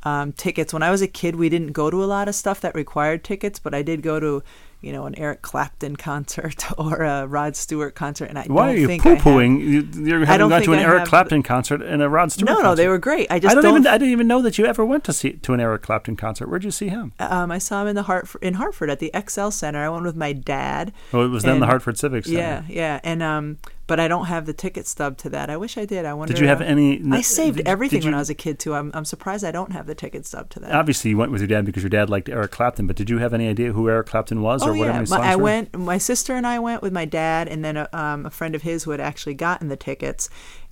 um, 0.03 0.33
tickets. 0.33 0.73
When 0.73 0.83
I 0.83 0.91
was 0.91 1.03
a 1.03 1.07
kid, 1.07 1.37
we 1.37 1.49
didn't 1.49 1.71
go 1.71 1.89
to 1.89 2.03
a 2.03 2.07
lot 2.07 2.27
of 2.27 2.35
stuff 2.35 2.61
that 2.63 2.75
required 2.75 3.23
tickets, 3.23 3.61
but 3.61 3.75
I 3.75 3.83
did 3.83 4.03
go 4.03 4.19
to 4.19 4.43
you 4.83 4.93
know, 4.93 5.07
an 5.07 5.16
Eric 5.16 5.43
Clapton 5.43 5.97
concert 5.97 6.64
or 6.78 7.03
a 7.03 7.26
Rod 7.26 7.57
Stewart 7.57 7.95
concert, 7.95 8.26
and 8.26 8.39
I 8.39 8.45
Why 8.45 8.66
don't 8.66 8.74
are 8.74 8.78
you 8.78 8.87
think 8.89 9.03
poo 9.03 9.16
pooing? 9.16 9.61
You, 9.61 10.05
you're 10.05 10.24
having 10.24 10.41
don't 10.41 10.51
gone 10.51 10.62
to 10.62 10.72
an 10.72 10.80
I 10.80 10.83
Eric 10.83 11.05
Clapton 11.07 11.43
concert 11.43 11.80
and 11.83 12.03
a 12.03 12.09
Rod 12.09 12.33
Stewart 12.33 12.51
No, 12.51 12.61
no, 12.61 12.74
they 12.74 12.89
were 12.89 12.99
great. 12.99 13.28
I 13.30 13.39
just 13.39 13.53
I 13.53 13.55
don't, 13.55 13.62
don't. 13.62 13.80
even. 13.80 13.87
I 13.87 13.97
didn't 13.97 14.12
even 14.12 14.26
know 14.26 14.43
that 14.43 14.59
you 14.59 14.66
ever 14.66 14.85
went 14.85 15.05
to 15.05 15.12
see 15.12 15.35
to 15.35 15.55
an 15.55 15.61
Eric 15.61 15.83
Clapton 15.83 16.16
concert. 16.16 16.49
Where'd 16.49 16.64
you 16.64 16.70
see 16.70 16.89
him? 16.89 17.12
um, 17.20 17.51
I 17.51 17.59
saw 17.59 17.83
him 17.83 17.89
in 17.89 17.95
the 17.95 18.03
Hartford, 18.03 18.43
in 18.43 18.55
Hartford 18.55 18.91
at 18.91 18.99
the 18.99 19.12
XL 19.28 19.51
Center. 19.51 19.85
I 19.85 19.89
went 19.89 20.05
with 20.05 20.16
my 20.16 20.33
dad. 20.33 20.93
Oh, 21.12 21.24
it 21.24 21.28
was 21.28 21.45
then 21.45 21.61
the 21.61 21.66
Hartford 21.66 21.97
Civic 21.97 22.24
Center. 22.24 22.39
Yeah, 22.39 22.62
yeah, 22.68 23.01
and 23.05 23.22
um, 23.22 23.59
but 23.87 23.99
I 24.01 24.09
don't 24.09 24.26
have 24.26 24.47
the 24.47 24.53
ticket 24.53 24.87
stub 24.87 25.18
to 25.18 25.28
that. 25.30 25.51
I 25.51 25.57
wish 25.57 25.76
I 25.76 25.85
did. 25.85 26.05
I 26.07 26.14
wonder. 26.14 26.33
Did 26.33 26.41
you 26.41 26.47
have 26.49 26.61
uh, 26.61 26.64
any? 26.64 27.03
I 27.11 27.20
saved 27.20 27.59
did- 27.59 27.68
everything 27.68 28.01
did 28.01 28.07
when 28.07 28.14
I 28.14 28.18
was 28.18 28.30
a 28.30 28.35
kid 28.35 28.59
too. 28.59 28.74
I'm 28.74 28.91
I'm 28.95 29.05
surprised 29.05 29.45
I 29.45 29.51
don't 29.51 29.72
have 29.72 29.87
the 29.87 29.95
ticket 29.95 30.24
stub 30.26 30.49
to 30.51 30.61
that. 30.61 30.72
Obviously, 30.72 31.11
you 31.11 31.16
went 31.16 31.33
with 31.33 31.41
your 31.41 31.49
dad 31.49 31.64
because 31.64 31.83
your 31.83 31.91
dad 31.91 32.09
liked 32.09 32.28
Eric 32.28 32.51
Clapton. 32.53 32.87
But 32.87 32.97
did 32.97 33.11
you 33.11 33.18
have 33.18 33.35
any 33.35 33.49
idea 33.49 33.72
who 33.72 33.89
Eric 33.89 34.07
Clapton 34.07 34.41
was 34.43 34.62
or 34.62 34.70
Oh 34.70 34.74
whatever 34.78 34.95
yeah, 34.97 35.01
his 35.01 35.11
my, 35.11 35.16
songs 35.16 35.26
I 35.28 35.37
were? 35.37 35.43
went. 35.43 35.78
My 35.78 35.99
sister 35.99 36.35
and 36.35 36.47
I 36.47 36.59
went 36.59 36.83
with 36.83 36.93
my 36.93 37.05
dad, 37.05 37.49
and 37.49 37.64
then 37.64 37.76
a, 37.76 37.89
um, 37.93 38.26
a 38.26 38.30
friend 38.30 38.55
of 38.55 38.62
his 38.62 38.85
who 38.85 38.93
had 38.93 39.01
actually 39.01 39.35
gotten 39.35 39.68
the 39.68 39.76
tickets. 39.76 40.28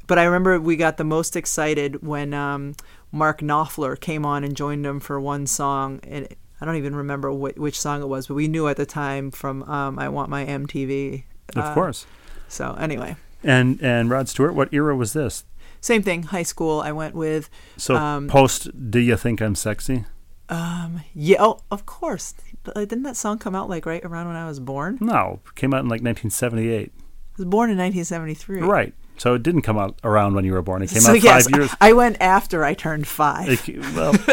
But 0.07 0.19
I 0.19 0.25
remember 0.25 0.61
we 0.61 0.77
got 0.77 0.97
the 0.97 1.05
most 1.05 1.37
excited 1.37 2.03
when 2.05 2.35
um, 2.35 2.75
Mark 3.13 3.41
Knopfler 3.41 3.99
came 4.01 4.27
on 4.27 4.43
and 4.43 4.57
joined 4.57 4.85
them 4.85 4.99
for 4.99 5.21
one 5.21 5.47
song, 5.47 6.01
and 6.03 6.27
I 6.61 6.65
don't 6.65 6.77
even 6.77 6.97
remember 6.97 7.31
wh- 7.31 7.57
which 7.57 7.79
song 7.79 8.03
it 8.03 8.07
was, 8.09 8.27
but 8.27 8.35
we 8.35 8.49
knew 8.49 8.67
at 8.69 8.77
the 8.77 8.87
time 8.87 9.31
from 9.31 9.63
um, 9.65 9.99
"I 9.99 10.09
Want 10.09 10.29
My 10.29 10.45
MTV." 10.45 11.25
Of 11.57 11.65
uh, 11.65 11.75
course. 11.75 12.07
So 12.51 12.77
anyway, 12.79 13.17
And 13.43 13.81
and 13.81 14.11
Rod 14.11 14.29
Stewart, 14.29 14.55
what 14.55 14.69
era 14.75 14.95
was 14.97 15.13
this? 15.15 15.45
same 15.83 16.03
thing. 16.03 16.25
High 16.25 16.43
school. 16.43 16.83
I 16.83 16.93
went 16.93 17.15
with. 17.15 17.49
So 17.79 17.97
Um, 17.97 18.29
post, 18.29 18.69
do 18.91 18.99
you 18.99 19.17
think 19.17 19.41
I'm 19.41 19.55
sexy? 19.55 20.05
Um, 20.51 21.01
yeah. 21.15 21.39
Oh, 21.41 21.61
of 21.71 21.87
course. 21.87 22.35
Didn't 22.75 23.05
that 23.05 23.17
song 23.17 23.39
come 23.39 23.55
out 23.55 23.71
like 23.71 23.87
right 23.87 24.05
around 24.05 24.27
when 24.27 24.37
I 24.37 24.47
was 24.47 24.61
born? 24.61 24.99
No, 25.01 25.41
came 25.55 25.73
out 25.73 25.81
in 25.81 25.87
like 25.89 26.03
1978. 26.03 26.93
I 26.93 27.01
was 27.39 27.47
born 27.47 27.71
in 27.71 27.79
1973. 27.79 28.61
Right. 28.61 28.93
So 29.17 29.35
it 29.35 29.43
didn't 29.43 29.63
come 29.63 29.79
out 29.79 29.99
around 30.05 30.35
when 30.35 30.45
you 30.45 30.53
were 30.53 30.61
born. 30.63 30.83
It 30.83 30.91
came 30.91 31.01
so 31.03 31.13
out 31.13 31.23
yes, 31.23 31.45
five 31.47 31.57
years. 31.57 31.71
I 31.81 31.93
went 31.93 32.17
after 32.21 32.65
I 32.65 32.75
turned 32.75 33.07
five. 33.07 33.49
It, 33.49 33.79
well, 33.95 34.13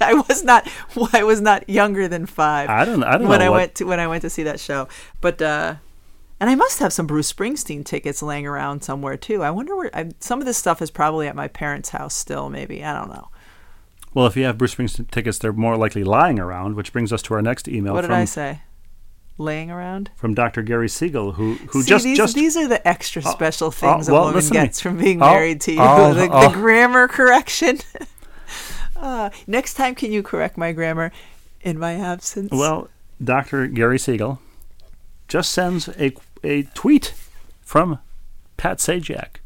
I 0.00 0.14
was 0.28 0.44
not. 0.44 0.68
I 1.12 1.22
was 1.24 1.40
not 1.40 1.68
younger 1.68 2.06
than 2.08 2.26
five. 2.26 2.68
I 2.68 2.84
don't. 2.84 3.02
I 3.04 3.18
don't 3.18 3.28
when 3.28 3.38
know 3.40 3.46
I 3.46 3.48
what, 3.50 3.56
went 3.56 3.74
to 3.76 3.84
when 3.84 3.98
I 4.00 4.06
went 4.08 4.22
to 4.22 4.30
see 4.30 4.42
that 4.44 4.58
show, 4.60 4.88
but 5.20 5.40
uh, 5.40 5.76
and 6.42 6.50
I 6.50 6.56
must 6.56 6.80
have 6.80 6.92
some 6.92 7.06
Bruce 7.06 7.32
Springsteen 7.32 7.84
tickets 7.84 8.20
laying 8.20 8.48
around 8.48 8.82
somewhere 8.82 9.16
too. 9.16 9.44
I 9.44 9.50
wonder 9.52 9.76
where 9.76 9.96
I, 9.96 10.10
some 10.18 10.40
of 10.40 10.44
this 10.44 10.58
stuff 10.58 10.82
is 10.82 10.90
probably 10.90 11.28
at 11.28 11.36
my 11.36 11.46
parents' 11.46 11.90
house 11.90 12.16
still. 12.16 12.50
Maybe 12.50 12.84
I 12.84 12.98
don't 12.98 13.10
know. 13.10 13.28
Well, 14.12 14.26
if 14.26 14.36
you 14.36 14.42
have 14.44 14.58
Bruce 14.58 14.74
Springsteen 14.74 15.08
tickets, 15.08 15.38
they're 15.38 15.52
more 15.52 15.76
likely 15.76 16.02
lying 16.02 16.40
around, 16.40 16.74
which 16.74 16.92
brings 16.92 17.12
us 17.12 17.22
to 17.22 17.34
our 17.34 17.42
next 17.42 17.68
email 17.68 17.92
what 17.94 18.00
did 18.00 18.08
from 18.08 18.16
I 18.16 18.24
say? 18.24 18.62
Laying 19.38 19.70
around. 19.70 20.10
from 20.16 20.34
Dr. 20.34 20.62
Gary 20.62 20.88
Siegel, 20.88 21.30
who 21.32 21.54
who 21.70 21.82
See, 21.82 21.88
just 21.88 22.04
these, 22.04 22.16
just 22.18 22.34
these 22.34 22.56
are 22.56 22.66
the 22.66 22.86
extra 22.88 23.22
special 23.22 23.70
things 23.70 24.10
well, 24.10 24.22
a 24.22 24.24
woman 24.24 24.34
listen 24.34 24.54
to 24.54 24.60
me. 24.62 24.66
gets 24.66 24.80
from 24.80 24.98
being 24.98 25.22
Oh, 25.22 25.30
married 25.32 25.60
to 25.60 25.72
you. 25.72 25.78
oh, 25.80 26.12
the, 26.12 26.28
oh. 26.28 26.48
the 26.48 26.54
grammar 26.54 27.06
correction. 27.06 27.78
uh, 28.96 29.30
next 29.46 29.74
time, 29.74 29.94
can 29.94 30.10
you 30.10 30.24
correct 30.24 30.58
my 30.58 30.72
grammar 30.72 31.12
in 31.62 31.78
my 31.78 31.94
absence? 31.94 32.50
well, 32.50 32.88
Dr. 33.22 33.68
Gary 33.68 33.98
Siegel 34.00 34.40
just 35.28 35.52
sends 35.52 35.88
a 35.98 36.12
a 36.42 36.62
tweet 36.74 37.14
from 37.60 37.98
Pat 38.56 38.78
Sajak, 38.78 39.36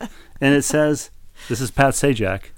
and 0.40 0.54
it 0.54 0.62
says, 0.62 1.10
"This 1.48 1.60
is 1.60 1.70
Pat 1.70 1.94
Sajak 1.94 2.50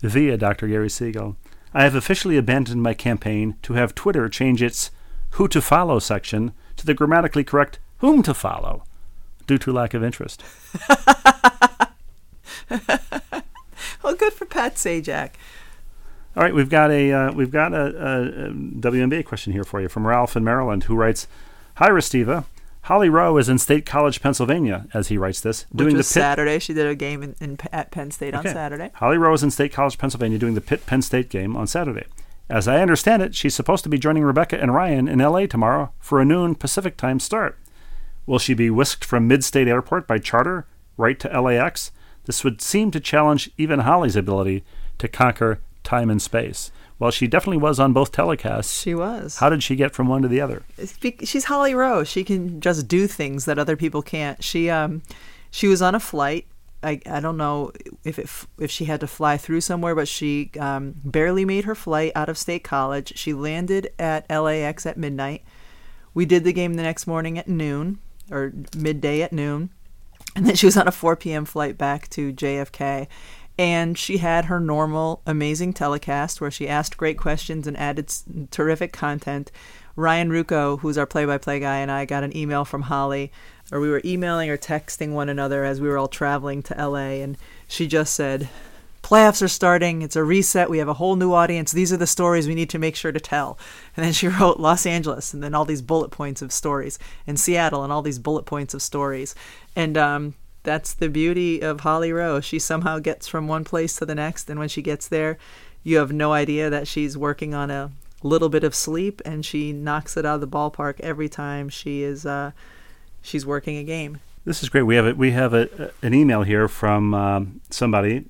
via 0.00 0.36
Dr. 0.36 0.68
Gary 0.68 0.90
Siegel. 0.90 1.36
I 1.74 1.84
have 1.84 1.94
officially 1.94 2.36
abandoned 2.36 2.82
my 2.82 2.92
campaign 2.94 3.56
to 3.62 3.74
have 3.74 3.94
Twitter 3.94 4.28
change 4.28 4.62
its 4.62 4.90
who 5.30 5.48
to 5.48 5.62
follow 5.62 5.98
section 5.98 6.52
to 6.76 6.84
the 6.84 6.94
grammatically 6.94 7.44
correct 7.44 7.78
whom 7.98 8.22
to 8.24 8.34
follow 8.34 8.84
due 9.46 9.58
to 9.58 9.72
lack 9.72 9.94
of 9.94 10.04
interest. 10.04 10.42
well, 14.02 14.14
good 14.16 14.32
for 14.32 14.44
Pat 14.44 14.74
Sajak. 14.74 15.30
All 16.36 16.42
right, 16.42 16.54
we've 16.54 16.68
got 16.68 16.90
a 16.90 17.12
uh, 17.12 17.32
we've 17.32 17.50
got 17.50 17.72
a, 17.72 17.84
a, 17.84 18.48
a 18.48 18.50
WNBA 18.50 19.24
question 19.24 19.52
here 19.52 19.64
for 19.64 19.80
you 19.80 19.88
from 19.88 20.06
Ralph 20.06 20.36
in 20.36 20.44
Maryland, 20.44 20.84
who 20.84 20.94
writes, 20.94 21.26
"Hi, 21.76 21.88
Restiva. 21.88 22.44
Holly 22.86 23.08
Rowe 23.08 23.36
is 23.38 23.48
in 23.48 23.58
State 23.58 23.86
College, 23.86 24.20
Pennsylvania, 24.20 24.86
as 24.92 25.06
he 25.06 25.16
writes 25.16 25.40
this, 25.40 25.66
Which 25.70 25.78
doing 25.78 25.96
was 25.96 26.08
the 26.08 26.14
Pitt. 26.14 26.22
Saturday. 26.22 26.58
She 26.58 26.74
did 26.74 26.86
a 26.86 26.96
game 26.96 27.22
in, 27.22 27.36
in 27.40 27.58
at 27.72 27.92
Penn 27.92 28.10
State 28.10 28.34
on 28.34 28.42
Saturday. 28.42 28.90
Holly 28.94 29.18
Rowe 29.18 29.32
is 29.34 29.44
in 29.44 29.52
State 29.52 29.72
College, 29.72 29.98
Pennsylvania, 29.98 30.38
doing 30.38 30.54
the 30.54 30.60
Pitt 30.60 30.84
Penn 30.84 31.00
State 31.00 31.28
game 31.28 31.56
on 31.56 31.68
Saturday. 31.68 32.06
As 32.48 32.66
I 32.66 32.82
understand 32.82 33.22
it, 33.22 33.36
she's 33.36 33.54
supposed 33.54 33.84
to 33.84 33.88
be 33.88 33.98
joining 33.98 34.24
Rebecca 34.24 34.60
and 34.60 34.74
Ryan 34.74 35.06
in 35.06 35.20
L.A. 35.20 35.46
tomorrow 35.46 35.92
for 36.00 36.20
a 36.20 36.24
noon 36.24 36.56
Pacific 36.56 36.96
time 36.96 37.20
start. 37.20 37.56
Will 38.26 38.40
she 38.40 38.52
be 38.52 38.68
whisked 38.68 39.04
from 39.04 39.28
Mid-State 39.28 39.68
Airport 39.68 40.06
by 40.08 40.18
charter 40.18 40.66
right 40.96 41.18
to 41.20 41.40
LAX? 41.40 41.92
This 42.24 42.42
would 42.44 42.60
seem 42.60 42.90
to 42.90 43.00
challenge 43.00 43.50
even 43.56 43.80
Holly's 43.80 44.16
ability 44.16 44.64
to 44.98 45.08
conquer 45.08 45.60
time 45.84 46.10
and 46.10 46.20
space. 46.20 46.70
Well, 47.02 47.10
she 47.10 47.26
definitely 47.26 47.56
was 47.56 47.80
on 47.80 47.92
both 47.92 48.12
telecasts. 48.12 48.80
She 48.80 48.94
was. 48.94 49.38
How 49.38 49.50
did 49.50 49.64
she 49.64 49.74
get 49.74 49.92
from 49.92 50.06
one 50.06 50.22
to 50.22 50.28
the 50.28 50.40
other? 50.40 50.62
She's 51.24 51.46
Holly 51.46 51.74
Rowe. 51.74 52.04
She 52.04 52.22
can 52.22 52.60
just 52.60 52.86
do 52.86 53.08
things 53.08 53.44
that 53.46 53.58
other 53.58 53.76
people 53.76 54.02
can't. 54.02 54.40
She 54.44 54.70
um, 54.70 55.02
she 55.50 55.66
was 55.66 55.82
on 55.82 55.96
a 55.96 55.98
flight. 55.98 56.46
I, 56.80 57.00
I 57.04 57.18
don't 57.18 57.36
know 57.36 57.72
if 58.04 58.20
it, 58.20 58.30
if 58.60 58.70
she 58.70 58.84
had 58.84 59.00
to 59.00 59.08
fly 59.08 59.36
through 59.36 59.62
somewhere, 59.62 59.96
but 59.96 60.06
she 60.06 60.52
um, 60.60 60.94
barely 61.04 61.44
made 61.44 61.64
her 61.64 61.74
flight 61.74 62.12
out 62.14 62.28
of 62.28 62.38
State 62.38 62.62
College. 62.62 63.18
She 63.18 63.32
landed 63.32 63.92
at 63.98 64.30
LAX 64.30 64.86
at 64.86 64.96
midnight. 64.96 65.42
We 66.14 66.24
did 66.24 66.44
the 66.44 66.52
game 66.52 66.74
the 66.74 66.84
next 66.84 67.08
morning 67.08 67.36
at 67.36 67.48
noon 67.48 67.98
or 68.30 68.52
midday 68.76 69.22
at 69.22 69.32
noon, 69.32 69.70
and 70.36 70.46
then 70.46 70.54
she 70.54 70.66
was 70.66 70.76
on 70.76 70.86
a 70.86 70.92
4 70.92 71.16
p.m. 71.16 71.46
flight 71.46 71.76
back 71.76 72.08
to 72.10 72.32
JFK. 72.32 73.08
And 73.62 73.96
she 73.96 74.16
had 74.16 74.46
her 74.46 74.58
normal, 74.58 75.22
amazing 75.24 75.72
telecast 75.72 76.40
where 76.40 76.50
she 76.50 76.68
asked 76.68 76.96
great 76.96 77.16
questions 77.16 77.68
and 77.68 77.76
added 77.76 78.12
terrific 78.50 78.92
content. 78.92 79.52
Ryan 79.94 80.30
Ruocco, 80.30 80.80
who's 80.80 80.98
our 80.98 81.06
play 81.06 81.26
by 81.26 81.38
play 81.38 81.60
guy, 81.60 81.76
and 81.76 81.88
I 81.88 82.04
got 82.04 82.24
an 82.24 82.36
email 82.36 82.64
from 82.64 82.82
Holly, 82.82 83.30
or 83.70 83.78
we 83.78 83.88
were 83.88 84.02
emailing 84.04 84.50
or 84.50 84.56
texting 84.56 85.12
one 85.12 85.28
another 85.28 85.62
as 85.62 85.80
we 85.80 85.86
were 85.86 85.96
all 85.96 86.08
traveling 86.08 86.64
to 86.64 86.74
LA, 86.74 87.22
and 87.22 87.38
she 87.68 87.86
just 87.86 88.16
said, 88.16 88.48
Playoffs 89.04 89.42
are 89.42 89.48
starting. 89.48 90.02
It's 90.02 90.16
a 90.16 90.24
reset. 90.24 90.68
We 90.68 90.78
have 90.78 90.88
a 90.88 90.94
whole 90.94 91.14
new 91.14 91.32
audience. 91.32 91.70
These 91.70 91.92
are 91.92 91.96
the 91.96 92.06
stories 92.06 92.48
we 92.48 92.56
need 92.56 92.70
to 92.70 92.80
make 92.80 92.96
sure 92.96 93.12
to 93.12 93.20
tell. 93.20 93.60
And 93.96 94.04
then 94.04 94.12
she 94.12 94.26
wrote 94.40 94.58
Los 94.58 94.86
Angeles, 94.86 95.32
and 95.32 95.40
then 95.40 95.54
all 95.54 95.64
these 95.64 95.82
bullet 95.82 96.10
points 96.10 96.42
of 96.42 96.50
stories, 96.50 96.98
and 97.28 97.38
Seattle, 97.38 97.84
and 97.84 97.92
all 97.92 98.02
these 98.02 98.18
bullet 98.18 98.44
points 98.44 98.74
of 98.74 98.82
stories. 98.82 99.36
And 99.76 99.96
um, 99.96 100.34
that's 100.62 100.94
the 100.94 101.08
beauty 101.08 101.60
of 101.60 101.80
Holly 101.80 102.12
Rowe. 102.12 102.40
She 102.40 102.58
somehow 102.58 102.98
gets 102.98 103.26
from 103.28 103.48
one 103.48 103.64
place 103.64 103.96
to 103.96 104.06
the 104.06 104.14
next, 104.14 104.48
and 104.48 104.58
when 104.58 104.68
she 104.68 104.82
gets 104.82 105.08
there, 105.08 105.38
you 105.82 105.96
have 105.98 106.12
no 106.12 106.32
idea 106.32 106.70
that 106.70 106.86
she's 106.86 107.16
working 107.18 107.54
on 107.54 107.70
a 107.70 107.90
little 108.22 108.48
bit 108.48 108.62
of 108.64 108.74
sleep, 108.74 109.20
and 109.24 109.44
she 109.44 109.72
knocks 109.72 110.16
it 110.16 110.24
out 110.24 110.36
of 110.36 110.40
the 110.40 110.48
ballpark 110.48 111.00
every 111.00 111.28
time 111.28 111.68
she 111.68 112.02
is 112.02 112.24
uh, 112.24 112.52
she's 113.20 113.44
working 113.44 113.76
a 113.76 113.84
game. 113.84 114.20
This 114.44 114.62
is 114.62 114.68
great. 114.68 114.82
We 114.82 114.96
have 114.96 115.06
a, 115.06 115.14
we 115.14 115.30
have 115.32 115.54
a, 115.54 115.92
an 116.02 116.14
email 116.14 116.42
here 116.42 116.68
from 116.68 117.14
um, 117.14 117.60
somebody, 117.70 118.24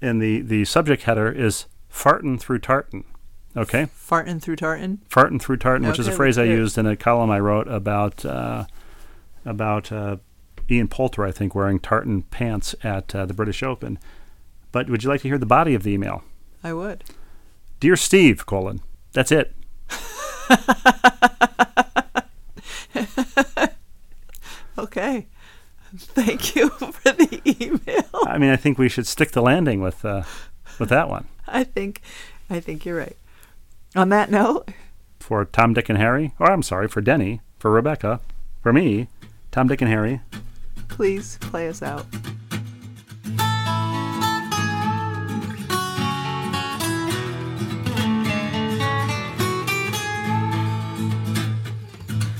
and 0.00 0.20
the, 0.20 0.40
the 0.40 0.64
subject 0.64 1.04
header 1.04 1.30
is 1.30 1.66
farting 1.92 2.40
through 2.40 2.58
tartan. 2.60 3.04
Okay, 3.56 3.86
Farting 3.96 4.42
through 4.42 4.56
tartan. 4.56 5.00
farting 5.08 5.40
through 5.40 5.58
tartan, 5.58 5.86
which 5.86 6.00
is 6.00 6.08
a 6.08 6.12
phrase 6.12 6.38
I 6.38 6.42
used 6.44 6.76
in 6.76 6.86
a 6.86 6.96
column 6.96 7.30
I 7.30 7.38
wrote 7.38 7.68
about 7.68 8.24
uh, 8.24 8.64
about 9.44 9.92
uh, 9.92 10.16
Ian 10.70 10.88
Poulter, 10.88 11.24
I 11.24 11.32
think, 11.32 11.54
wearing 11.54 11.78
tartan 11.78 12.22
pants 12.22 12.74
at 12.82 13.14
uh, 13.14 13.26
the 13.26 13.34
British 13.34 13.62
Open. 13.62 13.98
But 14.72 14.88
would 14.90 15.02
you 15.04 15.10
like 15.10 15.22
to 15.22 15.28
hear 15.28 15.38
the 15.38 15.46
body 15.46 15.74
of 15.74 15.82
the 15.82 15.92
email? 15.92 16.24
I 16.62 16.72
would. 16.72 17.04
Dear 17.80 17.96
Steve, 17.96 18.46
colon. 18.46 18.80
That's 19.12 19.32
it. 19.32 19.54
Okay. 24.76 25.26
Thank 25.96 26.56
you 26.56 26.68
for 26.70 27.12
the 27.12 27.40
email. 27.46 28.04
I 28.26 28.38
mean, 28.38 28.50
I 28.50 28.56
think 28.56 28.78
we 28.78 28.88
should 28.88 29.06
stick 29.06 29.30
the 29.30 29.42
landing 29.42 29.80
with 29.80 30.04
uh, 30.04 30.24
with 30.78 30.88
that 30.88 31.08
one. 31.08 31.28
I 31.46 31.64
think 31.64 32.00
I 32.50 32.60
think 32.60 32.84
you're 32.84 32.98
right. 32.98 33.16
On 33.94 34.08
that 34.08 34.30
note, 34.30 34.70
For 35.20 35.44
Tom, 35.44 35.74
Dick, 35.74 35.88
and 35.88 35.98
Harry, 35.98 36.32
or 36.40 36.50
I'm 36.50 36.62
sorry, 36.62 36.88
for 36.88 37.00
Denny, 37.00 37.40
for 37.60 37.70
Rebecca, 37.70 38.20
for 38.60 38.72
me, 38.72 39.06
Tom, 39.52 39.68
Dick, 39.68 39.80
and 39.80 39.90
Harry. 39.90 40.20
Please 40.94 41.38
play 41.40 41.68
us 41.68 41.82
out. 41.82 42.06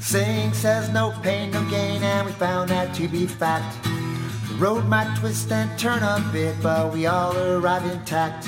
Saying 0.00 0.52
says 0.52 0.88
no 0.90 1.12
pain, 1.24 1.50
no 1.50 1.68
gain, 1.68 2.00
and 2.04 2.26
we 2.26 2.32
found 2.34 2.68
that 2.70 2.94
to 2.94 3.08
be 3.08 3.26
fact. 3.26 3.82
The 3.82 4.54
road 4.60 4.84
might 4.84 5.12
twist 5.18 5.50
and 5.50 5.76
turn 5.76 6.04
a 6.04 6.24
bit, 6.32 6.54
but 6.62 6.92
we 6.92 7.06
all 7.06 7.36
arrive 7.36 7.84
intact. 7.90 8.46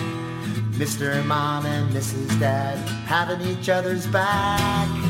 Mr. 0.78 1.24
Mom 1.26 1.66
and 1.66 1.92
Mrs. 1.92 2.38
Dad 2.38 2.78
having 3.08 3.40
each 3.40 3.68
other's 3.68 4.06
back. 4.06 5.05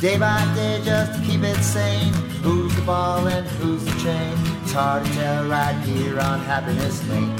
Day 0.00 0.16
by 0.16 0.42
day 0.54 0.80
just 0.82 1.12
to 1.12 1.20
keep 1.28 1.42
it 1.42 1.62
sane. 1.62 2.14
Who's 2.42 2.74
the 2.74 2.80
ball 2.80 3.28
and 3.28 3.46
who's 3.46 3.84
the 3.84 3.90
chain? 4.00 4.32
It's 4.62 4.72
hard 4.72 5.04
to 5.04 5.12
tell 5.12 5.44
right 5.46 5.78
here 5.84 6.18
on 6.18 6.40
Happiness 6.40 7.06
Lane. 7.10 7.36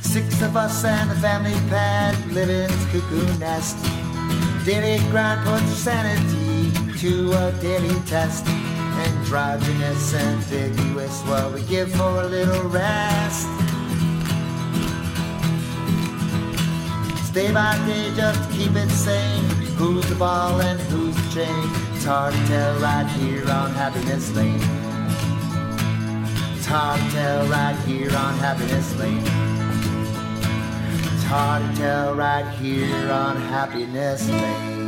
Six 0.00 0.40
of 0.42 0.56
us 0.56 0.84
and 0.84 1.10
the 1.10 1.16
family 1.16 1.58
pet 1.68 2.14
live 2.28 2.48
in 2.48 2.70
this 2.70 2.84
cuckoo 2.92 3.38
nest. 3.40 3.78
Daily 4.64 5.00
grind 5.10 5.44
puts 5.44 5.76
sanity 5.76 6.70
to 6.98 7.32
a 7.32 7.52
daily 7.60 7.98
test. 8.06 8.46
And 8.46 9.32
ambiguous, 10.14 11.20
what 11.22 11.52
we 11.52 11.62
give 11.64 11.90
for 11.90 12.22
a 12.22 12.26
little 12.26 12.68
rest. 12.68 13.48
Day 17.34 17.50
by 17.52 17.76
day 17.86 18.14
just 18.14 18.48
to 18.48 18.56
keep 18.56 18.76
it 18.76 18.88
sane. 18.90 19.59
Who's 19.80 20.06
the 20.10 20.14
ball 20.14 20.60
and 20.60 20.78
who's 20.78 21.16
the 21.16 21.40
chain? 21.40 21.70
It's 21.94 22.04
hard 22.04 22.34
to 22.34 22.46
tell 22.48 22.78
right 22.80 23.06
here 23.16 23.50
on 23.50 23.70
Happiness 23.70 24.30
Lane. 24.36 24.60
It's 26.54 26.66
hard 26.66 27.00
to 27.00 27.10
tell 27.12 27.46
right 27.46 27.76
here 27.86 28.14
on 28.14 28.34
Happiness 28.34 28.94
Lane. 28.98 29.24
It's 31.14 31.24
hard 31.24 31.62
to 31.62 31.80
tell 31.80 32.14
right 32.14 32.46
here 32.56 33.10
on 33.10 33.36
Happiness 33.36 34.28
Lane. 34.28 34.79